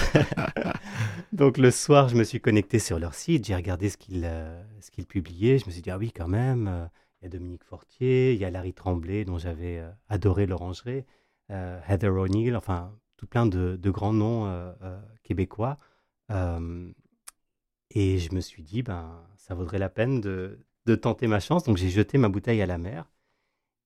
Donc 1.31 1.57
le 1.57 1.71
soir, 1.71 2.09
je 2.09 2.15
me 2.15 2.23
suis 2.23 2.41
connecté 2.41 2.77
sur 2.77 2.99
leur 2.99 3.13
site, 3.13 3.45
j'ai 3.45 3.55
regardé 3.55 3.89
ce 3.89 3.97
qu'ils 3.97 4.25
euh, 4.25 4.61
publiaient. 5.07 5.59
Je 5.59 5.65
me 5.65 5.71
suis 5.71 5.81
dit 5.81 5.91
Ah 5.91 5.97
oui, 5.97 6.11
quand 6.11 6.27
même. 6.27 6.89
Il 7.21 7.25
y 7.25 7.27
a 7.27 7.29
Dominique 7.29 7.63
Fortier, 7.63 8.33
il 8.33 8.39
y 8.39 8.45
a 8.45 8.49
Larry 8.49 8.73
Tremblay, 8.73 9.25
dont 9.25 9.37
j'avais 9.37 9.81
adoré 10.09 10.47
l'orangerie. 10.47 11.05
Euh, 11.51 11.79
Heather 11.87 12.13
O'Neill, 12.13 12.55
enfin 12.55 12.97
tout 13.17 13.27
plein 13.27 13.45
de, 13.45 13.77
grands 13.85 14.13
noms 14.13 14.45
euh, 14.45 14.71
euh, 14.83 14.99
québécois. 15.23 15.77
et 16.29 18.19
je 18.19 18.33
me 18.33 18.39
suis 18.39 18.63
dit, 18.63 18.83
ben, 18.83 19.21
ça 19.35 19.53
vaudrait 19.53 19.79
la 19.79 19.89
peine 19.89 20.21
de, 20.21 20.59
tenter 21.01 21.27
ma 21.27 21.39
chance. 21.39 21.63
Donc 21.63 21.77
j'ai 21.77 21.89
jeté 21.89 22.17
ma 22.17 22.29
bouteille 22.29 22.61
à 22.61 22.65
la 22.65 22.77
mer 22.77 23.09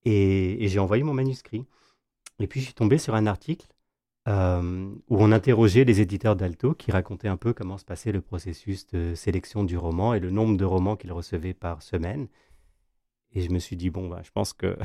et, 0.05 0.67
j'ai 0.67 0.79
envoyé 0.79 1.03
mon 1.03 1.13
manuscrit. 1.13 1.65
Et 2.39 2.47
puis 2.47 2.59
je 2.59 2.65
suis 2.65 2.73
tombé 2.73 2.97
sur 2.97 3.15
un 3.15 3.25
article 3.27 3.67
où 4.27 5.17
on 5.17 5.31
interrogeait 5.31 5.83
les 5.85 6.01
éditeurs 6.01 6.35
d'Alto 6.35 6.73
qui 6.73 6.91
racontaient 6.91 7.27
un 7.27 7.37
peu 7.37 7.53
comment 7.53 7.77
se 7.77 7.85
passait 7.85 8.11
le 8.11 8.21
processus 8.21 8.87
de 8.87 9.13
sélection 9.13 9.63
du 9.63 9.77
roman 9.77 10.15
et 10.15 10.19
le 10.19 10.31
nombre 10.31 10.57
de 10.57 10.65
romans 10.65 10.95
qu'ils 10.95 11.11
recevaient 11.11 11.53
par 11.53 11.83
semaine. 11.83 12.27
Et 13.33 13.41
je 13.41 13.51
me 13.51 13.59
suis 13.59 13.75
dit, 13.75 13.89
bon, 13.89 14.07
ben, 14.07 14.23
je 14.23 14.31
pense 14.31 14.53
que 14.53 14.77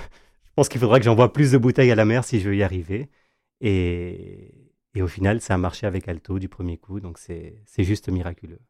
pense 0.61 0.69
qu'il 0.69 0.81
faudra 0.83 0.99
que 0.99 1.07
j'envoie 1.07 1.33
plus 1.33 1.53
de 1.53 1.57
bouteilles 1.57 1.91
à 1.91 1.95
la 1.95 2.05
mer 2.05 2.23
si 2.23 2.39
je 2.39 2.51
veux 2.51 2.55
y 2.55 2.63
arriver. 2.63 3.09
Et, 3.63 4.53
au 5.01 5.07
final, 5.07 5.41
ça 5.41 5.55
a 5.55 5.57
marché 5.57 5.87
avec 5.87 6.07
Alto 6.07 6.39
du 6.39 6.51
premier 6.51 6.77
coup, 6.77 7.01
donc 7.01 7.17
c'est 7.17 7.65
juste 7.79 8.11
miraculeux. 8.11 8.61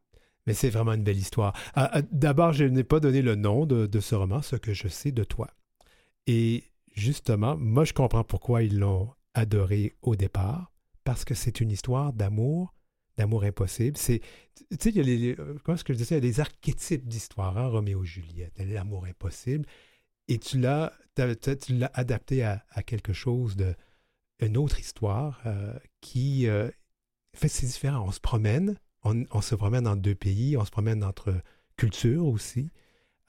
Mais 0.46 0.54
c'est 0.54 0.70
vraiment 0.70 0.92
une 0.92 1.02
belle 1.02 1.18
histoire. 1.18 1.52
Ah, 1.74 1.90
ah, 1.92 2.02
d'abord, 2.12 2.52
je 2.52 2.64
n'ai 2.64 2.84
pas 2.84 3.00
donné 3.00 3.22
le 3.22 3.34
nom 3.34 3.66
de, 3.66 4.00
ce 4.00 4.14
roman, 4.14 4.40
ce 4.40 4.54
que 4.54 4.72
je 4.72 4.86
sais 4.86 5.10
de 5.10 5.24
toi. 5.24 5.50
Et 6.28 6.62
justement, 6.94 7.56
moi, 7.56 7.84
je 7.84 7.92
comprends 7.92 8.22
pourquoi 8.22 8.62
ils 8.62 8.78
l'ont 8.78 9.10
adoré 9.34 9.96
au 10.00 10.14
départ, 10.14 10.70
parce 11.02 11.24
que 11.24 11.34
c'est 11.34 11.60
une 11.60 11.72
histoire 11.72 12.12
d'amour, 12.12 12.72
d'amour 13.18 13.42
impossible. 13.42 13.96
C'est, 13.96 14.20
tu 14.54 14.76
sais, 14.78 14.90
il 14.90 14.96
y 14.96 15.00
a 15.00 15.02
les, 15.02 15.34
comment 15.64 15.74
est-ce 15.74 15.82
que 15.82 15.92
je 15.92 15.98
disais, 15.98 16.14
il 16.14 16.24
y 16.24 16.28
a 16.28 16.30
des 16.30 16.38
archétypes 16.38 17.08
d'histoire, 17.08 17.58
hein, 17.58 17.66
Roméo 17.66 18.04
et 18.04 18.06
Juliette, 18.06 18.52
l'amour 18.58 19.06
impossible, 19.06 19.66
et 20.30 20.38
tu 20.38 20.58
l'as, 20.58 20.92
tu 21.16 21.74
l'as 21.74 21.90
adapté 21.92 22.44
à, 22.44 22.62
quelque 22.86 23.12
chose 23.12 23.56
de 23.56 23.74
une 24.38 24.56
autre 24.56 24.78
histoire 24.78 25.42
euh, 25.44 25.74
qui 26.00 26.48
euh, 26.48 26.70
fait 27.36 27.48
c'est 27.48 27.66
différent. 27.66 28.04
On 28.06 28.12
se 28.12 28.20
promène, 28.20 28.78
on, 29.02 29.40
se 29.42 29.54
promène 29.54 29.84
dans 29.84 29.96
deux 29.96 30.14
pays, 30.14 30.56
on 30.56 30.64
se 30.64 30.70
promène 30.70 31.04
entre 31.04 31.34
cultures 31.76 32.24
aussi. 32.24 32.70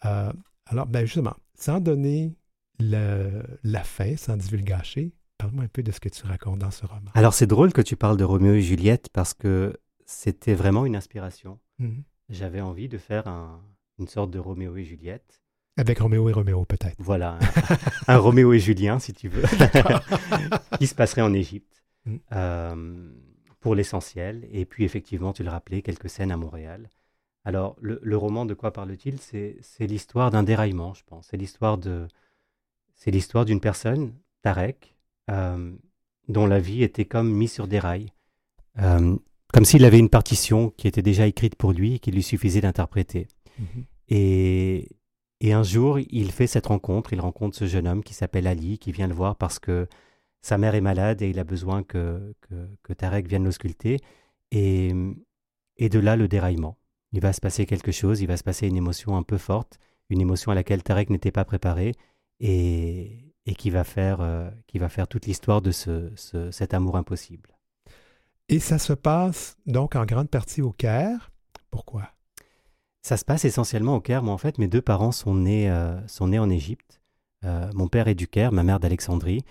Euh, 0.05 0.31
alors, 0.67 0.85
ben 0.85 1.05
justement, 1.05 1.35
sans 1.55 1.81
donner 1.81 2.37
la 2.79 3.83
fin, 3.83 4.15
sans 4.15 4.37
divulgacher, 4.37 5.13
parle-moi 5.37 5.65
un 5.65 5.67
peu 5.67 5.83
de 5.83 5.91
ce 5.91 5.99
que 5.99 6.09
tu 6.09 6.25
racontes 6.25 6.59
dans 6.59 6.71
ce 6.71 6.85
roman. 6.85 7.11
Alors, 7.13 7.33
c'est 7.33 7.47
drôle 7.47 7.73
que 7.73 7.81
tu 7.81 7.95
parles 7.95 8.17
de 8.17 8.23
Roméo 8.23 8.53
et 8.53 8.61
Juliette 8.61 9.09
parce 9.11 9.33
que 9.33 9.77
c'était 10.05 10.55
vraiment 10.55 10.85
une 10.85 10.95
inspiration. 10.95 11.59
Mmh 11.79 12.01
J'avais 12.29 12.61
envie 12.61 12.87
de 12.87 12.97
faire 12.97 13.27
une 13.99 14.07
sorte 14.07 14.31
de 14.31 14.39
Roméo 14.39 14.77
et 14.77 14.83
Juliette 14.83 15.40
avec 15.77 15.99
Roméo 15.99 16.29
et 16.29 16.33
Roméo, 16.33 16.65
peut-être. 16.65 16.95
Voilà, 16.99 17.39
un, 18.07 18.17
Roméo 18.17 18.53
et 18.53 18.59
Julien, 18.59 18.99
si 18.99 19.13
tu 19.13 19.29
veux, 19.29 19.43
qui 20.79 20.87
se 20.87 20.95
passerait 20.95 21.21
en 21.21 21.33
Égypte, 21.33 21.83
mm. 22.05 22.15
euh, 22.33 23.09
pour 23.59 23.75
l'essentiel. 23.75 24.47
Et 24.51 24.65
puis, 24.65 24.83
effectivement, 24.83 25.33
tu 25.33 25.43
le 25.43 25.49
rappelais, 25.49 25.81
quelques 25.81 26.09
scènes 26.09 26.31
à 26.31 26.37
Montréal. 26.37 26.89
Alors, 27.43 27.75
le, 27.81 28.17
roman, 28.17 28.45
de 28.45 28.53
quoi 28.53 28.71
parle-t-il? 28.71 29.19
C'est 29.19 29.87
l'histoire 29.87 30.29
d'un 30.29 30.43
déraillement, 30.43 30.93
je 30.93 31.03
pense. 31.05 31.27
C'est 31.31 31.37
l'histoire 31.37 31.77
de, 31.77 32.07
c'est 32.95 33.09
l'histoire 33.09 33.45
d'une 33.45 33.59
personne, 33.59 34.13
Tarek, 34.43 34.95
euh, 35.31 35.71
dont 36.27 36.45
la 36.45 36.59
vie 36.59 36.83
était 36.83 37.05
comme 37.05 37.31
mise 37.31 37.51
sur 37.51 37.67
des 37.67 37.79
rails, 37.79 38.11
euh, 38.79 39.17
comme 39.51 39.65
s'il 39.65 39.85
avait 39.85 39.97
une 39.97 40.09
partition 40.09 40.69
qui 40.69 40.87
était 40.87 41.01
déjà 41.01 41.25
écrite 41.25 41.55
pour 41.55 41.71
lui 41.71 41.95
et 41.95 41.99
qu'il 41.99 42.13
lui 42.13 42.23
suffisait 42.23 42.61
d'interpréter. 42.61 43.27
Mm-hmm. 43.59 43.83
Et 44.09 44.89
et 45.43 45.53
un 45.53 45.63
jour, 45.63 45.97
il 45.99 46.31
fait 46.31 46.45
cette 46.45 46.67
rencontre, 46.67 47.13
il 47.13 47.19
rencontre 47.19 47.57
ce 47.57 47.65
jeune 47.65 47.87
homme 47.87 48.03
qui 48.03 48.13
s'appelle 48.13 48.45
Ali, 48.45 48.77
qui 48.77 48.91
vient 48.91 49.07
le 49.07 49.15
voir 49.15 49.35
parce 49.35 49.57
que 49.57 49.87
sa 50.41 50.59
mère 50.59 50.75
est 50.75 50.81
malade 50.81 51.23
et 51.23 51.31
il 51.31 51.39
a 51.39 51.43
besoin 51.43 51.81
que, 51.81 52.35
que, 52.83 52.93
Tarek 52.93 53.27
vienne 53.27 53.43
l'ausculter. 53.43 53.97
Et, 54.51 54.93
et 55.77 55.89
de 55.89 55.97
là, 55.99 56.15
le 56.15 56.27
déraillement. 56.27 56.77
Il 57.11 57.21
va 57.21 57.33
se 57.33 57.41
passer 57.41 57.65
quelque 57.65 57.91
chose, 57.91 58.21
il 58.21 58.27
va 58.27 58.37
se 58.37 58.43
passer 58.43 58.67
une 58.67 58.75
émotion 58.75 59.17
un 59.17 59.23
peu 59.23 59.39
forte, 59.39 59.79
une 60.09 60.21
émotion 60.21 60.51
à 60.51 60.55
laquelle 60.55 60.83
Tarek 60.83 61.09
n'était 61.09 61.31
pas 61.31 61.43
préparé 61.43 61.93
et, 62.39 63.33
et 63.47 63.55
qui, 63.55 63.71
va 63.71 63.83
faire, 63.83 64.21
euh, 64.21 64.47
qui 64.67 64.77
va 64.77 64.89
faire 64.89 65.07
toute 65.07 65.25
l'histoire 65.25 65.63
de 65.63 65.71
ce, 65.71 66.11
cet 66.51 66.75
amour 66.75 66.97
impossible. 66.97 67.57
Et 68.47 68.59
ça 68.59 68.77
se 68.77 68.93
passe 68.93 69.57
donc 69.65 69.95
en 69.95 70.05
grande 70.05 70.29
partie 70.29 70.61
au 70.61 70.71
Caire. 70.71 71.31
Pourquoi? 71.71 72.11
Ça 73.01 73.17
se 73.17 73.25
passe 73.25 73.45
essentiellement 73.45 73.95
au 73.95 74.01
Caire. 74.01 74.23
Moi, 74.23 74.33
en 74.33 74.37
fait, 74.37 74.57
mes 74.57 74.67
deux 74.67 74.81
parents 74.81 75.11
sont 75.11 75.35
nés, 75.35 75.69
euh, 75.69 76.05
sont 76.07 76.31
en 76.33 76.49
Égypte. 76.49 77.01
Euh, 77.43 77.69
mon 77.73 77.87
père 77.87 78.07
est 78.07 78.15
du 78.15 78.27
Caire, 78.27 78.51
ma 78.51 78.63
mère 78.63 78.79
d'Alexandrie. 78.79 79.43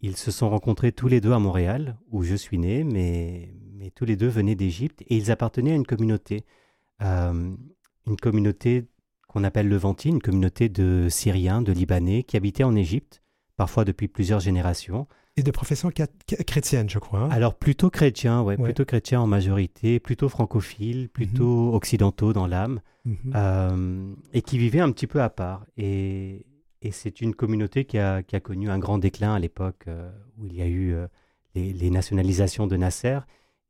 Ils 0.00 0.16
se 0.16 0.30
sont 0.30 0.48
rencontrés 0.50 0.92
tous 0.92 1.08
les 1.08 1.20
deux 1.20 1.32
à 1.32 1.38
Montréal, 1.38 1.96
où 2.10 2.22
je 2.22 2.34
suis 2.34 2.58
né, 2.58 2.84
mais, 2.84 3.54
mais 3.72 3.90
tous 3.90 4.04
les 4.04 4.16
deux 4.16 4.28
venaient 4.28 4.54
d'Égypte 4.54 5.02
et 5.02 5.16
ils 5.16 5.30
appartenaient 5.30 5.72
à 5.72 5.76
une 5.76 5.86
communauté. 5.86 6.44
Euh, 7.02 7.54
une 8.06 8.16
communauté 8.16 8.86
qu'on 9.28 9.44
appelle 9.44 9.68
Levantine, 9.68 10.16
une 10.16 10.22
communauté 10.22 10.68
de 10.68 11.08
Syriens, 11.10 11.62
de 11.62 11.72
Libanais 11.72 12.22
qui 12.22 12.36
habitaient 12.36 12.64
en 12.64 12.76
Égypte, 12.76 13.22
parfois 13.56 13.84
depuis 13.84 14.08
plusieurs 14.08 14.40
générations. 14.40 15.06
Et 15.36 15.42
de 15.42 15.50
profession 15.50 15.90
chrétienne, 16.46 16.88
je 16.88 17.00
crois. 17.00 17.20
Hein. 17.20 17.30
Alors 17.30 17.54
plutôt 17.56 17.90
chrétien, 17.90 18.42
ouais, 18.42 18.56
plutôt 18.56 18.84
chrétien 18.84 19.20
en 19.20 19.26
majorité, 19.26 19.98
plutôt 19.98 20.28
francophile, 20.28 21.08
plutôt 21.08 21.70
mhm. 21.70 21.74
occidentaux 21.74 22.32
dans 22.32 22.46
l'âme, 22.46 22.80
mhm. 23.04 23.16
euh, 23.34 24.14
et 24.32 24.42
qui 24.42 24.58
vivaient 24.58 24.80
un 24.80 24.92
petit 24.92 25.08
peu 25.08 25.20
à 25.20 25.30
part. 25.30 25.66
Et, 25.76 26.46
et 26.82 26.92
c'est 26.92 27.20
une 27.20 27.34
communauté 27.34 27.84
qui 27.84 27.98
a, 27.98 28.22
qui 28.22 28.36
a, 28.36 28.40
connu 28.40 28.70
un 28.70 28.78
grand 28.78 28.98
déclin 28.98 29.34
à 29.34 29.40
l'époque 29.40 29.86
euh, 29.88 30.08
où 30.38 30.46
il 30.46 30.54
y 30.54 30.62
a 30.62 30.66
eu 30.66 30.94
euh, 30.94 31.08
les, 31.56 31.72
les, 31.72 31.90
nationalisations 31.90 32.68
de 32.68 32.76
Nasser. 32.76 33.18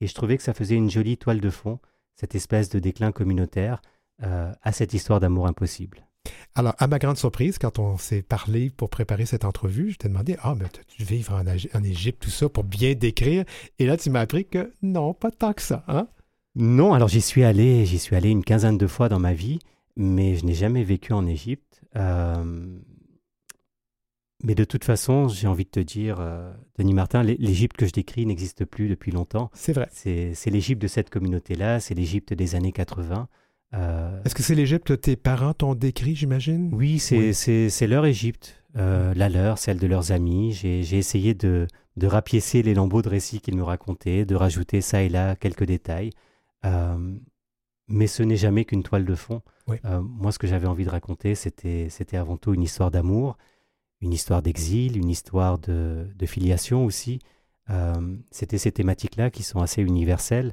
Et 0.03 0.07
je 0.07 0.15
trouvais 0.15 0.37
que 0.37 0.43
ça 0.43 0.53
faisait 0.53 0.75
une 0.75 0.91
jolie 0.91 1.17
toile 1.17 1.41
de 1.41 1.51
fond, 1.51 1.79
cette 2.15 2.35
espèce 2.35 2.69
de 2.69 2.79
déclin 2.79 3.11
communautaire, 3.11 3.81
à 4.21 4.73
cette 4.73 4.95
histoire 4.95 5.19
d'amour 5.19 5.49
impossible. 5.49 6.07
Alors, 6.55 6.75
à 6.79 6.87
ma 6.87 6.99
grande 6.99 7.17
surprise, 7.17 7.59
quand 7.59 7.79
on 7.79 7.99
s'est 7.99 8.23
parlé 8.23 8.71
pour 8.71 8.89
préparer 8.89 9.27
cette 9.27 9.45
entrevue, 9.45 9.91
je 9.91 9.97
t'ai 9.97 10.09
demandé 10.09 10.37
Ah, 10.43 10.55
mais 10.57 10.67
tu 10.87 11.03
vivre 11.03 11.35
en, 11.35 11.45
en, 11.47 11.85
Égypte, 11.85 12.23
tout 12.23 12.31
ça, 12.31 12.49
pour 12.49 12.65
bien 12.65 12.95
décrire. 12.95 13.45
Et 13.79 13.87
là, 13.87 13.97
tu 13.97 14.11
m'as 14.11 14.21
appris 14.21 14.45
que 14.47 14.73
non, 14.83 15.15
pas 15.15 15.31
tant 15.31 15.53
que 15.53 15.63
ça. 15.63 15.85
Hein? 15.89 16.07
Non, 16.55 16.95
alors 16.95 17.09
j'y 17.09 17.21
suis 17.21 17.43
allé, 17.43 17.85
j'y 17.85 17.99
suis 17.99 18.15
allé 18.15 18.31
une 18.31 18.45
quinzaine 18.45 18.79
de 18.79 18.87
fois 18.87 19.09
dans 19.09 19.19
ma 19.19 19.35
vie, 19.35 19.59
mais 19.97 20.37
je 20.37 20.47
n'ai 20.47 20.55
jamais 20.55 20.85
vécu 20.85 21.13
en 21.13 21.27
Égypte. 21.27 21.83
Euh, 21.97 22.79
mais 24.45 24.55
de 24.55 24.65
toute 24.65 24.85
façon, 24.85 25.27
j'ai 25.27 25.49
envie 25.49 25.65
de 25.65 25.71
te 25.71 25.81
dire, 25.81 26.19
euh, 26.21 26.53
Denis 26.79 26.95
Martin, 26.95 27.23
l'Égypte 27.23 27.77
que 27.77 27.87
je 27.87 27.93
décris 27.93 28.27
n'existe 28.27 28.65
plus 28.65 28.89
depuis 28.89 29.11
longtemps. 29.11 29.51
C'est 29.55 29.73
vrai. 29.73 29.89
C'est 29.91 30.51
l'Égypte 30.51 30.83
de 30.83 30.87
cette 30.87 31.11
communauté-là, 31.11 31.81
c'est 31.81 31.95
l'Égypte 31.95 32.33
des 32.33 32.55
années 32.55 32.73
80. 32.73 33.29
Euh, 33.73 34.23
Est-ce 34.25 34.35
que 34.35 34.43
c'est 34.43 34.55
l'Égypte 34.55 34.87
que 34.87 34.95
tes 34.95 35.17
parents 35.17 35.55
t'ont 35.55 35.75
décrit, 35.75 36.15
j'imagine? 36.15 36.71
Oui, 36.73 36.99
c'est 36.99 37.87
leur 37.87 38.07
Égypte, 38.07 38.63
euh, 38.77 39.15
la 39.15 39.29
leur, 39.29 39.59
celle 39.59 39.79
de 39.79 39.87
leurs 39.87 40.13
amis. 40.13 40.53
J'ai 40.53 40.99
essayé 40.99 41.35
de, 41.35 41.67
de 41.97 42.07
rapiécer 42.07 42.63
les 42.63 42.75
lambeaux 42.75 43.03
de 43.03 43.09
récits 43.09 43.41
qu'ils 43.41 43.57
me 43.57 43.65
racontaient, 43.65 44.25
de 44.25 44.35
rajouter 44.35 44.81
ça 44.81 45.03
et 45.03 45.09
là 45.09 45.35
quelques 45.37 45.65
détails. 45.65 46.11
mais 47.89 48.07
ce 48.07 48.23
n'est 48.23 48.37
jamais 48.37 48.65
qu'une 48.65 48.83
toile 48.83 49.05
de 49.05 49.15
fond. 49.15 49.43
moi, 49.67 50.33
ce 50.33 50.39
que 50.39 50.47
j'avais 50.47 50.67
envie 50.69 50.85
de 50.85 50.91
raconter, 50.91 51.35
c'était 51.35 52.17
avant 52.17 52.37
tout 52.37 52.55
une 52.55 52.63
histoire 52.63 52.91
d'amour 52.91 53.37
une 54.05 54.13
histoire 54.13 54.43
d'exil, 54.43 54.97
une 54.97 55.09
histoire 55.09 55.59
de, 55.59 56.07
filiation 56.27 56.85
aussi. 56.85 57.19
Euh, 57.71 58.17
C'était 58.31 58.59
ces 58.59 58.71
thématiques-là 58.71 59.31
qui 59.31 59.43
sont 59.43 59.61
assez 59.61 59.83
universelles. 59.83 60.53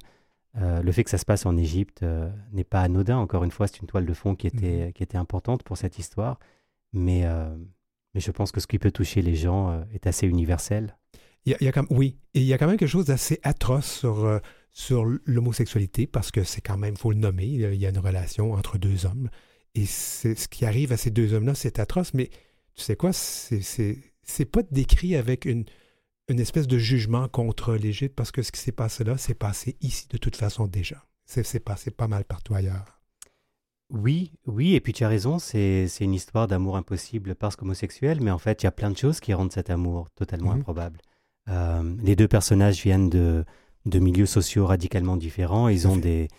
Euh, 0.58 0.82
le 0.82 0.92
fait 0.92 1.04
que 1.04 1.10
ça 1.10 1.18
se 1.18 1.26
passe 1.26 1.46
en 1.46 1.56
Égypte 1.56 2.04
euh, 2.04 2.30
n'est 2.52 2.64
pas 2.64 2.82
anodin. 2.82 3.18
Encore 3.18 3.44
une 3.44 3.52
fois, 3.52 3.68
c'est 3.68 3.80
une 3.80 3.88
toile 3.88 4.06
de 4.06 4.14
fond 4.14 4.36
qui 4.36 4.48
était, 4.48 4.88
mhm. 4.88 4.94
qui 4.94 5.04
était 5.04 5.18
importante 5.18 5.64
pour 5.64 5.78
cette 5.78 5.98
histoire. 5.98 6.40
Mais, 6.94 7.22
euh, 7.26 7.56
mais 8.14 8.20
je 8.20 8.32
pense 8.32 8.52
que 8.52 8.60
ce 8.60 8.68
qui 8.68 8.80
peut 8.80 8.92
toucher 8.92 9.22
les 9.22 9.36
gens 9.36 9.86
est 9.94 10.08
assez 10.08 10.28
universel. 10.28 10.98
Il 11.46 11.56
y 11.60 11.68
a, 11.68 11.72
comme, 11.72 11.88
oui, 11.90 12.20
et 12.36 12.42
il 12.42 12.46
y 12.46 12.54
a 12.54 12.60
quand 12.60 12.68
même 12.68 12.78
quelque 12.78 12.90
chose 12.90 13.06
d'assez 13.06 13.40
atroce 13.42 13.90
sur, 13.90 14.40
sur 14.70 15.06
l'homosexualité 15.26 16.06
parce 16.06 16.30
que 16.30 16.44
c'est 16.44 16.62
quand 16.62 16.78
même, 16.78 16.94
il 16.94 17.00
faut 17.00 17.12
le 17.12 17.18
nommer, 17.18 17.46
il 17.46 17.76
y 17.76 17.86
a 17.86 17.90
une 17.90 17.98
relation 17.98 18.54
entre 18.54 18.78
deux 18.78 19.08
hommes. 19.08 19.30
Et 19.74 19.88
ce 19.88 20.48
qui 20.50 20.66
arrive 20.66 20.92
à 20.92 20.98
ces 20.98 21.10
deux 21.10 21.34
hommes-là, 21.34 21.56
c'est 21.56 21.80
atroce, 21.80 22.14
mais 22.14 22.30
tu 22.76 22.84
sais 22.84 22.96
quoi, 22.96 23.12
c'est 23.14 24.46
pas 24.52 24.62
décrit 24.70 25.16
avec 25.16 25.46
une, 25.46 25.66
une 26.32 26.40
espèce 26.40 26.68
de 26.68 26.78
jugement 26.78 27.28
contre 27.28 27.76
l'Égypte 27.76 28.16
parce 28.16 28.32
que 28.32 28.42
ce 28.42 28.52
qui 28.52 28.60
s'est 28.60 28.72
passé 28.72 29.04
là, 29.04 29.18
c'est 29.18 29.34
passé 29.34 29.78
ici 29.82 30.08
de 30.10 30.18
toute 30.18 30.36
façon 30.36 30.68
déjà. 30.68 31.06
C'est 31.26 31.60
passé 31.60 31.92
pas 31.92 32.08
mal 32.08 32.26
partout 32.26 32.54
ailleurs. 32.54 33.00
Oui, 33.90 34.32
oui, 34.46 34.76
et 34.76 34.80
puis 34.80 34.94
tu 34.94 35.04
as 35.04 35.10
raison, 35.10 35.38
c'est 35.38 35.88
une 36.00 36.14
histoire 36.14 36.48
d'amour 36.48 36.78
impossible 36.78 37.36
parce 37.36 37.56
qu'homosexuel, 37.56 38.20
mais 38.22 38.32
en 38.32 38.38
fait, 38.38 38.64
il 38.64 38.66
y 38.66 38.68
a 38.68 38.72
plein 38.72 38.90
de 38.90 38.98
choses 38.98 39.20
qui 39.20 39.34
rendent 39.34 39.52
cet 39.52 39.70
amour 39.70 40.10
totalement 40.12 40.52
mhm. 40.52 40.60
improbable. 40.60 41.00
Euh, 41.50 41.96
les 42.02 42.16
deux 42.16 42.28
personnages 42.28 42.82
viennent 42.82 43.10
de, 43.10 43.44
de 43.86 44.00
milieux 44.00 44.26
sociaux 44.26 44.66
radicalement 44.66 45.18
différents, 45.18 45.68
ils 45.68 45.88
ont 45.88 45.98
des, 45.98 46.30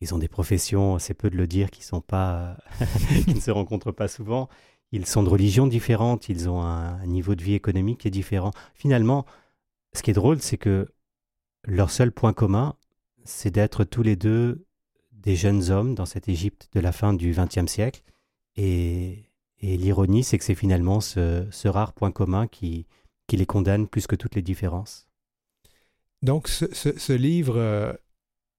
ils 0.00 0.14
ont 0.14 0.18
des 0.18 0.28
professions, 0.28 0.98
c'est 0.98 1.14
peu 1.14 1.30
de 1.30 1.36
le 1.36 1.46
dire, 1.46 1.70
qui 1.70 1.84
sont 1.84 2.00
pas, 2.00 2.56
qui 3.24 3.34
ne 3.34 3.40
se 3.40 3.50
rencontrent 3.50 3.92
pas 3.92 4.08
souvent. 4.08 4.48
Ils 4.90 5.06
sont 5.06 5.22
de 5.22 5.28
religions 5.28 5.66
différentes, 5.66 6.28
ils 6.28 6.50
ont 6.50 6.60
un, 6.62 7.06
niveau 7.06 7.34
de 7.34 7.42
vie 7.42 7.54
économique 7.54 8.00
qui 8.00 8.08
est 8.08 8.12
différent. 8.12 8.50
Finalement, 8.74 9.24
ce 9.94 10.02
qui 10.02 10.10
est 10.10 10.14
drôle, 10.14 10.40
c'est 10.40 10.56
que 10.58 10.88
leur 11.64 11.90
seul 11.90 12.12
point 12.12 12.32
commun, 12.32 12.76
c'est 13.24 13.50
d'être 13.50 13.84
tous 13.84 14.02
les 14.02 14.16
deux 14.16 14.66
des 15.12 15.36
jeunes 15.36 15.70
hommes 15.70 15.94
dans 15.94 16.06
cette 16.06 16.28
Égypte 16.28 16.68
de 16.72 16.80
la 16.80 16.92
fin 16.92 17.12
du 17.12 17.32
XXe 17.32 17.70
siècle. 17.70 18.02
Et, 18.56 19.28
l'ironie, 19.60 20.24
c'est 20.24 20.38
que 20.38 20.44
c'est 20.44 20.56
finalement 20.56 21.00
ce, 21.00 21.68
rare 21.68 21.92
point 21.92 22.10
commun 22.10 22.46
qui, 22.46 22.86
les 23.30 23.46
condamne 23.46 23.88
plus 23.88 24.06
que 24.06 24.16
toutes 24.16 24.34
les 24.34 24.42
différences. 24.42 25.08
Donc, 26.20 26.48
ce, 26.48 27.12
livre 27.12 27.56
euh, 27.56 27.94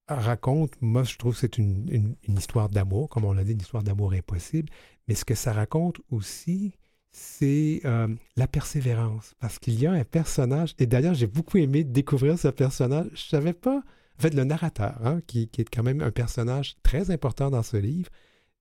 raconte, 0.07 0.73
moi 0.81 1.03
je 1.03 1.15
trouve 1.17 1.33
que 1.33 1.39
c'est 1.41 1.59
une, 1.59 2.15
histoire 2.27 2.69
d'amour, 2.69 3.09
comme 3.09 3.25
on 3.25 3.33
l'a 3.33 3.43
dit, 3.43 3.51
une 3.51 3.61
histoire 3.61 3.83
d'amour 3.83 4.13
impossible, 4.13 4.69
mais 5.07 5.13
ce 5.13 5.25
que 5.25 5.35
ça 5.35 5.53
raconte 5.53 5.97
aussi, 6.09 6.73
c'est 7.13 7.81
euh, 7.85 8.07
la 8.35 8.47
persévérance, 8.47 9.35
parce 9.39 9.59
qu'il 9.59 9.79
y 9.79 9.85
a 9.85 9.91
un 9.91 10.03
personnage, 10.03 10.73
et 10.79 10.87
d'ailleurs 10.87 11.13
j'ai 11.13 11.27
beaucoup 11.27 11.57
aimé 11.57 11.83
découvrir 11.83 12.37
ce 12.39 12.47
personnage, 12.47 13.07
je 13.13 13.21
savais 13.29 13.53
pas, 13.53 13.77
en 13.77 14.21
fait 14.21 14.33
le 14.33 14.43
narrateur, 14.43 14.99
hein, 15.05 15.21
qui, 15.27 15.43
est 15.43 15.69
quand 15.69 15.83
même 15.83 16.01
un 16.01 16.11
personnage 16.11 16.75
très 16.81 17.11
important 17.11 17.51
dans 17.51 17.63
ce 17.63 17.77
livre, 17.77 18.09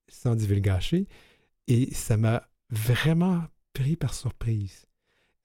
sans 0.08 0.34
divulgacher, 0.34 1.08
et 1.66 1.92
ça 1.94 2.18
m'a 2.18 2.46
vraiment 2.68 3.42
pris 3.72 3.96
par 3.96 4.12
surprise. 4.12 4.84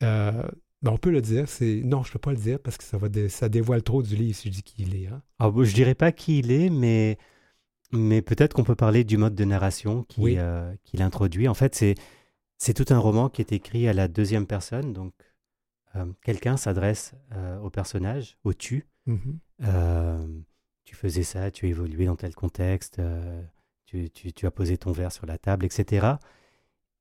Euh, 0.03 0.43
ben, 0.81 0.91
on 0.91 0.97
peut 0.97 1.11
le 1.11 1.21
dire, 1.21 1.47
c'est 1.47 1.81
non, 1.85 2.03
je 2.03 2.11
peux 2.11 2.19
pas 2.19 2.31
le 2.31 2.37
dire 2.37 2.59
parce 2.59 2.77
que 2.77 2.83
ça 2.83 2.97
va 2.97 3.07
ça 3.29 3.49
dévoile 3.49 3.83
trop 3.83 4.03
du 4.03 4.15
livre 4.15 4.35
si 4.35 4.49
je 4.49 4.53
dis 4.53 4.63
qui 4.63 4.83
il 4.83 4.95
est. 4.95 5.07
Hein. 5.07 5.21
Ah, 5.39 5.49
ne 5.49 5.63
je 5.63 5.73
dirais 5.73 5.95
pas 5.95 6.11
qui 6.11 6.39
il 6.39 6.51
est, 6.51 6.69
mais 6.69 7.17
mais 7.93 8.21
peut-être 8.21 8.53
qu'on 8.53 8.65
peut 8.65 8.75
parler 8.75 9.03
du 9.03 9.17
mode 9.17 9.33
de 9.33 9.45
narration 9.45 10.03
qui 10.03 10.37
euh, 10.37 10.73
qu'il 10.83 11.01
introduit. 11.01 11.47
En 11.47 11.53
fait, 11.53 11.73
c'est 11.73 11.95
c'est 12.57 12.73
tout 12.73 12.91
un 12.93 12.99
roman 12.99 13.29
qui 13.29 13.41
est 13.41 13.51
écrit 13.51 13.87
à 13.87 13.93
la 13.93 14.07
deuxième 14.07 14.47
personne, 14.47 14.93
donc 14.93 15.13
euh, 15.95 16.05
quelqu'un 16.23 16.57
s'adresse 16.57 17.13
euh, 17.33 17.59
au 17.59 17.69
personnage, 17.69 18.37
au 18.43 18.53
tu. 18.53 18.87
Mm-hmm. 19.07 20.43
tu 20.83 20.95
faisais 20.95 21.23
ça, 21.23 21.49
tu 21.49 21.67
évolué 21.69 22.05
dans 22.07 22.17
tel 22.17 22.35
contexte, 22.35 23.01
tu, 23.85 24.09
tu, 24.09 24.33
tu, 24.33 24.45
as 24.45 24.51
posé 24.51 24.77
ton 24.77 24.91
verre 24.91 25.13
sur 25.13 25.25
la 25.25 25.37
table, 25.37 25.63
etc. 25.65 26.15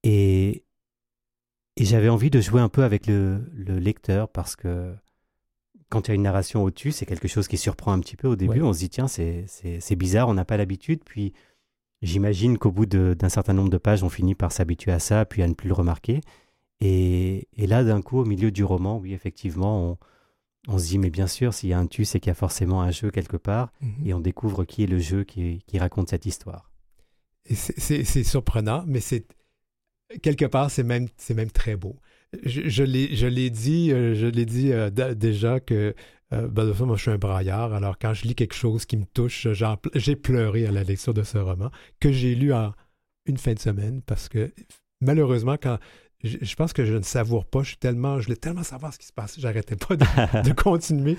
Et, 0.05 0.63
et 1.77 1.85
j'avais 1.85 2.09
envie 2.09 2.31
de 2.31 2.41
jouer 2.41 2.61
un 2.61 2.69
peu 2.69 2.85
avec 2.85 3.07
le, 3.07 3.45
lecteur 3.55 4.29
parce 4.29 4.57
que 4.57 4.95
quand 5.91 6.09
il 6.09 6.11
y 6.11 6.13
a 6.13 6.15
une 6.15 6.23
narration 6.23 6.65
au-dessus, 6.65 6.91
c'est 6.91 7.07
quelque 7.07 7.29
chose 7.29 7.49
qui 7.49 7.59
surprend 7.59 7.93
un 7.93 8.01
petit 8.01 8.17
peu 8.17 8.29
au 8.29 8.37
début. 8.37 8.63
On 8.63 8.73
se 8.73 8.79
dit, 8.79 8.89
tiens, 8.89 9.09
c'est 9.09 9.97
bizarre, 9.97 10.29
on 10.29 10.35
n'a 10.35 10.45
pas 10.45 10.57
l'habitude. 10.57 11.03
Puis 11.05 11.33
j'imagine 12.03 12.59
qu'au 12.59 12.71
bout 12.71 12.87
d'un 12.87 13.29
certain 13.29 13.53
nombre 13.53 13.71
de 13.71 13.79
pages, 13.79 14.03
on 14.03 14.09
finit 14.09 14.35
par 14.35 14.53
s'habituer 14.53 14.93
à 14.93 14.99
ça, 14.99 15.25
puis 15.25 15.43
à 15.43 15.49
ne 15.49 15.55
plus 15.55 15.69
le 15.69 15.75
remarquer. 15.75 16.21
Et, 16.81 17.49
là, 17.57 17.85
d'un 17.85 18.03
coup, 18.03 18.19
au 18.19 18.25
milieu 18.25 18.51
du 18.51 18.65
roman, 18.65 18.99
oui, 18.99 19.13
effectivement, 19.13 19.99
on, 20.69 20.79
se 20.79 20.87
dit, 20.87 20.99
mais 20.99 21.11
bien 21.11 21.27
sûr, 21.27 21.55
s'il 21.55 21.71
y 21.71 21.73
a 21.73 21.79
un 21.79 21.87
tu, 21.87 22.05
c'est 22.05 22.21
qu'il 22.21 22.31
y 22.31 22.33
a 22.33 22.35
forcément 22.35 22.83
un 22.83 22.91
jeu 22.91 23.11
quelque 23.11 23.37
part. 23.37 23.73
Mhm. 23.81 24.07
Et 24.07 24.15
on 24.15 24.21
découvre 24.21 24.65
qui 24.65 24.83
est 24.85 24.89
le 24.89 24.99
jeu 24.99 25.25
qui, 25.25 25.63
qui 25.67 25.79
raconte 25.79 26.11
cette 26.11 26.27
histoire. 26.27 26.71
C'est 27.49 28.25
surprenant, 28.25 28.83
mais 28.87 29.01
c'est 29.01 29.27
quelque 30.23 30.45
part, 30.45 30.71
c'est 30.71 30.83
même, 30.83 31.09
c'est 31.17 31.35
même 31.35 31.51
très 31.51 31.77
beau. 31.77 31.97
Je, 32.45 32.83
l'ai 33.27 33.51
dit, 33.51 33.93
euh, 33.93 34.31
euh, 34.33 35.15
déjà 35.15 35.61
que 35.61 35.95
euh, 36.33 36.49
ben, 36.49 36.73
moi, 36.81 36.97
je 36.97 37.03
suis 37.03 37.11
un 37.11 37.19
braillard. 37.19 37.73
Alors, 37.73 37.99
quand 37.99 38.15
je 38.15 38.27
lis 38.27 38.35
quelque 38.35 38.55
chose 38.55 38.85
qui 38.85 38.97
me 38.97 39.05
touche, 39.05 39.47
j'ai 39.95 40.17
pleuré 40.17 40.67
à 40.67 40.73
la 40.73 40.83
lecture 40.83 41.15
de 41.15 41.23
ce 41.23 41.39
roman 41.39 41.71
que 42.01 42.11
j'ai 42.11 42.35
lu 42.35 42.53
en 42.53 42.73
une 43.27 43.39
fin 43.39 43.55
de 43.55 43.59
semaine 43.59 44.03
parce 44.03 44.29
que 44.29 44.53
malheureusement, 45.01 45.57
quand 45.61 45.79
je, 46.25 46.55
pense 46.55 46.73
que 46.73 46.85
je 46.85 46.95
ne 46.95 47.03
savoure 47.03 47.45
pas. 47.45 47.63
Je 47.63 47.69
suis 47.69 47.77
tellement, 47.77 48.19
je 48.21 48.27
voulais 48.27 48.37
tellement 48.37 48.63
savoir 48.63 48.93
ce 48.93 48.99
qui 48.99 49.07
se 49.07 49.13
passe. 49.13 49.39
J'arrêtais 49.39 49.77
pas 49.77 49.97
de, 49.97 50.53
continuer. 50.57 51.17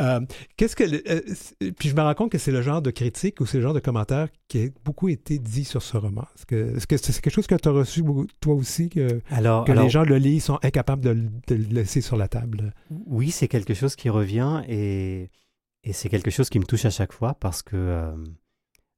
Euh, 0.00 0.20
qu'est-ce 0.56 0.74
que, 0.74 0.84
euh, 0.84 1.70
puis 1.78 1.88
je 1.90 1.94
me 1.94 2.00
rends 2.00 2.14
compte 2.14 2.32
que 2.32 2.38
c'est 2.38 2.52
le 2.52 2.62
genre 2.62 2.82
de 2.82 2.90
critique 2.90 3.40
ou 3.40 3.46
c'est 3.46 3.58
le 3.58 3.62
genre 3.62 3.74
de 3.74 3.80
commentaire 3.80 4.28
qui 4.48 4.64
a 4.64 4.68
beaucoup 4.84 5.08
été 5.08 5.38
dit 5.38 5.64
sur 5.64 5.82
ce 5.82 5.96
roman. 5.96 6.26
Est-ce 6.50 6.86
que 6.86 6.96
c'est 6.96 7.20
quelque 7.20 7.34
chose 7.34 7.46
que 7.46 7.54
tu 7.54 7.68
as 7.68 7.72
reçu 7.72 8.02
toi 8.40 8.54
aussi 8.54 8.88
que, 8.88 9.20
que 9.30 9.72
les 9.72 9.90
gens 9.90 10.02
le 10.02 10.16
lisent, 10.16 10.44
sont 10.44 10.58
incapables 10.62 11.02
de, 11.02 11.54
le 11.54 11.64
laisser 11.70 12.00
sur 12.00 12.16
la 12.16 12.28
table? 12.28 12.72
Oui, 12.90 13.30
c'est 13.30 13.48
quelque 13.48 13.74
chose 13.74 13.96
qui 13.96 14.08
revient 14.08 14.62
et, 14.68 15.30
et 15.84 15.92
c'est 15.92 16.08
quelque 16.08 16.30
chose 16.30 16.48
qui 16.48 16.58
me 16.58 16.64
touche 16.64 16.84
à 16.84 16.90
chaque 16.90 17.12
fois 17.12 17.34
parce 17.34 17.62
que 17.62 17.76
euh, 17.76 18.12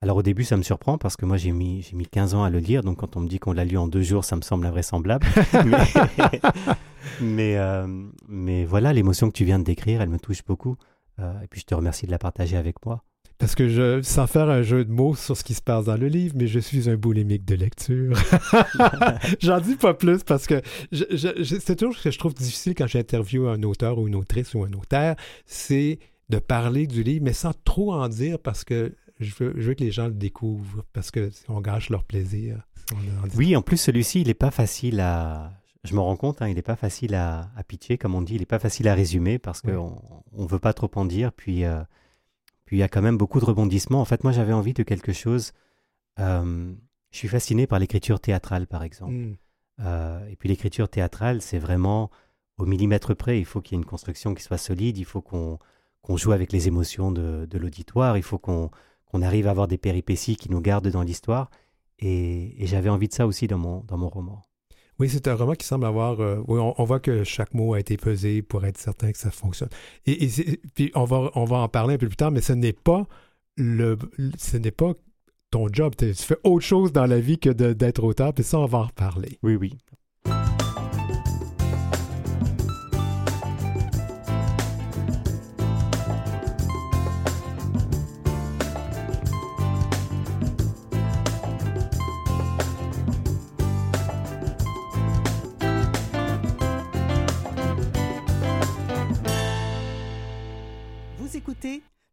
alors 0.02 0.16
au 0.16 0.22
début, 0.22 0.44
ça 0.44 0.56
me 0.56 0.62
surprend 0.62 0.96
parce 0.96 1.16
que 1.16 1.26
moi 1.26 1.36
j'ai 1.36 1.52
mis, 1.52 1.82
j'ai 1.82 1.94
mis 1.94 2.06
15 2.06 2.34
ans 2.34 2.42
à 2.42 2.48
le 2.48 2.58
lire, 2.58 2.82
donc 2.82 2.98
quand 2.98 3.16
on 3.16 3.20
me 3.20 3.28
dit 3.28 3.38
qu'on 3.38 3.52
l'a 3.52 3.66
lu 3.66 3.76
en 3.76 3.86
deux 3.86 4.00
jours, 4.00 4.24
ça 4.24 4.34
me 4.34 4.40
semble 4.40 4.64
invraisemblable. 4.66 5.26
mais, 7.20 7.58
euh, 7.58 7.86
mais, 8.26 8.64
voilà, 8.64 8.94
l'émotion 8.94 9.28
que 9.28 9.34
tu 9.36 9.44
viens 9.44 9.58
de 9.58 9.64
décrire, 9.64 10.00
elle 10.00 10.08
me 10.08 10.18
touche 10.18 10.42
beaucoup. 10.46 10.76
Euh, 11.18 11.32
et 11.42 11.46
puis 11.48 11.60
je 11.60 11.66
te 11.66 11.74
remercie 11.74 12.06
de 12.06 12.10
la 12.10 12.18
partager 12.18 12.56
avec 12.56 12.84
moi. 12.86 13.04
Parce 13.36 13.54
que 13.54 13.68
je, 13.68 14.00
sans 14.00 14.26
faire 14.26 14.48
un 14.48 14.62
jeu 14.62 14.86
de 14.86 14.92
mots 14.92 15.14
sur 15.14 15.36
ce 15.36 15.44
qui 15.44 15.54
se 15.54 15.62
passe 15.62 15.86
dans 15.86 15.96
le 15.96 16.08
livre, 16.08 16.34
mais 16.36 16.46
je 16.46 16.60
suis 16.60 16.88
un 16.88 16.96
boulimique 16.96 17.44
de 17.44 17.54
lecture. 17.54 18.16
J'en 19.40 19.60
dis 19.60 19.76
pas 19.76 19.94
plus 19.94 20.24
parce 20.24 20.46
que 20.46 20.62
c'est 20.92 21.76
toujours 21.76 21.96
ce 21.96 22.04
que 22.04 22.10
je 22.10 22.18
trouve 22.18 22.34
difficile 22.34 22.74
quand 22.74 22.86
j'interviewe 22.86 23.48
un 23.48 23.62
auteur 23.62 23.98
ou 23.98 24.08
une 24.08 24.14
autrice 24.14 24.54
ou 24.54 24.62
un 24.62 24.72
auteur, 24.72 25.16
c'est 25.46 25.98
de 26.28 26.38
parler 26.38 26.86
du 26.86 27.02
livre, 27.02 27.24
mais 27.24 27.32
sans 27.32 27.52
trop 27.64 27.94
en 27.94 28.08
dire 28.08 28.38
parce 28.38 28.62
que 28.62 28.94
je 29.20 29.44
veux, 29.44 29.74
que 29.74 29.84
les 29.84 29.90
gens 29.90 30.08
le 30.08 30.14
découvrent 30.14 30.84
parce 30.92 31.10
que 31.10 31.30
on 31.48 31.60
gâche 31.60 31.90
leur 31.90 32.04
plaisir. 32.04 32.66
oui, 33.36 33.54
en 33.54 33.62
plus, 33.62 33.76
celui-ci, 33.76 34.22
il 34.22 34.26
n'est 34.26 34.34
pas 34.34 34.50
facile 34.50 35.00
à. 35.00 35.52
Je 35.84 35.94
me 35.94 36.00
rends 36.00 36.16
compte, 36.16 36.42
hein, 36.42 36.48
il 36.48 36.56
n'est 36.56 36.62
pas 36.62 36.76
facile 36.76 37.14
à, 37.14 37.50
à, 37.56 37.64
pitcher, 37.64 37.96
comme 37.96 38.14
on 38.14 38.20
dit. 38.20 38.34
Il 38.34 38.40
n'est 38.40 38.46
pas 38.46 38.58
facile 38.58 38.86
à 38.88 38.94
résumer 38.94 39.38
parce 39.38 39.62
qu'on 39.62 39.96
ne 40.32 40.46
veut 40.46 40.58
pas 40.58 40.74
trop 40.74 40.90
en 40.96 41.06
dire. 41.06 41.32
Puis, 41.32 41.64
euh, 41.64 41.80
puis 42.66 42.76
il 42.76 42.80
y 42.80 42.82
a 42.82 42.88
quand 42.88 43.00
même 43.00 43.16
beaucoup 43.16 43.40
de 43.40 43.46
rebondissements. 43.46 44.00
En 44.00 44.04
fait, 44.04 44.22
moi, 44.22 44.32
j'avais 44.32 44.52
envie 44.52 44.74
de 44.74 44.82
quelque 44.82 45.12
chose 45.12 45.52
je 47.10 47.18
suis 47.18 47.28
fasciné 47.28 47.66
par 47.66 47.78
l'écriture 47.78 48.20
théâtrale, 48.20 48.66
par 48.66 48.82
exemple. 48.82 49.12
Hmm. 49.14 49.36
et 50.30 50.36
puis 50.36 50.48
l'écriture 50.48 50.88
théâtrale, 50.88 51.40
c'est 51.42 51.58
vraiment 51.58 52.10
au 52.58 52.66
millimètre 52.66 53.14
près. 53.14 53.38
Il 53.38 53.44
faut 53.44 53.60
qu'il 53.60 53.76
y 53.76 53.78
ait 53.78 53.82
une 53.82 53.88
construction 53.88 54.34
qui 54.34 54.42
soit 54.42 54.58
solide, 54.58 54.98
il 54.98 55.04
faut 55.04 55.22
qu'on 55.22 55.58
joue 56.16 56.32
avec 56.32 56.52
les 56.52 56.68
émotions 56.68 57.10
de, 57.10 57.58
l'auditoire, 57.58 58.16
il 58.16 58.22
faut 58.22 58.38
qu'on 58.38 58.70
arrive 59.22 59.46
à 59.46 59.50
avoir 59.50 59.68
des 59.68 59.78
péripéties 59.78 60.36
qui 60.36 60.50
nous 60.50 60.60
gardent 60.60 60.88
dans 60.88 61.02
l'histoire. 61.02 61.50
Et, 61.98 62.54
j'avais 62.66 62.88
envie 62.88 63.08
de 63.08 63.12
ça 63.12 63.26
aussi 63.26 63.46
dans 63.46 63.58
mon, 63.58 63.84
dans 63.84 63.98
mon 63.98 64.08
roman. 64.08 64.42
Oui, 64.98 65.08
c'est 65.08 65.28
un 65.28 65.34
roman 65.34 65.54
qui 65.54 65.66
semble 65.66 65.86
avoir. 65.86 66.20
Euh, 66.20 66.42
oui, 66.46 66.60
on, 66.60 66.84
voit 66.84 67.00
que 67.00 67.24
chaque 67.24 67.54
mot 67.54 67.74
a 67.74 67.80
été 67.80 67.96
pesé 67.96 68.42
pour 68.42 68.64
être 68.66 68.78
certain 68.78 69.12
que 69.12 69.18
ça 69.18 69.30
fonctionne. 69.30 69.70
Et, 70.06 70.28
puis 70.74 70.90
on 70.94 71.04
va, 71.04 71.30
on 71.34 71.44
va 71.44 71.56
en 71.58 71.68
parler 71.68 71.94
un 71.94 71.98
peu 71.98 72.06
plus 72.06 72.16
tard, 72.16 72.30
mais 72.30 72.42
ce 72.42 72.52
n'est 72.52 72.74
pas 72.74 73.06
le, 73.56 73.98
ce 74.38 74.58
n'est 74.58 74.70
pas 74.70 74.92
ton 75.50 75.68
job. 75.72 75.94
Tu 75.96 76.12
fais 76.14 76.38
autre 76.44 76.64
chose 76.64 76.92
dans 76.92 77.06
la 77.06 77.18
vie 77.18 77.38
que 77.38 77.50
d'être 77.50 78.04
auteur, 78.04 78.32
puis 78.34 78.44
ça, 78.44 78.58
on 78.58 78.66
va 78.66 78.78
en 78.78 78.84
reparler. 78.84 79.38
Oui, 79.42 79.56
oui. 79.56 79.78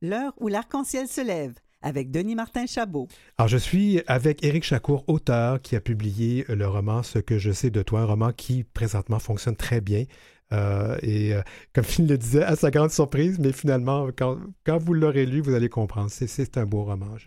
L'heure 0.07 0.33
où 0.37 0.47
l'arc-en-ciel 0.47 1.05
se 1.09 1.19
lève 1.19 1.53
avec 1.81 2.11
Denis 2.11 2.35
Martin 2.35 2.65
Chabot. 2.65 3.09
Alors, 3.37 3.49
je 3.49 3.57
suis 3.57 4.01
avec 4.07 4.41
Éric 4.41 4.63
Chacour, 4.63 5.03
auteur, 5.07 5.61
qui 5.61 5.75
a 5.75 5.81
publié 5.81 6.45
le 6.47 6.65
roman 6.65 7.03
Ce 7.03 7.19
que 7.19 7.37
je 7.37 7.51
sais 7.51 7.71
de 7.71 7.81
toi, 7.81 7.99
un 7.99 8.05
roman 8.05 8.31
qui 8.31 8.63
présentement 8.63 9.19
fonctionne 9.19 9.57
très 9.57 9.81
bien. 9.81 10.05
Euh, 10.53 10.95
et 11.01 11.33
euh, 11.33 11.41
comme 11.73 11.83
il 11.99 12.07
le 12.07 12.17
disait, 12.17 12.43
à 12.43 12.55
sa 12.55 12.71
grande 12.71 12.91
surprise, 12.91 13.37
mais 13.37 13.51
finalement, 13.51 14.07
quand, 14.17 14.37
vous 14.77 14.93
l'aurez 14.93 15.25
lu, 15.25 15.41
vous 15.41 15.53
allez 15.53 15.67
comprendre. 15.67 16.09
C'est 16.09 16.57
un 16.57 16.65
beau 16.65 16.85
roman. 16.85 17.17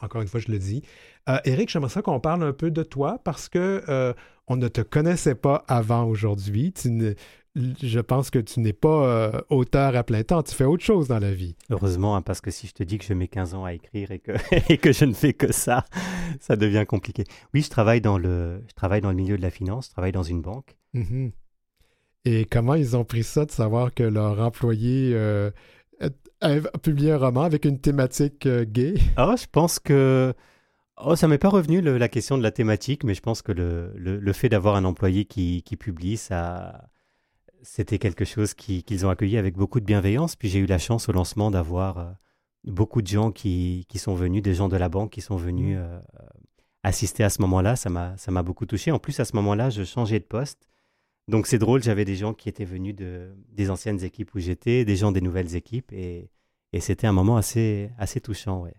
encore 0.00 0.22
une 0.22 0.28
fois, 0.28 0.40
je 0.40 0.50
le 0.50 0.58
dis. 0.58 0.82
Euh, 1.28 1.36
Éric, 1.44 1.68
j'aimerais 1.68 1.90
ça 1.90 2.00
qu'on 2.00 2.20
parle 2.20 2.42
un 2.42 2.54
peu 2.54 2.70
de 2.70 2.82
toi 2.82 3.20
parce 3.22 3.50
que 3.50 4.14
on 4.46 4.56
ne 4.56 4.68
te 4.68 4.80
connaissait 4.80 5.34
pas 5.34 5.62
avant 5.68 6.04
aujourd'hui. 6.04 6.72
Je 7.82 8.00
pense 8.00 8.30
que 8.30 8.38
tu 8.38 8.60
n'es 8.60 8.72
pas 8.72 9.06
euh, 9.06 9.40
auteur 9.50 9.96
à 9.96 10.04
plein 10.04 10.22
temps, 10.22 10.42
tu 10.42 10.54
fais 10.54 10.64
autre 10.64 10.84
chose 10.84 11.08
dans 11.08 11.18
la 11.18 11.32
vie. 11.32 11.56
Heureusement, 11.70 12.16
hein, 12.16 12.22
parce 12.22 12.40
que 12.40 12.50
si 12.50 12.66
je 12.66 12.72
te 12.72 12.82
dis 12.82 12.98
que 12.98 13.04
je 13.04 13.14
mets 13.14 13.28
15 13.28 13.54
ans 13.54 13.64
à 13.64 13.72
écrire 13.72 14.10
et 14.10 14.18
que, 14.18 14.32
et 14.72 14.78
que 14.78 14.92
je 14.92 15.04
ne 15.04 15.12
fais 15.12 15.32
que 15.32 15.52
ça, 15.52 15.84
ça 16.40 16.56
devient 16.56 16.84
compliqué. 16.86 17.24
Oui, 17.54 17.62
je 17.62 17.70
travaille 17.70 18.00
dans 18.00 18.18
le, 18.18 18.62
je 18.68 18.74
travaille 18.74 19.00
dans 19.00 19.10
le 19.10 19.16
milieu 19.16 19.36
de 19.36 19.42
la 19.42 19.50
finance, 19.50 19.86
je 19.86 19.92
travaille 19.92 20.12
dans 20.12 20.22
une 20.22 20.42
banque. 20.42 20.76
Mm-hmm. 20.94 21.32
Et 22.24 22.44
comment 22.44 22.74
ils 22.74 22.96
ont 22.96 23.04
pris 23.04 23.24
ça 23.24 23.44
de 23.44 23.50
savoir 23.50 23.94
que 23.94 24.02
leur 24.02 24.40
employé 24.40 25.12
euh, 25.14 25.50
a 26.40 26.60
publié 26.78 27.12
un 27.12 27.18
roman 27.18 27.42
avec 27.42 27.64
une 27.64 27.80
thématique 27.80 28.46
euh, 28.46 28.64
gay? 28.64 28.94
Ah, 29.16 29.34
je 29.38 29.46
pense 29.50 29.78
que... 29.78 30.34
Oh, 31.00 31.14
ça 31.14 31.28
m'est 31.28 31.38
pas 31.38 31.48
revenu 31.48 31.80
la 31.80 32.08
question 32.08 32.36
de 32.36 32.42
la 32.42 32.50
thématique, 32.50 33.04
mais 33.04 33.14
je 33.14 33.20
pense 33.20 33.40
que 33.40 33.52
le, 33.52 33.92
le, 33.94 34.32
fait 34.32 34.48
d'avoir 34.48 34.74
un 34.74 34.84
employé 34.84 35.26
qui, 35.26 35.62
qui 35.62 35.76
publie, 35.76 36.16
ça 36.16 36.88
c'était 37.62 37.98
quelque 37.98 38.24
chose 38.24 38.54
qu'ils 38.54 39.06
ont 39.06 39.10
accueilli 39.10 39.36
avec 39.36 39.56
beaucoup 39.56 39.80
de 39.80 39.84
bienveillance. 39.84 40.36
Puis 40.36 40.48
j'ai 40.48 40.58
eu 40.58 40.66
la 40.66 40.78
chance 40.78 41.08
au 41.08 41.12
lancement 41.12 41.50
d'avoir 41.50 41.98
euh, 41.98 42.10
beaucoup 42.64 43.02
de 43.02 43.06
gens 43.06 43.30
qui, 43.30 43.86
sont 43.96 44.14
venus, 44.14 44.42
des 44.42 44.54
gens 44.54 44.68
de 44.68 44.76
la 44.76 44.88
banque 44.88 45.10
qui 45.10 45.20
sont 45.20 45.36
venus 45.36 45.76
mmh. 45.76 45.80
euh, 45.80 46.00
assister 46.82 47.24
à 47.24 47.30
ce 47.30 47.42
moment-là. 47.42 47.76
Ça 47.76 47.90
m'a 47.90 48.42
beaucoup 48.42 48.66
touché. 48.66 48.90
En 48.90 48.98
plus, 48.98 49.18
à 49.20 49.24
ce 49.24 49.34
moment-là, 49.36 49.70
je 49.70 49.84
changeais 49.84 50.20
de 50.20 50.24
poste. 50.24 50.68
Donc 51.28 51.46
c'est 51.46 51.58
drôle, 51.58 51.82
j'avais 51.82 52.06
des 52.06 52.16
gens 52.16 52.32
qui 52.32 52.48
étaient 52.48 52.64
venus 52.64 52.96
de, 52.96 53.34
des 53.52 53.70
anciennes 53.70 54.02
équipes 54.02 54.34
où 54.34 54.38
j'étais, 54.38 54.86
des 54.86 54.96
gens 54.96 55.12
des 55.12 55.20
nouvelles 55.20 55.56
équipes. 55.56 55.92
Et, 55.92 56.30
c'était 56.80 57.06
un 57.06 57.12
moment 57.12 57.36
assez, 57.36 57.90
assez 57.98 58.20
touchant. 58.20 58.62
Ouais. 58.62 58.74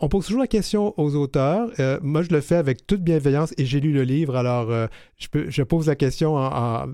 On 0.00 0.08
pose 0.08 0.26
toujours 0.26 0.40
la 0.40 0.46
question 0.46 0.98
aux 0.98 1.16
auteurs. 1.16 1.70
Euh, 1.80 1.98
moi, 2.02 2.22
je 2.22 2.30
le 2.30 2.40
fais 2.40 2.54
avec 2.54 2.86
toute 2.86 3.02
bienveillance 3.02 3.52
et 3.58 3.66
j'ai 3.66 3.80
lu 3.80 3.92
le 3.92 4.04
livre. 4.04 4.36
Alors, 4.36 4.88
je, 5.16 5.28
peux, 5.28 5.50
je 5.50 5.62
pose 5.62 5.88
la 5.88 5.96
question 5.96 6.36
en 6.36 6.86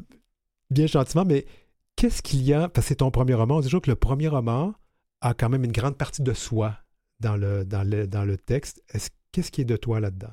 bien 0.73 0.87
gentiment, 0.87 1.25
mais 1.25 1.47
qu'est-ce 1.97 2.23
qu'il 2.23 2.43
y 2.43 2.53
a, 2.53 2.69
parce 2.69 2.87
que 2.87 2.89
c'est 2.89 2.97
ton 2.97 3.11
premier 3.11 3.35
roman, 3.35 3.57
on 3.57 3.61
dit 3.61 3.67
toujours 3.67 3.83
que 3.83 3.91
le 3.91 3.97
premier 3.97 4.29
roman 4.29 4.75
a 5.21 5.35
quand 5.35 5.49
même 5.49 5.65
une 5.65 5.73
grande 5.73 5.97
partie 5.97 6.23
de 6.23 6.33
soi 6.33 6.77
dans 7.21 7.37
le, 7.37 7.65
dans 7.65 7.89
le, 7.89 8.07
dans 8.07 8.25
le 8.25 8.37
texte. 8.37 8.83
qu'est-ce 9.31 9.51
qui 9.51 9.61
est 9.61 9.67
de 9.67 9.77
toi 9.77 10.01
là-dedans? 10.01 10.33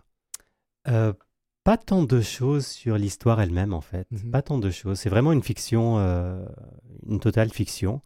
Euh, 0.87 1.13
pas 1.63 1.77
tant 1.77 2.03
de 2.03 2.21
choses 2.21 2.65
sur 2.65 2.97
l'histoire 2.97 3.39
elle-même, 3.41 3.73
en 3.73 3.81
fait. 3.81 4.07
Mm-hmm. 4.11 4.31
Pas 4.31 4.41
tant 4.41 4.57
de 4.57 4.71
choses. 4.71 4.99
C'est 4.99 5.09
vraiment 5.09 5.31
une 5.31 5.43
fiction, 5.43 5.99
euh, 5.99 6.45
une 7.07 7.19
totale 7.19 7.51
fiction. 7.51 8.01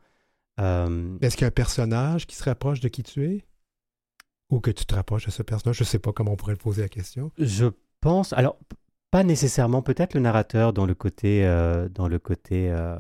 Euh, 0.60 1.18
Est-ce 1.22 1.38
qu'il 1.38 1.44
y 1.44 1.46
a 1.46 1.48
un 1.48 1.52
personnage 1.52 2.28
qui 2.28 2.36
se 2.36 2.44
rapproche 2.44 2.80
de 2.80 2.90
qui 2.90 3.04
tu 3.04 3.24
es? 3.26 3.46
Ou 4.50 4.60
que 4.60 4.72
tu 4.72 4.86
te 4.86 4.94
rapproches 4.94 5.26
de 5.26 5.32
ce 5.32 5.44
personnage? 5.44 5.78
Je 5.78 5.84
ne 5.84 5.88
sais 5.88 6.00
pas 6.00 6.12
comment 6.12 6.34
on 6.34 6.36
pourrait 6.36 6.56
poser 6.56 6.82
la 6.82 6.90
question. 6.90 7.32
Je 7.38 7.68
pense. 8.02 8.34
Alors, 8.34 8.58
pas 9.14 9.24
nécessairement, 9.24 9.84
peut-être 9.84 10.16
le 10.16 10.22
narrateur 10.22 10.74
dans 10.74 10.88
le 10.88 10.96
côté, 10.96 11.46
euh, 11.46 11.88
dans 11.88 12.08
le 12.08 12.18
côté 12.18 12.72
euh, 12.72 12.98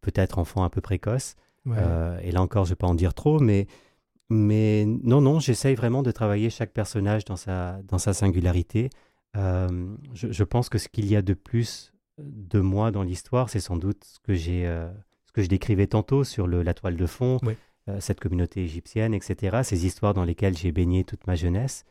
peut-être 0.00 0.38
enfant 0.38 0.64
un 0.64 0.70
peu 0.70 0.80
précoce. 0.80 1.36
Euh, 1.66 2.18
et 2.22 2.32
là 2.32 2.40
encore, 2.40 2.64
je 2.64 2.70
ne 2.70 2.72
vais 2.72 2.78
pas 2.78 2.86
en 2.86 2.94
dire 2.94 3.12
trop, 3.12 3.38
mais, 3.38 3.66
mais 4.30 4.86
non, 4.86 5.20
non, 5.20 5.38
j'essaye 5.38 5.74
vraiment 5.74 6.02
de 6.02 6.10
travailler 6.12 6.48
chaque 6.48 6.72
personnage 6.72 7.26
dans 7.26 7.36
sa, 7.36 7.82
dans 7.82 7.98
sa 7.98 8.14
singularité. 8.14 8.88
Je, 9.34 10.44
pense 10.44 10.70
que 10.70 10.78
ce 10.78 10.88
qu'il 10.88 11.04
y 11.04 11.14
a 11.14 11.20
de 11.20 11.34
plus 11.34 11.92
de 12.16 12.60
moi 12.60 12.90
dans 12.90 13.02
l'histoire, 13.02 13.50
c'est 13.50 13.60
sans 13.60 13.76
doute 13.76 14.04
ce 14.04 14.18
que 14.20 14.32
j'ai, 14.32 14.64
ce 15.26 15.32
que 15.32 15.42
je 15.42 15.48
décrivais 15.48 15.88
tantôt 15.88 16.24
sur 16.24 16.46
le, 16.46 16.62
la 16.62 16.72
toile 16.72 16.96
de 16.96 17.06
fond, 17.06 17.38
cette 17.98 18.18
communauté 18.18 18.62
égyptienne, 18.62 19.12
etc. 19.12 19.58
Ces 19.62 19.84
histoires 19.84 20.14
dans 20.14 20.24
lesquelles 20.24 20.56
j'ai 20.56 20.72
baigné 20.72 21.04
toute 21.04 21.26
ma 21.26 21.34
jeunesse. 21.34 21.84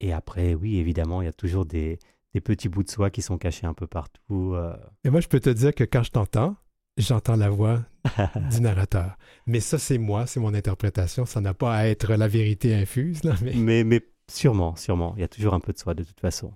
Et 0.00 0.12
après, 0.12 0.54
oui, 0.54 0.78
évidemment, 0.78 1.22
il 1.22 1.26
y 1.26 1.28
a 1.28 1.32
toujours 1.32 1.66
des, 1.66 1.98
petits 2.44 2.68
bouts 2.68 2.84
de 2.84 2.90
soi 2.90 3.10
qui 3.10 3.20
sont 3.20 3.36
cachés 3.36 3.66
un 3.66 3.74
peu 3.74 3.88
partout. 3.88 4.52
Euh. 4.54 4.76
Et 5.04 5.10
moi, 5.10 5.20
je 5.20 5.26
peux 5.26 5.40
te 5.40 5.50
dire 5.50 5.74
que 5.74 5.82
quand 5.82 6.04
je 6.04 6.12
t'entends, 6.12 6.56
j'entends 6.96 7.36
la 7.36 7.50
voix 7.50 7.84
du 8.50 8.60
narrateur. 8.60 9.16
Mais 9.46 9.60
ça, 9.60 9.78
c'est 9.78 9.98
moi, 9.98 10.26
c'est 10.26 10.38
mon 10.38 10.54
interprétation. 10.54 11.26
Ça 11.26 11.40
n'a 11.40 11.54
pas 11.54 11.74
à 11.74 11.86
être 11.86 12.14
la 12.14 12.28
vérité 12.28 12.74
infuse. 12.74 13.22
mais... 13.42 13.82
mais... 13.82 14.02
sûrement, 14.30 14.76
sûrement. 14.76 15.14
Il 15.16 15.20
y 15.20 15.24
a 15.24 15.28
toujours 15.28 15.54
un 15.54 15.60
peu 15.60 15.72
de 15.72 15.78
soi 15.78 15.94
de 15.94 16.04
toute 16.04 16.20
façon. 16.20 16.52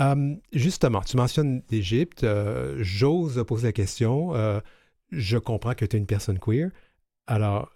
Hum, 0.00 0.40
justement, 0.52 1.02
tu 1.02 1.16
mentionnes 1.16 1.62
l'Égypte. 1.70 2.24
Euh, 2.24 2.76
j'ose 2.80 3.44
poser 3.46 3.68
la 3.68 3.72
question. 3.72 4.34
Euh, 4.34 4.60
je 5.10 5.36
comprends 5.38 5.74
que 5.74 5.84
tu 5.84 5.96
es 5.96 5.98
une 5.98 6.06
personne 6.06 6.38
queer. 6.38 6.70
Alors, 7.26 7.70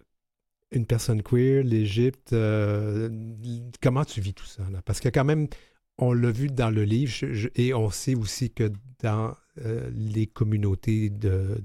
une 0.75 0.87
personne 0.87 1.23
queer, 1.23 1.63
l'Égypte, 1.63 2.33
euh, 2.33 3.09
comment 3.83 4.05
tu 4.05 4.21
vis 4.21 4.35
tout 4.35 4.47
ça? 4.47 4.63
Parce 4.85 5.01
que 5.01 5.09
quand 5.09 5.25
même, 5.25 5.49
on 5.99 6.13
l'a 6.13 6.31
vu 6.31 6.49
dans 6.49 6.71
le 6.71 6.85
livre 6.85 7.13
et 7.55 7.75
on 7.75 7.91
sait 7.91 8.15
aussi 8.15 8.51
que 8.51 8.73
dans 9.01 9.35
euh, 9.65 9.91
les 9.93 10.27
communautés 10.27 11.11
de, 11.11 11.63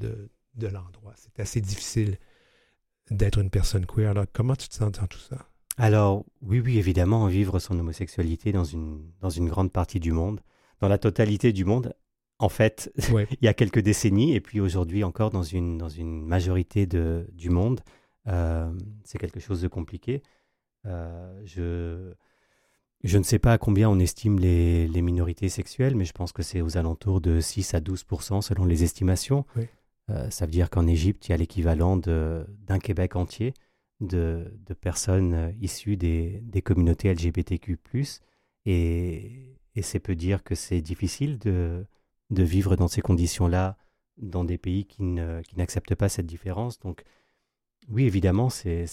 de, 0.56 0.68
l'endroit, 0.68 1.14
c'est 1.16 1.40
assez 1.40 1.62
difficile 1.62 2.18
d'être 3.10 3.40
une 3.40 3.50
personne 3.50 3.86
queer. 3.86 4.12
Alors, 4.12 4.26
comment 4.32 4.56
tu 4.56 4.68
te 4.68 4.76
sens 4.76 4.92
dans 4.92 5.08
tout 5.08 5.20
ça? 5.20 5.48
Alors, 5.78 6.26
oui, 6.42 6.60
oui, 6.60 6.78
évidemment, 6.78 7.28
vivre 7.28 7.60
son 7.60 7.80
homosexualité 7.80 8.52
dans 8.52 8.66
une, 8.66 9.12
dans 9.22 9.30
une 9.30 9.48
grande 9.48 9.72
partie 9.72 10.00
du 10.00 10.12
monde, 10.12 10.42
dans 10.82 10.90
la 10.90 10.98
totalité 10.98 11.54
du 11.54 11.66
monde, 11.66 11.94
en 12.38 12.50
fait, 12.50 12.92
il 13.42 13.46
y 13.46 13.48
a 13.48 13.54
quelques 13.54 13.80
décennies, 13.80 14.36
et 14.36 14.42
puis 14.42 14.60
aujourd'hui 14.60 15.04
encore 15.04 15.30
dans 15.30 15.44
une, 15.44 15.78
dans 15.78 15.90
une 15.90 16.26
majorité 16.26 16.86
de, 16.86 17.28
du 17.34 17.50
monde, 17.50 17.82
euh, 18.30 18.72
c'est 19.04 19.18
quelque 19.18 19.40
chose 19.40 19.62
de 19.62 19.68
compliqué. 19.68 20.22
Euh, 20.86 21.42
je, 21.46 22.14
je 23.04 23.18
ne 23.18 23.24
sais 23.24 23.40
pas 23.40 23.54
à 23.54 23.58
combien 23.58 23.90
on 23.90 24.00
estime 24.00 24.40
les, 24.40 24.88
les 24.88 25.02
minorités 25.02 25.50
sexuelles, 25.50 25.96
mais 25.96 26.06
je 26.06 26.14
pense 26.14 26.32
que 26.32 26.44
c'est 26.44 26.62
aux 26.62 26.78
alentours 26.78 27.22
de 27.22 27.40
6 27.40 27.74
à 27.74 27.80
12% 27.80 28.42
selon 28.42 28.66
les 28.66 28.84
estimations. 28.84 29.46
Euh, 30.10 30.30
ça 30.30 30.46
veut 30.46 30.52
dire 30.52 30.70
qu'en 30.70 30.88
Égypte, 30.88 31.28
il 31.28 31.32
y 31.32 31.34
a 31.34 31.38
l'équivalent 31.38 31.98
d'un 31.98 32.80
Québec 32.82 33.16
entier 33.16 33.54
de, 34.00 34.54
de 34.66 34.74
personnes 34.74 35.54
issues 35.62 35.98
des, 35.98 36.42
des, 36.44 36.62
communautés 36.62 37.14
LGBTQ. 37.14 37.78
Et, 38.66 39.56
et 39.76 39.82
c'est 39.82 40.00
peut 40.00 40.16
dire 40.16 40.44
que 40.44 40.56
c'est 40.56 40.82
difficile 40.82 41.38
de, 41.40 41.86
de 42.30 42.44
vivre 42.44 42.76
dans 42.76 42.88
ces 42.88 43.02
conditions-là 43.02 43.78
dans 44.18 44.44
des 44.44 44.58
pays 44.58 44.86
qui 44.86 45.04
n'acceptent 45.04 45.96
pas 45.96 46.10
cette 46.10 46.26
différence. 46.26 46.80
Donc, 46.80 47.04
oui, 47.90 48.06
évidemment, 48.06 48.50
c'est 48.50 48.86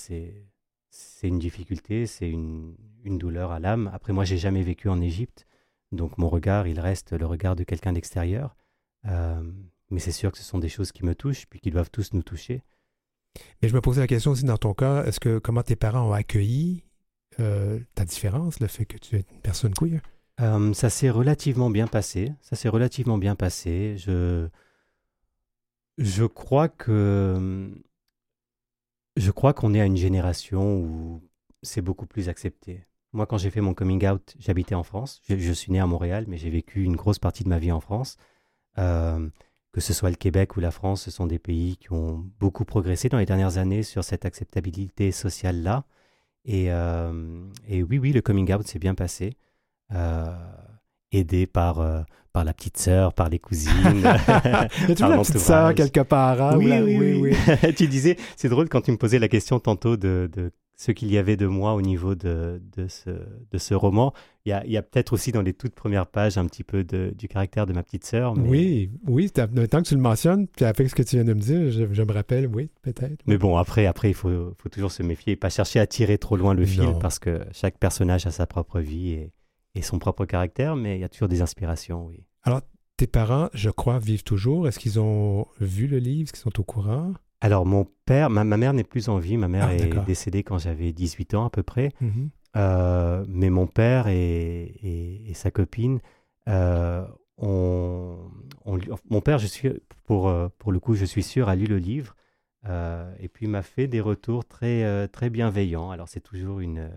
une 1.22 1.38
difficulté, 1.38 2.07
c'est 2.07 2.28
une, 2.28 2.74
une, 3.05 3.18
douleur 3.18 3.51
à 3.51 3.61
l'âme. 3.61 3.90
Après, 3.92 4.12
moi, 4.12 4.24
j'ai 4.24 4.38
jamais 4.38 4.62
vécu 4.62 4.88
en 4.88 5.01
Égypte, 5.01 5.47
donc 5.92 6.18
mon 6.18 6.28
regard, 6.28 6.66
il 6.66 6.80
reste 6.80 7.12
le 7.12 7.26
regard 7.26 7.57
de 7.57 7.64
quelqu'un 7.64 7.92
d'extérieur. 7.92 8.57
Euh, 9.07 9.42
mais 9.90 10.01
c'est 10.01 10.12
sûr 10.12 10.32
que 10.32 10.38
ce 10.38 10.44
sont 10.44 10.59
des 10.59 10.68
choses 10.68 10.92
qui 10.92 11.05
me 11.05 11.14
touchent, 11.14 11.47
puis 11.47 11.61
qui 11.61 11.70
doivent 11.70 11.90
tous 11.90 12.12
nous 12.12 12.22
toucher. 12.22 12.62
Mais 13.62 13.68
je 13.68 13.74
me 13.74 13.80
posais 13.80 14.01
la 14.01 14.07
question 14.07 14.30
aussi 14.32 14.44
dans 14.44 14.57
ton 14.57 14.74
cas, 14.74 15.05
est-ce 15.05 15.20
que 15.20 15.38
comment 15.38 15.62
tes 15.62 15.76
parents 15.76 16.09
ont 16.09 16.12
accueilli 16.12 16.82
ta 17.94 18.07
différence, 18.07 18.61
le 18.61 18.66
fait 18.66 18.86
que 18.86 18.97
tu 18.97 19.16
es 19.16 19.26
une 19.30 19.40
personne 19.42 19.74
queer? 19.74 20.01
ça 20.38 20.90
s'est 20.90 21.11
relativement 21.11 21.70
bien 21.70 21.86
passé. 21.86 22.32
Ça 22.40 22.57
s'est 22.57 22.68
relativement 22.68 23.18
bien 23.18 23.34
passé. 23.34 23.97
Je, 23.99 24.49
je 25.99 26.24
crois 26.24 26.68
que 26.68 27.70
je 29.17 29.31
crois 29.31 29.53
qu'on 29.55 29.75
est 29.75 29.81
à 29.81 29.85
une 29.87 29.97
génération 29.97 30.79
où 30.79 31.23
c'est 31.62 31.83
beaucoup 31.83 32.07
plus 32.07 32.29
accepté. 32.29 32.85
Moi, 33.12 33.27
quand 33.27 33.39
j'ai 33.39 33.51
fait 33.51 33.61
mon 33.61 33.75
coming 33.75 34.07
out, 34.07 34.35
j'habitais 34.39 34.75
en 34.75 34.83
France. 34.83 35.23
Je, 35.29 35.53
suis 35.53 35.73
né 35.73 35.81
à 35.81 35.87
Montréal, 35.87 36.27
mais 36.29 36.37
j'ai 36.37 36.51
vécu 36.51 36.83
une 36.83 36.97
grosse 36.97 37.19
partie 37.19 37.45
de 37.45 37.49
ma 37.49 37.59
vie 37.59 37.73
en 37.73 37.81
France. 37.81 38.17
Euh, 38.79 39.29
que 39.73 39.81
ce 39.81 39.93
soit 39.93 40.11
le 40.11 40.17
Québec 40.17 40.57
ou 40.57 40.61
la 40.61 40.71
France, 40.71 41.03
ce 41.03 41.11
sont 41.11 41.27
des 41.27 41.39
pays 41.39 41.77
qui 41.77 41.93
ont 41.93 42.25
beaucoup 42.39 42.64
progressé 42.64 43.09
dans 43.09 43.19
les 43.19 43.27
dernières 43.27 43.59
années 43.59 43.83
sur 43.83 44.05
cette 44.05 44.25
acceptabilité 44.25 45.12
sociale-là. 45.12 45.85
Et, 46.45 46.73
euh, 46.73 47.43
oui, 47.69 47.99
oui, 47.99 48.12
le 48.12 48.21
coming 48.21 48.53
out 48.53 48.67
s'est 48.67 48.79
bien 48.79 48.95
passé. 48.95 49.37
Euh, 49.93 50.35
aidé 51.12 51.46
par, 51.46 51.80
euh, 51.80 52.00
par 52.32 52.44
la 52.44 52.52
petite 52.52 52.76
sœur, 52.76 53.12
par 53.14 53.28
les 53.28 53.38
cousines. 53.38 53.72
Il 53.94 54.00
y 54.00 54.07
a 54.07 54.68
toujours 54.94 55.09
la 55.09 55.18
petite 55.18 55.38
sœur 55.38 55.74
quelque 55.74 56.00
part. 56.00 56.40
Hein, 56.40 56.57
oui, 56.57 56.72
oui, 56.80 57.20
oui, 57.20 57.74
tu 57.76 57.86
disais, 57.88 58.16
c'est 58.36 58.48
drôle 58.48 58.68
quand 58.68 58.82
tu 58.82 58.92
me 58.92 58.96
posais 58.96 59.18
la 59.18 59.28
question 59.28 59.59
tantôt 59.59 59.96
de, 59.96 60.28
de 60.32 60.50
ce 60.76 60.92
qu'il 60.92 61.11
y 61.11 61.16
avait 61.16 61.36
de 61.36 61.46
moi 61.46 61.72
au 61.72 61.80
niveau 61.80 62.14
de, 62.14 62.61
de, 62.76 62.86
ce, 62.86 63.11
de 63.11 63.59
ce 63.59 63.72
roman. 63.72 64.12
Il 64.44 64.50
y 64.66 64.76
a, 64.76 64.82
peut-être 64.82 65.14
aussi 65.14 65.32
dans 65.32 65.42
les 65.42 65.54
toutes 65.54 65.74
premières 65.74 66.07
pages 66.07 66.36
un 66.36 66.44
petit 66.44 66.62
peu 66.62 66.84
de, 66.84 67.12
du 67.16 67.26
caractère 67.26 67.66
de 67.66 67.72
ma 67.72 67.82
petite 67.82 68.04
sœur. 68.04 68.34
Oui, 68.36 68.90
oui, 69.09 69.30
tant 69.30 69.46
que 69.48 69.88
tu 69.88 69.94
le 69.94 70.00
mentionnes, 70.00 70.46
puis 70.46 70.66
avec 70.66 70.88
ce 70.88 70.94
que 70.94 71.02
tu 71.02 71.16
viens 71.16 71.24
de 71.24 71.32
me 71.32 71.40
dire, 71.40 71.70
je, 71.70 71.92
je 71.92 72.02
me 72.02 72.12
rappelle, 72.12 72.46
oui, 72.46 72.70
peut-être. 72.82 73.24
Mais 73.26 73.38
bon, 73.38 73.57
après, 73.57 73.86
après 73.86 74.11
il 74.11 74.14
faut, 74.14 74.54
faut, 74.59 74.68
toujours 74.68 74.92
se 74.92 75.02
méfier 75.02 75.32
et 75.32 75.36
pas 75.36 75.48
chercher 75.48 75.80
à 75.80 75.86
tirer 75.86 76.18
trop 76.18 76.36
loin 76.36 76.52
le 76.54 76.66
fil 76.66 76.90
parce 77.00 77.18
que 77.18 77.40
chaque 77.52 77.78
personnage 77.78 78.26
a 78.26 78.30
sa 78.30 78.46
propre 78.46 78.80
vie 78.80 79.12
et, 79.12 79.32
et 79.77 79.83
son 79.83 79.99
propre 79.99 80.24
caractère, 80.24 80.74
mais 80.74 80.97
il 80.97 81.01
y 81.01 81.05
a 81.05 81.09
toujours 81.09 81.29
des 81.29 81.43
inspirations, 81.43 82.07
oui. 82.07 82.24
Alors, 82.43 82.62
tes 82.97 83.07
parents, 83.07 83.51
je 83.53 83.70
crois, 83.70 83.99
vivent 83.99 84.24
toujours. 84.24 84.66
Est-ce 84.66 84.79
qu'ils 84.79 84.99
ont 84.99 85.47
vu 85.61 85.87
le 85.87 85.99
livre? 85.99 86.24
Est-ce 86.24 86.33
qu'ils 86.33 86.51
sont 86.51 86.61
au 86.61 86.64
courant? 86.64 87.12
Alors, 87.43 87.66
mon 87.66 87.87
père, 88.07 88.31
ma, 88.31 88.45
mère 88.45 88.72
n'est 88.72 88.85
plus 88.85 89.09
en 89.09 89.18
vie. 89.18 89.37
Ma 89.37 89.49
mère 89.49 89.66
ah, 89.68 89.74
est 89.74 90.05
décédée 90.07 90.43
quand 90.43 90.59
j'avais 90.59 90.93
18 90.93 91.35
ans 91.35 91.45
à 91.45 91.51
peu 91.51 91.62
près. 91.62 91.93
Mm-hmm. 92.03 92.29
Euh, 92.57 93.24
mais 93.29 93.51
mon 93.51 93.66
père 93.66 94.07
et, 94.09 95.31
sa 95.35 95.51
copine, 95.51 96.01
euh, 96.49 97.05
mon 97.39 99.20
père, 99.22 99.39
je 99.39 99.47
suis, 99.47 99.70
pour, 100.05 100.29
euh, 100.29 100.49
pour 100.59 100.72
le 100.72 100.81
coup, 100.81 100.95
je 100.95 101.05
suis 101.05 101.22
sûr, 101.22 101.51
a 101.51 101.57
lu 101.57 101.66
le 101.66 101.79
livre. 101.79 102.16
et 103.20 103.29
puis 103.29 103.47
m'a 103.47 103.62
fait 103.62 103.89
des 103.89 104.01
retours 104.01 104.47
très, 104.47 105.07
très 105.09 105.29
bienveillants. 105.29 105.91
Alors, 105.91 106.09
c'est 106.09 106.20
toujours 106.20 106.61
une 106.61 106.91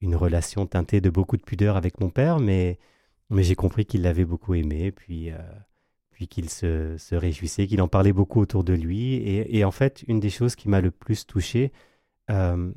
une 0.00 0.16
relation 0.16 0.66
teintée 0.66 1.00
de 1.00 1.10
beaucoup 1.10 1.36
de 1.36 1.42
pudeur 1.42 1.76
avec 1.76 2.00
mon 2.00 2.10
père, 2.10 2.38
mais, 2.38 2.78
mais 3.30 3.42
j'ai 3.42 3.54
compris 3.54 3.84
qu'il 3.84 4.02
l'avait 4.02 4.24
beaucoup 4.24 4.54
aimé, 4.54 4.92
puis, 4.92 5.30
euh, 5.30 5.38
puis 6.10 6.28
qu'il 6.28 6.50
se, 6.50 6.96
se, 6.98 7.14
réjouissait, 7.14 7.66
qu'il 7.66 7.82
en 7.82 7.88
parlait 7.88 8.12
beaucoup 8.12 8.40
autour 8.40 8.64
de 8.64 8.74
lui. 8.74 9.14
Et, 9.14 9.58
et, 9.58 9.64
en 9.64 9.70
fait, 9.70 10.04
une 10.08 10.20
des 10.20 10.30
choses 10.30 10.56
qui 10.56 10.68
m'a 10.68 10.80
le 10.80 10.90
plus 10.90 11.26
touché, 11.26 11.72
euh, 12.30 12.72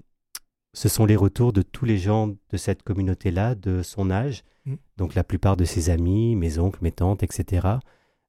ce 0.74 0.90
sont 0.90 1.06
les 1.06 1.16
retours 1.16 1.54
de 1.54 1.62
tous 1.62 1.86
les 1.86 1.98
gens 1.98 2.28
de 2.28 2.58
cette 2.58 2.84
communauté-là, 2.84 3.56
de 3.56 3.84
son 3.84 4.10
âge, 4.10 4.44
mm. 4.66 4.76
donc 4.98 5.16
la 5.16 5.24
plupart 5.24 5.58
de 5.58 5.66
ses 5.66 5.90
amis, 5.90 6.36
mes 6.36 6.60
oncles, 6.60 6.80
mes 6.82 6.92
tantes, 6.92 7.24
etc., 7.24 7.68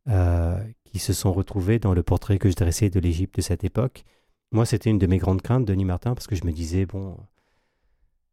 euh, 0.08 0.58
qui 0.84 0.98
se 0.98 1.12
sont 1.12 1.32
retrouvés 1.32 1.78
dans 1.78 1.94
le 1.94 2.02
portrait 2.02 2.38
que 2.38 2.50
je 2.50 2.56
dressais 2.56 2.90
de 2.90 3.00
l'Égypte 3.00 3.36
de 3.36 3.40
cette 3.40 3.64
époque. 3.64 4.04
Moi, 4.50 4.66
c'était 4.66 4.90
une 4.90 4.98
de 4.98 5.06
mes 5.06 5.18
grandes 5.18 5.40
craintes, 5.40 5.64
Denis 5.64 5.84
Martin, 5.84 6.14
parce 6.14 6.26
que 6.26 6.34
je 6.34 6.44
me 6.44 6.52
disais, 6.52 6.84
bon, 6.84 7.16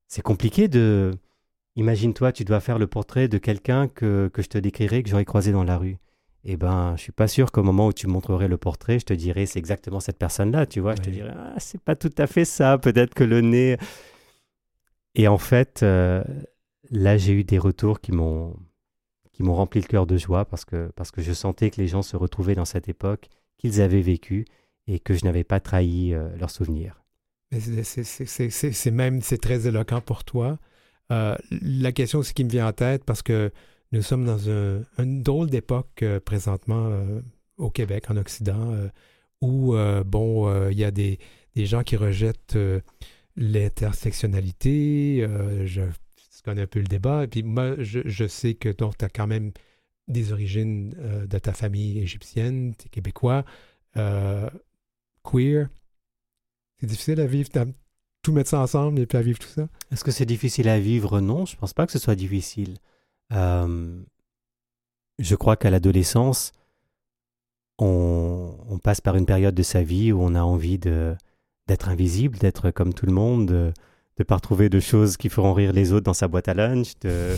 c'est 0.10 0.22
compliqué 0.22 0.68
de... 0.68 1.14
Imagine-toi, 1.76 2.34
tu 2.34 2.44
dois 2.44 2.60
faire 2.60 2.78
le 2.78 2.88
portrait 2.88 3.30
de 3.30 3.38
quelqu'un 3.38 3.88
que, 3.88 4.30
que 4.34 4.42
je 4.42 4.50
te 4.50 4.58
décrirais, 4.58 5.02
que 5.04 5.10
j'aurais 5.10 5.24
croisé 5.24 5.54
dans 5.54 5.64
la 5.64 5.78
rue. 5.78 5.98
Eh 6.44 6.58
ben, 6.58 6.96
je 6.98 7.04
suis 7.04 7.12
pas 7.12 7.28
sûr 7.28 7.52
qu'au 7.52 7.64
moment 7.64 7.88
où 7.88 7.94
tu 7.94 8.08
montrerais 8.08 8.48
le 8.48 8.58
portrait, 8.58 9.00
je 9.00 9.06
te 9.06 9.14
dirais 9.14 9.46
c'est 9.46 9.60
exactement 9.60 10.00
cette 10.00 10.18
personne-là, 10.18 10.66
tu 10.66 10.80
vois. 10.80 10.96
Je 10.96 11.02
te 11.02 11.10
dirais 11.10 11.34
ah 11.36 11.54
c'est 11.58 11.82
pas 11.82 11.96
tout 11.96 12.14
à 12.18 12.28
fait 12.28 12.46
ça, 12.46 12.78
peut-être 12.78 13.14
que 13.14 13.24
le 13.24 13.42
nez. 13.42 13.78
Et 15.16 15.28
en 15.28 15.38
fait, 15.38 15.84
euh, 15.84 16.24
là 16.92 17.18
j'ai 17.18 17.34
eu 17.34 17.44
des 17.44 17.60
retours 17.60 18.00
qui 18.00 18.12
m'ont 18.14 18.56
qui 19.34 19.44
m'ont 19.44 19.56
rempli 19.56 19.82
le 19.82 19.88
cœur 19.88 20.08
de 20.08 20.18
joie 20.18 20.46
parce 20.46 20.66
que 20.66 20.92
parce 20.96 21.12
que 21.12 21.22
je 21.22 21.34
sentais 21.34 21.70
que 21.70 21.82
les 21.82 21.88
gens 21.88 22.02
se 22.02 22.16
retrouvaient 22.16 22.56
dans 22.56 22.66
cette 22.66 22.90
époque 22.90 23.28
qu'ils 23.58 23.82
avaient 23.82 24.02
vécue 24.02 24.46
et 24.88 25.00
que 25.00 25.14
je 25.14 25.26
n'avais 25.26 25.44
pas 25.44 25.60
trahi 25.60 26.14
euh, 26.14 26.30
leurs 26.38 26.52
souvenirs. 26.52 27.04
C'est 27.52 28.92
même, 28.92 29.22
c'est 29.22 29.38
très 29.40 29.68
éloquent 29.68 30.02
pour 30.02 30.24
toi. 30.24 30.60
Euh, 31.12 31.36
la 31.50 31.92
question 31.92 32.20
aussi 32.20 32.34
qui 32.34 32.44
me 32.44 32.50
vient 32.50 32.68
en 32.68 32.74
tête, 32.74 33.04
parce 33.04 33.22
que 33.24 33.52
nous 33.92 34.02
sommes 34.04 34.26
dans 34.26 34.50
un, 34.50 34.84
une 35.00 35.24
drôle 35.24 35.50
d'époque 35.50 36.04
euh, 36.04 36.20
présentement 36.20 36.88
euh, 36.90 37.22
au 37.58 37.72
Québec, 37.72 38.06
en 38.10 38.18
Occident, 38.18 38.74
où, 39.42 39.76
bon, 40.06 40.70
il 40.70 40.78
y 40.78 40.84
a 40.84 40.92
des, 40.92 41.20
gens 41.56 41.84
qui 41.84 41.98
rejettent 41.98 42.58
l'intersectionnalité. 43.36 45.28
je, 45.66 45.82
connais 46.46 46.62
un 46.62 46.68
peu 46.68 46.80
le 46.80 46.88
débat. 46.88 47.26
Et 47.26 47.28
puis 47.28 47.44
moi, 47.44 47.76
je, 47.80 48.00
je 48.06 48.28
sais 48.28 48.54
que 48.54 48.70
tu 48.70 48.84
as 48.84 49.10
quand 49.10 49.28
même 49.28 49.52
des 50.08 50.32
origines 50.32 50.92
de 51.28 51.38
ta 51.38 51.52
famille 51.52 52.00
égyptienne, 52.00 52.74
tu 52.78 52.86
es 52.86 52.90
québécois, 52.90 53.44
queer. 55.24 55.68
C'est 56.80 56.88
difficile 56.88 57.20
à 57.20 57.26
vivre, 57.26 57.50
tout 58.22 58.32
mettre 58.32 58.50
ça 58.50 58.60
ensemble 58.60 59.00
et 59.00 59.06
puis 59.06 59.18
à 59.18 59.22
vivre 59.22 59.40
tout 59.40 59.48
ça? 59.48 59.68
Est-ce 59.92 60.04
que 60.04 60.12
c'est 60.12 60.26
difficile 60.26 60.70
à 60.70 60.80
vivre? 60.80 61.20
Non, 61.20 61.46
je 61.46 61.56
ne 61.56 61.60
pense 61.60 61.74
pas 61.74 61.86
que 61.86 61.92
ce 61.92 62.00
soit 62.00 62.16
difficile. 62.16 62.78
Euh, 63.34 64.02
je 65.20 65.36
crois 65.36 65.56
qu'à 65.56 65.70
l'adolescence, 65.70 66.52
on, 67.80 68.56
on, 68.70 68.78
passe 68.80 69.02
par 69.02 69.16
une 69.16 69.26
période 69.26 69.56
de 69.56 69.64
sa 69.64 69.84
vie 69.84 70.12
où 70.12 70.22
on 70.22 70.36
a 70.36 70.42
envie 70.42 70.78
d'être 70.80 71.90
invisible, 71.90 72.38
d'être 72.38 72.72
comme 72.72 72.94
tout 72.94 73.06
le 73.06 73.14
monde, 73.14 73.48
de 73.48 73.74
ne 74.18 74.24
pas 74.24 74.36
retrouver 74.36 74.70
de 74.70 74.80
choses 74.80 75.18
qui 75.18 75.30
feront 75.30 75.54
rire 75.54 75.74
les 75.74 75.94
autres 75.94 76.06
dans 76.06 76.14
sa 76.14 76.28
boîte 76.28 76.48
à 76.48 76.54
lunch. 76.54 76.94
De... 77.02 77.36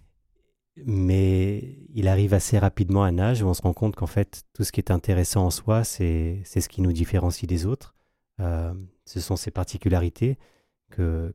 Mais 0.86 1.78
il 1.94 2.08
arrive 2.08 2.34
assez 2.34 2.58
rapidement 2.58 3.04
à 3.04 3.08
un 3.08 3.18
âge 3.18 3.42
où 3.42 3.46
on 3.46 3.54
se 3.54 3.62
rend 3.62 3.72
compte 3.72 3.96
qu'en 3.96 4.06
fait, 4.06 4.44
tout 4.52 4.64
ce 4.64 4.72
qui 4.72 4.80
est 4.80 4.90
intéressant 4.90 5.46
en 5.46 5.50
soi, 5.50 5.84
c'est 5.84 6.42
ce 6.44 6.68
qui 6.68 6.82
nous 6.82 6.92
différencie 6.92 7.48
des 7.48 7.64
autres. 7.64 7.95
Euh, 8.40 8.74
ce 9.04 9.20
sont 9.20 9.36
ces 9.36 9.50
particularités 9.50 10.38
que, 10.90 11.34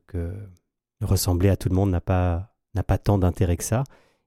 ressembler 1.00 1.48
à 1.48 1.56
tout 1.56 1.68
le 1.68 1.74
monde 1.74 1.90
n'a 1.90 2.00
pas, 2.00 2.54
pas 2.86 2.98
tant 2.98 3.18
d'intérêt 3.18 3.56
que 3.56 3.64
ça. 3.64 3.84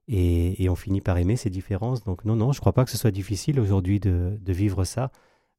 Et, 0.08 0.68
on 0.68 0.76
finit 0.76 1.00
par 1.00 1.18
aimer 1.18 1.36
ces 1.36 1.50
différences. 1.50 2.04
Donc 2.04 2.24
non, 2.24 2.36
non, 2.36 2.52
je 2.52 2.58
ne 2.58 2.60
crois 2.60 2.72
pas 2.72 2.84
que 2.84 2.90
ce 2.90 2.98
soit 2.98 3.10
difficile 3.10 3.58
aujourd'hui 3.58 3.98
de, 4.00 4.38
vivre 4.46 4.84
ça. 4.84 5.10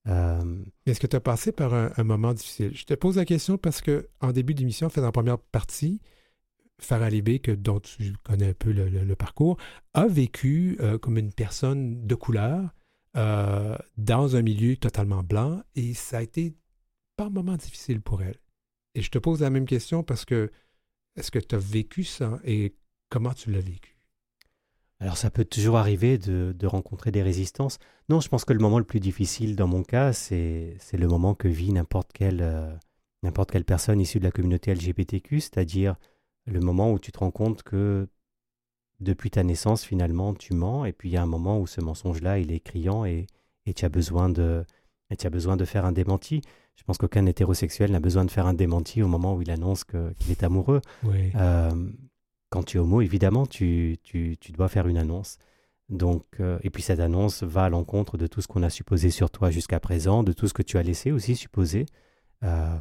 Euh, 0.07 0.63
Est-ce 0.86 1.01
que 1.01 1.07
tu 1.07 1.15
as 1.15 1.22
passé 1.22 1.51
par 1.51 1.74
un, 1.74 2.03
moment 2.03 2.34
difficile? 2.34 2.72
Je 2.74 2.86
te 2.86 2.93
pose 2.93 3.18
la 3.18 3.26
question 3.26 3.57
parce 3.57 3.82
que 3.82 4.07
en 4.22 4.32
début 4.32 4.53
d'émission, 4.53 4.89
fait 4.89 5.01
dans 5.01 5.07
la 5.07 5.11
première 5.11 5.39
partie, 5.39 6.01
Farah 6.80 7.09
Libé, 7.09 7.39
que, 7.39 7.51
dont 7.51 7.80
tu 7.80 8.13
connais 8.24 8.49
un 8.49 8.53
peu 8.53 8.72
le, 8.72 9.15
parcours, 9.15 9.57
a 9.93 10.07
vécu 10.07 10.78
euh, 10.80 10.97
comme 10.97 11.18
une 11.18 11.34
personne 11.34 12.05
de 12.05 12.15
couleur 12.15 12.70
dans 13.97 14.36
un 14.36 14.43
milieu 14.43 14.78
totalement 14.78 15.24
blanc 15.24 15.63
et 15.74 15.95
ça 15.95 16.20
a 16.20 16.22
été 16.22 16.53
pas 17.18 17.26
un 17.26 17.30
moment 17.30 17.57
difficile 17.57 17.99
pour 17.99 18.22
elle. 18.22 18.39
Et 18.95 19.01
je 19.01 19.11
te 19.11 19.18
pose 19.18 19.41
la 19.41 19.49
même 19.49 19.65
question 19.65 20.03
parce 20.03 20.24
que 20.24 20.49
est-ce 21.18 21.32
que 21.32 21.39
tu 21.39 21.55
as 21.55 21.59
vécu 21.59 22.03
ça 22.03 22.39
et 22.45 22.76
comment 23.09 23.34
tu 23.34 23.51
l'as 23.51 23.59
vécu? 23.59 23.97
Alors 24.99 25.18
ça 25.18 25.30
peut 25.30 25.45
toujours 25.45 25.78
arriver 25.78 26.18
de, 26.18 26.65
rencontrer 26.65 27.11
des 27.11 27.22
résistances. 27.22 27.78
Non, 28.09 28.20
je 28.20 28.30
pense 28.30 28.45
que 28.45 28.53
le 28.53 28.59
moment 28.59 28.80
le 28.80 28.86
plus 28.86 28.99
difficile 28.99 29.55
dans 29.55 29.68
mon 29.68 29.84
cas, 29.84 30.13
c'est 30.13 30.78
le 30.93 31.07
moment 31.07 31.36
que 31.36 31.47
vit 31.47 31.72
n'importe 31.72 32.11
quelle, 32.13 32.41
euh, 32.41 32.74
quelle 33.51 33.65
personne 33.65 33.99
issue 33.99 34.20
de 34.20 34.24
la 34.24 34.32
communauté 34.32 34.74
LGBTQ, 34.74 35.39
c'est-à-dire 35.41 35.95
le 36.45 36.59
moment 36.59 36.91
où 36.91 36.99
tu 36.99 37.11
te 37.11 37.20
rends 37.20 37.32
compte 37.32 37.61
que 37.61 38.07
depuis 38.99 39.30
ta 39.30 39.43
naissance, 39.43 39.84
finalement, 39.84 40.34
tu 40.34 40.53
mens, 40.53 40.86
et 40.86 40.93
puis 40.93 41.09
il 41.09 41.11
y 41.11 41.18
a 41.18 41.22
un 41.22 41.28
moment 41.28 41.59
où 41.59 41.68
ce 41.68 41.82
mensonge-là, 41.82 42.39
il 42.39 42.51
est 42.51 42.59
criant 42.59 43.05
et, 43.05 43.28
et 43.68 43.74
tu 43.74 43.86
as 43.86 43.89
besoin 43.89 44.30
de, 44.30 44.65
et 45.11 45.18
tu 45.18 45.28
as 45.28 45.30
besoin 45.30 45.57
de 45.57 45.65
faire 45.65 45.86
un 45.86 45.91
démenti. 45.91 46.41
Je 46.78 46.84
pense 46.84 46.97
qu'aucun 46.97 47.25
hétérosexuel 47.25 47.91
n'a 47.91 47.99
besoin 47.99 48.23
de 48.23 48.32
faire 48.32 48.45
un 48.45 48.53
démenti 48.53 49.01
au 49.03 49.07
moment 49.07 49.36
où 49.36 49.41
il 49.41 49.51
annonce 49.51 49.84
qu'il 49.84 50.32
est 50.32 50.43
amoureux. 50.43 50.82
Euh, 51.36 51.71
quand 52.49 52.63
tu 52.63 52.78
es 52.78 52.80
homo, 52.80 53.01
évidemment, 53.01 53.45
tu, 53.45 53.97
tu, 54.03 54.38
tu 54.39 54.51
dois 54.53 54.69
faire 54.69 54.88
une 54.88 54.97
annonce. 54.97 55.38
Donc, 55.89 56.23
euh, 56.39 56.59
et 56.63 56.69
puis 56.69 56.84
cette 56.84 56.99
annonce 56.99 57.43
va 57.43 57.65
à 57.65 57.69
l'encontre 57.69 58.17
de 58.17 58.28
tout 58.28 58.41
ce 58.41 58.47
qu'on 58.47 58.63
a 58.63 58.69
supposé 58.69 59.09
sur 59.09 59.32
toi 59.32 59.49
jusqu'à 59.51 59.80
présent, 59.80 60.23
de 60.23 60.34
tout 60.34 60.47
ce 60.47 60.53
que 60.53 60.61
tu 60.61 60.78
as 60.78 60.84
laissé 60.84 61.11
aussi 61.11 61.36
supposer, 61.36 61.86
euh, 62.43 62.78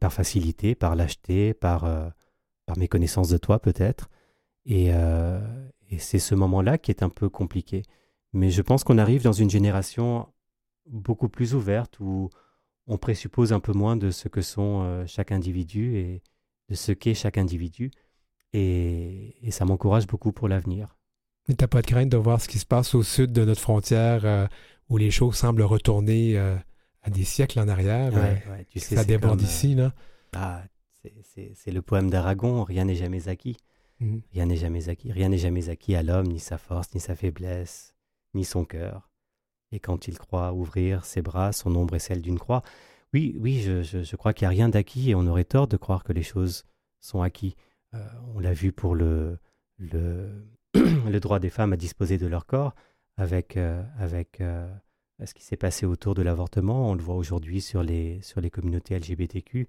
par 0.00 0.12
facilité, 0.12 0.74
par 0.74 0.94
lâcheté, 0.94 1.54
par, 1.54 1.88
par 2.66 2.78
méconnaissance 2.78 3.28
de 3.28 3.38
toi 3.38 3.58
peut-être. 3.58 4.10
Et, 4.66 4.86
et 4.88 5.98
c'est 5.98 6.18
ce 6.18 6.34
moment-là 6.34 6.78
qui 6.78 6.90
est 6.90 7.02
un 7.02 7.08
peu 7.08 7.28
compliqué. 7.28 7.82
Mais 8.32 8.50
je 8.50 8.62
pense 8.62 8.84
qu'on 8.84 8.98
arrive 8.98 9.22
dans 9.22 9.32
une 9.32 9.50
génération 9.50 10.28
beaucoup 10.86 11.28
plus 11.28 11.54
ouverte 11.54 12.00
où 12.00 12.30
on 12.86 12.98
présuppose 12.98 13.52
un 13.52 13.60
peu 13.60 13.72
moins 13.72 13.96
de 13.96 14.10
ce 14.10 14.28
que 14.28 14.42
sont 14.42 14.82
euh, 14.82 15.04
chaque 15.06 15.32
individu 15.32 15.96
et, 15.96 16.22
de 16.68 16.74
ce 16.74 16.92
qu'est 16.92 17.14
chaque 17.14 17.38
individu. 17.38 17.90
Et, 18.52 19.36
ça 19.50 19.64
m'encourage 19.64 20.06
beaucoup 20.06 20.32
pour 20.32 20.48
l'avenir. 20.48 20.96
Mais 21.48 21.54
t'as 21.54 21.66
pas 21.66 21.82
de 21.82 21.86
crainte 21.86 22.08
de 22.08 22.16
voir 22.16 22.40
ce 22.40 22.48
qui 22.48 22.58
se 22.58 22.66
passe 22.66 22.94
au 22.94 23.02
sud 23.02 23.32
de 23.32 23.44
notre 23.44 23.60
frontière, 23.60 24.24
euh, 24.24 24.46
où 24.88 24.96
les 24.96 25.10
choses 25.10 25.36
semblent 25.36 25.62
retourner 25.62 26.38
euh, 26.38 26.56
à 27.02 27.10
des 27.10 27.24
siècles 27.24 27.60
en 27.60 27.68
arrière? 27.68 28.12
tu 28.70 28.80
sais, 28.80 28.96
ça 28.96 29.04
déborde 29.04 29.42
ici, 29.42 29.74
là? 29.74 29.92
Ah, 30.34 30.62
c'est 31.22 31.70
le 31.70 31.82
poème 31.82 32.08
d'Aragon, 32.08 32.64
rien 32.64 32.86
n'est 32.86 32.94
jamais 32.94 33.28
acquis. 33.28 33.58
Mhm. 34.00 34.22
Rien 34.32 34.46
n'est 34.46 34.56
jamais 34.56 34.88
acquis. 34.88 35.12
Rien 35.12 35.28
n'est 35.28 35.38
jamais 35.38 35.68
acquis 35.68 35.94
à 35.94 36.02
l'homme, 36.02 36.28
ni 36.28 36.40
sa 36.40 36.58
force, 36.58 36.94
ni 36.94 37.00
sa 37.00 37.14
faiblesse, 37.14 37.94
ni 38.34 38.44
son 38.44 38.64
cœur. 38.64 39.10
Et 39.74 39.80
quand 39.80 40.06
il 40.06 40.18
croit 40.18 40.52
ouvrir 40.52 41.04
ses 41.04 41.20
bras, 41.20 41.52
son 41.52 41.74
ombre 41.74 41.96
est 41.96 41.98
celle 41.98 42.22
d'une 42.22 42.38
croix. 42.38 42.62
Oui, 43.12 43.36
oui, 43.40 43.60
je, 43.60 44.16
crois 44.16 44.32
qu'il 44.32 44.46
n'y 44.46 44.54
a 44.54 44.56
rien 44.56 44.68
d'acquis 44.68 45.10
et 45.10 45.16
on 45.16 45.26
aurait 45.26 45.44
tort 45.44 45.66
de 45.66 45.76
croire 45.76 46.04
que 46.04 46.12
les 46.12 46.22
choses 46.22 46.64
sont 47.00 47.22
acquis. 47.22 47.56
Euh, 47.92 47.98
on 48.36 48.38
l'a 48.38 48.52
vu 48.52 48.70
pour 48.70 48.94
le, 48.94 49.38
le, 49.80 51.18
droit 51.18 51.40
des 51.40 51.50
femmes 51.50 51.72
à 51.72 51.76
disposer 51.76 52.18
de 52.18 52.26
leur 52.28 52.46
corps, 52.46 52.76
avec, 53.16 53.56
euh, 53.56 53.82
avec 53.98 54.40
euh, 54.40 54.72
ce 55.24 55.34
qui 55.34 55.42
s'est 55.42 55.56
passé 55.56 55.86
autour 55.86 56.14
de 56.14 56.22
l'avortement. 56.22 56.90
On 56.90 56.94
le 56.94 57.02
voit 57.02 57.16
aujourd'hui 57.16 57.60
sur 57.60 57.82
les, 57.82 58.22
sur 58.22 58.40
les 58.40 58.50
communautés 58.50 58.96
LGBTQ. 58.96 59.66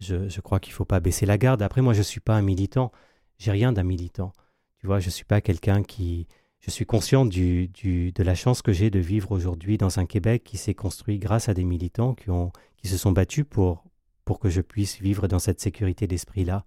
Je, 0.00 0.28
je 0.28 0.40
crois 0.40 0.58
qu'il 0.58 0.72
ne 0.72 0.76
faut 0.76 0.84
pas 0.84 0.98
baisser 0.98 1.26
la 1.26 1.38
garde. 1.38 1.62
Après, 1.62 1.80
moi, 1.80 1.92
je 1.92 2.00
ne 2.00 2.04
suis 2.04 2.20
pas 2.20 2.34
un 2.34 2.42
militant. 2.42 2.90
J'ai 3.38 3.52
rien 3.52 3.72
d'un 3.72 3.84
militant. 3.84 4.32
Tu 4.78 4.88
vois, 4.88 4.98
je 4.98 5.06
ne 5.06 5.12
suis 5.12 5.24
pas 5.24 5.40
quelqu'un 5.40 5.84
qui, 5.84 6.26
je 6.64 6.70
suis 6.70 6.86
conscient 6.86 7.26
du, 7.26 7.68
de 7.74 8.22
la 8.22 8.34
chance 8.34 8.62
que 8.62 8.72
j'ai 8.72 8.88
de 8.88 8.98
vivre 8.98 9.32
aujourd'hui 9.32 9.76
dans 9.76 9.98
un 9.98 10.06
Québec 10.06 10.44
qui 10.44 10.56
s'est 10.56 10.74
construit 10.74 11.18
grâce 11.18 11.50
à 11.50 11.54
des 11.54 11.64
militants 11.64 12.14
qui, 12.14 12.30
ont, 12.30 12.52
qui 12.78 12.88
se 12.88 12.96
sont 12.96 13.12
battus 13.12 13.44
pour, 13.48 13.84
pour 14.24 14.38
que 14.38 14.48
je 14.48 14.62
puisse 14.62 14.98
vivre 14.98 15.28
dans 15.28 15.38
cette 15.38 15.60
sécurité 15.60 16.06
d'esprit-là. 16.06 16.64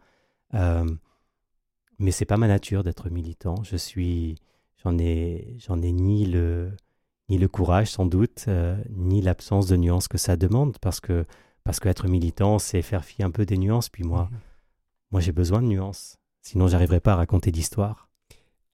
Euh, 0.54 0.86
mais 1.98 2.12
c'est 2.12 2.26
pas 2.26 2.38
ma 2.38 2.48
nature 2.48 2.84
d'être 2.84 3.10
militant. 3.10 3.56
Je 3.64 3.76
suis, 3.76 4.36
j'en 4.84 5.00
ai, 5.00 5.56
j'en 5.58 5.82
ai 5.82 5.92
ni 5.92 6.28
le, 6.28 6.74
ni 7.30 7.40
le 7.40 7.48
courage 7.48 7.90
sans 7.90 8.06
doute, 8.06 8.46
euh, 8.50 8.78
ni 8.92 9.24
l'absence 9.24 9.66
de 9.66 9.78
nuances 9.78 10.08
que 10.08 10.20
ça 10.20 10.38
demande, 10.38 10.78
parce 10.80 11.00
que 11.00 11.26
parce 11.64 11.80
qu'être 11.82 12.08
militant, 12.08 12.60
c'est 12.60 12.84
faire 12.84 13.04
fi 13.04 13.24
un 13.24 13.32
peu 13.32 13.46
des 13.46 13.58
nuances. 13.58 13.90
Puis 13.90 14.04
moi, 14.04 14.30
mhm. 14.32 14.40
moi 15.12 15.22
j'ai 15.22 15.32
besoin 15.32 15.62
de 15.62 15.68
nuances. 15.68 16.18
Sinon, 16.44 16.68
j'arriverai 16.68 17.00
pas 17.00 17.14
à 17.14 17.16
raconter 17.16 17.52
d'histoire. 17.52 18.10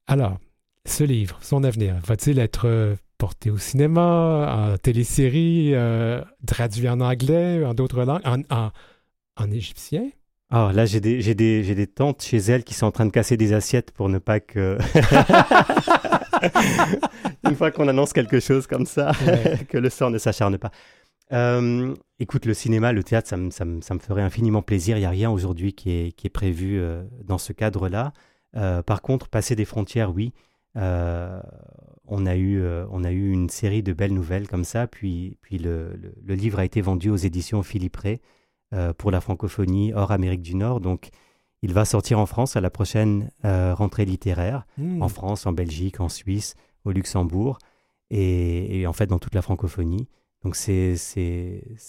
Alors, 0.06 0.38
ce 0.86 1.04
livre, 1.04 1.38
son 1.42 1.64
avenir, 1.64 1.96
va-t-il 2.06 2.40
être 2.40 2.68
euh, 2.68 2.96
porté 3.18 3.50
au 3.50 3.58
cinéma, 3.58 4.74
en 4.74 4.78
télésérie, 4.78 5.72
euh, 5.74 6.22
traduit 6.46 6.90
en 6.90 7.00
anglais, 7.00 7.64
en 7.66 7.74
d'autres 7.74 8.04
langues, 8.04 8.22
en, 8.26 8.72
en, 9.38 9.52
égyptien? 9.52 10.10
Ah, 10.50 10.72
là, 10.74 10.86
j'ai 10.86 11.00
des, 11.00 11.22
j'ai, 11.22 11.36
des, 11.36 11.64
j'ai 11.64 11.74
des 11.74 11.88
tantes 11.88 12.22
chez 12.22 12.38
elles 12.38 12.64
qui 12.64 12.74
sont 12.74 12.86
en 12.86 12.92
train 12.92 13.06
de 13.06 13.12
casser 13.12 13.38
des 13.38 13.54
assiettes 13.54 13.92
pour 13.92 14.10
ne 14.10 14.20
pas 14.20 14.40
que. 14.40 14.78
Une 17.50 17.56
fois 17.56 17.72
qu'on 17.72 17.88
annonce 17.88 18.14
quelque 18.14 18.40
chose 18.40 18.68
comme 18.68 18.86
ça, 18.86 19.14
que 19.70 19.78
le 19.78 19.90
sort 19.90 20.12
ne 20.12 20.18
s'acharne 20.18 20.58
pas. 20.58 20.72
Euh, 21.32 21.96
écoute, 22.20 22.46
le 22.46 22.54
cinéma, 22.54 22.92
le 22.92 23.04
théâtre, 23.04 23.30
ça 23.30 23.38
me, 23.38 23.50
ça 23.50 23.66
me, 23.66 23.82
ça 23.82 23.94
me 23.94 24.00
ferait 24.00 24.22
infiniment 24.22 24.62
plaisir. 24.62 24.98
Il 24.98 25.00
n'y 25.00 25.06
a 25.06 25.10
rien 25.10 25.32
aujourd'hui 25.32 25.74
qui 25.74 25.92
est, 25.92 26.12
qui 26.12 26.28
est 26.28 26.30
prévu 26.30 26.82
dans 27.24 27.38
ce 27.38 27.54
cadre-là. 27.54 28.12
par 28.86 29.02
contre, 29.02 29.30
passer 29.30 29.56
des 29.56 29.66
frontières, 29.66 30.14
oui. 30.14 30.34
Euh, 30.78 31.42
on, 32.06 32.26
a 32.26 32.36
eu, 32.36 32.62
euh, 32.62 32.86
on 32.92 33.04
a 33.04 33.12
eu 33.12 33.32
une 33.32 33.50
série 33.50 33.84
de 33.84 33.94
belles 33.94 34.14
nouvelles 34.14 34.48
comme 34.48 34.64
ça, 34.64 34.88
puis, 34.88 35.38
puis 35.42 35.58
le, 35.58 36.00
livre 36.28 36.60
a 36.60 36.66
été 36.66 36.82
vendu 36.82 37.10
aux 37.10 37.16
éditions 37.16 37.64
Philippe 37.64 37.98
Ray 37.98 38.20
euh, 38.74 38.94
pour 38.94 39.12
la 39.12 39.22
francophonie 39.22 39.94
hors 39.94 40.12
Amérique 40.12 40.42
du 40.42 40.56
Nord. 40.56 40.82
Donc, 40.82 41.10
il 41.62 41.74
va 41.74 41.86
sortir 41.86 42.20
en 42.20 42.26
France 42.26 42.56
à 42.58 42.62
la 42.62 42.70
prochaine 42.70 43.32
rentrée 43.44 44.04
littéraire, 44.04 44.66
mmh. 44.78 45.02
en 45.02 45.08
France, 45.08 45.46
en 45.46 45.54
Belgique, 45.54 46.02
en 46.02 46.10
Suisse, 46.10 46.56
au 46.84 46.92
Luxembourg, 46.92 47.58
et, 48.10 48.86
en 48.86 48.92
fait 48.92 49.08
dans 49.08 49.18
toute 49.18 49.34
la 49.34 49.42
francophonie. 49.42 50.10
Donc, 50.44 50.58
c'est 50.58 50.98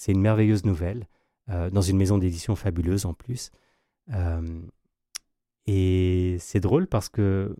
une 0.07 0.21
merveilleuse 0.21 0.63
nouvelle, 0.63 1.07
dans 1.49 1.81
une 1.81 1.97
maison 1.97 2.17
d'édition 2.17 2.55
fabuleuse 2.55 3.05
en 3.05 3.13
plus. 3.13 3.51
et 5.67 6.37
c'est 6.39 6.61
drôle 6.61 6.87
parce 6.87 7.09
que 7.09 7.53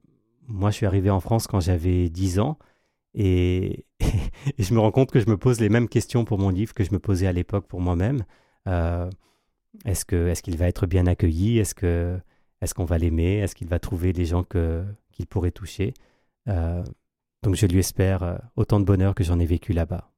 moi, 0.48 0.72
je 0.72 0.78
suis 0.78 0.86
arrivé 0.86 1.10
en 1.10 1.20
France 1.20 1.48
quand 1.48 1.60
j'avais 1.60 2.10
10 2.10 2.40
ans 2.40 2.58
et, 3.16 3.86
je 4.60 4.74
me 4.74 4.80
rends 4.80 4.92
compte 4.92 5.12
que 5.12 5.20
je 5.20 5.30
me 5.30 5.38
pose 5.38 5.60
les 5.62 5.70
mêmes 5.70 5.88
questions 5.88 6.26
pour 6.26 6.38
mon 6.38 6.50
livre 6.50 6.74
que 6.74 6.84
je 6.84 6.92
me 6.92 7.00
posais 7.00 7.28
à 7.28 7.32
l'époque 7.32 7.68
pour 7.68 7.80
moi-même. 7.80 8.26
Euh, 8.68 9.10
est-ce 9.86 10.04
que 10.06 10.28
est-ce 10.28 10.44
qu'il 10.44 10.58
va 10.58 10.68
être 10.68 10.86
bien 10.86 11.08
accueilli? 11.08 11.60
Est-ce 11.60 11.74
que 11.76 12.20
est-ce 12.62 12.74
qu'on 12.74 12.84
va 12.86 12.98
l'aimer? 12.98 13.38
Est-ce 13.38 13.56
qu'il 13.56 13.68
va 13.70 13.80
trouver 13.80 14.12
des 14.12 14.26
gens 14.26 14.44
qu'il 14.44 15.28
pourrait 15.30 15.52
toucher? 15.52 15.94
Euh, 16.50 16.84
Donc 17.44 17.56
je 17.56 17.66
lui 17.68 17.80
espère 17.80 18.24
euh, 18.24 18.38
autant 18.58 18.80
de 18.82 18.86
bonheur 18.86 19.16
que 19.16 19.24
j'en 19.24 19.40
ai 19.40 19.46
vécu 19.46 19.72
là-bas. 19.72 20.12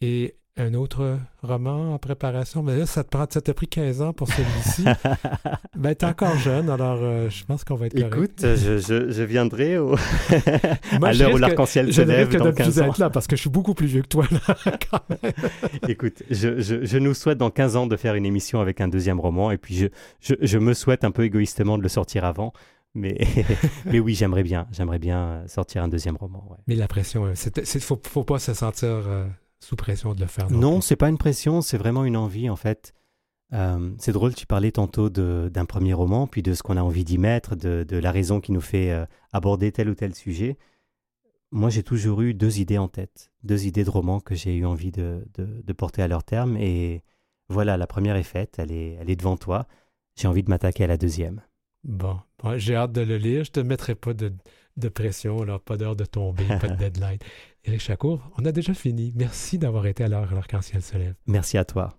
Et 0.00 0.37
un 0.58 0.74
autre 0.74 1.18
roman 1.42 1.94
en 1.94 1.98
préparation? 1.98 2.62
Mais 2.62 2.76
là, 2.76 2.86
ça 2.86 3.04
te 3.04 3.08
prend, 3.08 3.26
ça 3.28 3.40
t'a 3.40 3.54
pris 3.54 3.68
15 3.68 4.02
ans 4.02 4.12
pour 4.12 4.28
celui-ci. 4.28 4.84
ben, 5.76 5.94
t'es 5.94 6.06
encore 6.06 6.36
jeune, 6.36 6.68
alors 6.68 6.98
euh, 7.00 7.30
je 7.30 7.44
pense 7.44 7.64
qu'on 7.64 7.76
va 7.76 7.86
être 7.86 7.96
Écoute, 7.96 8.40
je, 8.40 8.78
je, 8.78 9.10
je, 9.10 9.22
viendrai 9.22 9.78
au... 9.78 9.94
à 11.02 11.12
l'heure 11.12 11.32
où 11.32 11.38
l'arc-en-ciel 11.38 11.92
se 11.92 12.02
lève 12.02 12.36
dans 12.36 12.52
15 12.52 12.80
ans. 12.80 12.92
là, 12.98 13.10
parce 13.10 13.26
que 13.26 13.36
je 13.36 13.42
suis 13.42 13.50
beaucoup 13.50 13.74
plus 13.74 13.86
vieux 13.86 14.02
que 14.02 14.08
toi, 14.08 14.26
là, 14.30 14.54
quand 14.90 15.00
même. 15.08 15.32
Écoute, 15.88 16.22
je, 16.30 16.60
je, 16.60 16.98
nous 16.98 17.14
souhaite 17.14 17.38
dans 17.38 17.50
15 17.50 17.76
ans 17.76 17.86
de 17.86 17.96
faire 17.96 18.14
une 18.14 18.26
émission 18.26 18.60
avec 18.60 18.80
un 18.80 18.88
deuxième 18.88 19.20
roman, 19.20 19.50
et 19.50 19.58
puis 19.58 19.90
je, 20.20 20.34
je, 20.40 20.58
me 20.58 20.74
souhaite 20.74 21.04
un 21.04 21.10
peu 21.10 21.24
égoïstement 21.24 21.78
de 21.78 21.82
le 21.82 21.88
sortir 21.88 22.24
avant. 22.24 22.52
Mais, 22.94 23.18
mais 23.84 24.00
oui, 24.00 24.14
j'aimerais 24.14 24.42
bien, 24.42 24.66
j'aimerais 24.72 24.98
bien 24.98 25.44
sortir 25.46 25.82
un 25.82 25.88
deuxième 25.88 26.16
roman. 26.16 26.44
Ouais. 26.50 26.56
Mais 26.66 26.74
la 26.74 26.88
pression, 26.88 27.26
il 27.28 27.32
euh, 27.32 27.62
ne 27.74 27.80
faut, 27.80 28.00
faut, 28.04 28.24
pas 28.24 28.38
se 28.38 28.54
sentir... 28.54 28.88
Euh, 28.88 29.26
sous 29.60 29.76
pression 29.76 30.14
de 30.14 30.20
le 30.20 30.26
faire. 30.26 30.50
Non, 30.50 30.80
c'est 30.80 30.96
pas 30.96 31.08
une 31.08 31.18
pression, 31.18 31.60
c'est 31.60 31.78
vraiment 31.78 32.04
une 32.04 32.16
envie 32.16 32.48
en 32.48 32.56
fait. 32.56 32.94
Euh, 33.54 33.92
c'est 33.98 34.12
drôle, 34.12 34.34
tu 34.34 34.46
parlais 34.46 34.72
tantôt 34.72 35.08
d'un 35.08 35.64
premier 35.64 35.94
roman, 35.94 36.26
puis 36.26 36.42
de 36.42 36.54
ce 36.54 36.62
qu'on 36.62 36.76
a 36.76 36.82
envie 36.82 37.04
d'y 37.04 37.18
mettre, 37.18 37.56
de, 37.56 37.96
la 37.96 38.12
raison 38.12 38.40
qui 38.40 38.52
nous 38.52 38.60
fait 38.60 38.90
euh, 38.90 39.06
aborder 39.32 39.72
tel 39.72 39.88
ou 39.88 39.94
tel 39.94 40.14
sujet. 40.14 40.58
Moi, 41.50 41.70
j'ai 41.70 41.82
toujours 41.82 42.20
eu 42.20 42.34
deux 42.34 42.58
idées 42.60 42.76
en 42.76 42.88
tête, 42.88 43.30
deux 43.42 43.66
idées 43.66 43.84
de 43.84 43.90
romans 43.90 44.20
que 44.20 44.34
j'ai 44.34 44.54
eu 44.54 44.66
envie 44.66 44.92
de, 44.92 45.24
porter 45.76 46.02
à 46.02 46.08
leur 46.08 46.22
terme. 46.22 46.58
Et 46.58 47.02
voilà, 47.48 47.78
la 47.78 47.86
première 47.86 48.16
est 48.16 48.22
faite, 48.22 48.56
elle 48.58 48.70
est, 48.70 48.98
elle 49.00 49.08
est 49.08 49.16
devant 49.16 49.38
toi. 49.38 49.66
J'ai 50.14 50.28
envie 50.28 50.42
de 50.42 50.50
m'attaquer 50.50 50.84
à 50.84 50.88
la 50.88 50.98
deuxième. 50.98 51.40
Bon, 51.84 52.20
j'ai 52.56 52.74
hâte 52.74 52.92
de 52.92 53.00
le 53.00 53.16
lire. 53.16 53.44
Je 53.44 53.50
te 53.50 53.60
mettrai 53.60 53.94
pas 53.94 54.12
de, 54.12 54.34
de 54.78 54.88
pression, 54.88 55.42
alors 55.42 55.60
pas 55.60 55.76
d'heure 55.76 55.96
de 55.96 56.04
tomber, 56.04 56.46
pas 56.60 56.68
de 56.68 56.76
deadline. 56.78 57.18
Éric 57.64 57.80
Chacour, 57.80 58.30
on 58.38 58.44
a 58.44 58.52
déjà 58.52 58.74
fini. 58.74 59.12
Merci 59.14 59.58
d'avoir 59.58 59.86
été 59.86 60.04
à 60.04 60.08
l'heure 60.08 60.32
l'arc-en-ciel 60.34 60.82
se 60.82 60.96
lève. 60.96 61.14
Merci 61.26 61.58
à 61.58 61.64
toi. 61.64 61.98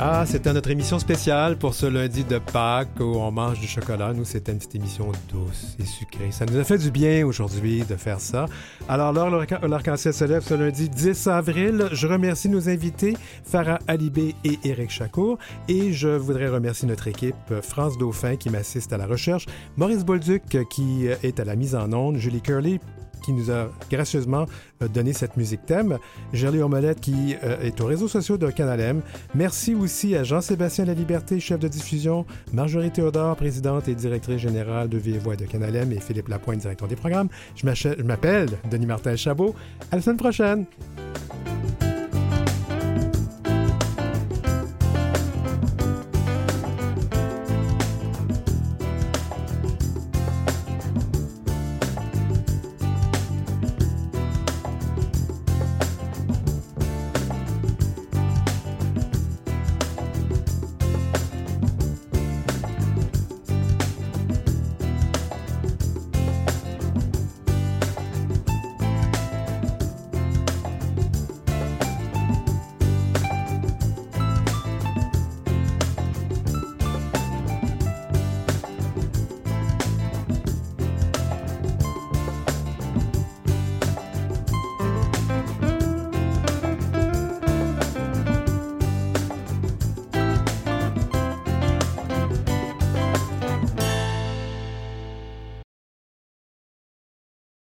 Ah, 0.00 0.24
c'était 0.26 0.52
notre 0.52 0.70
émission 0.70 0.98
spéciale 0.98 1.56
pour 1.56 1.72
ce 1.72 1.86
lundi 1.86 2.24
de 2.24 2.38
Pâques 2.38 2.98
où 2.98 3.16
on 3.16 3.30
mange 3.30 3.60
du 3.60 3.68
chocolat. 3.68 4.12
Nous, 4.12 4.24
c'était 4.24 4.50
une 4.50 4.58
petite 4.58 4.74
émission 4.74 5.12
douce 5.30 5.76
et 5.78 5.84
sucrée. 5.84 6.32
Ça 6.32 6.46
nous 6.46 6.58
a 6.58 6.64
fait 6.64 6.78
du 6.78 6.90
bien 6.90 7.24
aujourd'hui 7.24 7.84
de 7.84 7.94
faire 7.94 8.18
ça. 8.18 8.46
Alors, 8.88 9.12
l'arc-en-ciel 9.12 10.12
se 10.12 10.24
lève 10.24 10.42
ce 10.42 10.54
lundi 10.54 10.88
10 10.88 11.28
avril. 11.28 11.88
Je 11.92 12.08
remercie 12.08 12.48
nos 12.48 12.68
invités, 12.68 13.16
Farah 13.44 13.78
Alibé 13.86 14.34
et 14.44 14.58
Éric 14.64 14.90
Chacour. 14.90 15.38
Et 15.68 15.92
je 15.92 16.08
voudrais 16.08 16.48
remercier 16.48 16.88
notre 16.88 17.06
équipe, 17.06 17.36
France 17.62 17.96
Dauphin 17.96 18.34
qui 18.34 18.50
m'assiste 18.50 18.92
à 18.92 18.96
la 18.96 19.06
recherche, 19.06 19.46
Maurice 19.76 20.04
Bolduc 20.04 20.42
qui 20.70 21.06
est 21.06 21.38
à 21.38 21.44
la 21.44 21.54
mise 21.54 21.76
en 21.76 21.92
onde, 21.92 22.16
Julie 22.16 22.42
Curley 22.42 22.80
qui 23.24 23.32
nous 23.32 23.50
a 23.50 23.68
gracieusement 23.90 24.46
euh, 24.82 24.88
donné 24.88 25.12
cette 25.12 25.36
musique 25.36 25.64
thème. 25.66 25.98
Gerlie 26.32 26.60
Ormelette 26.60 27.00
qui 27.00 27.36
euh, 27.42 27.60
est 27.60 27.80
aux 27.80 27.86
réseaux 27.86 28.08
sociaux 28.08 28.36
de 28.36 28.50
Canal 28.50 28.80
M. 28.80 29.02
Merci 29.34 29.74
aussi 29.74 30.14
à 30.14 30.24
Jean-Sébastien 30.24 30.84
Laliberté, 30.84 31.40
chef 31.40 31.58
de 31.58 31.68
diffusion, 31.68 32.26
Marjorie 32.52 32.90
Théodore, 32.90 33.36
présidente 33.36 33.88
et 33.88 33.94
directrice 33.94 34.38
générale 34.38 34.88
de 34.88 34.98
Vie 34.98 35.14
de 35.14 35.44
Canal 35.46 35.74
et 35.76 36.00
Philippe 36.00 36.28
Lapointe, 36.28 36.58
directeur 36.58 36.88
des 36.88 36.96
programmes. 36.96 37.28
Je 37.56 38.02
m'appelle 38.02 38.50
Denis 38.70 38.86
Martin 38.86 39.16
Chabot. 39.16 39.54
À 39.90 39.96
la 39.96 40.02
semaine 40.02 40.18
prochaine! 40.18 40.66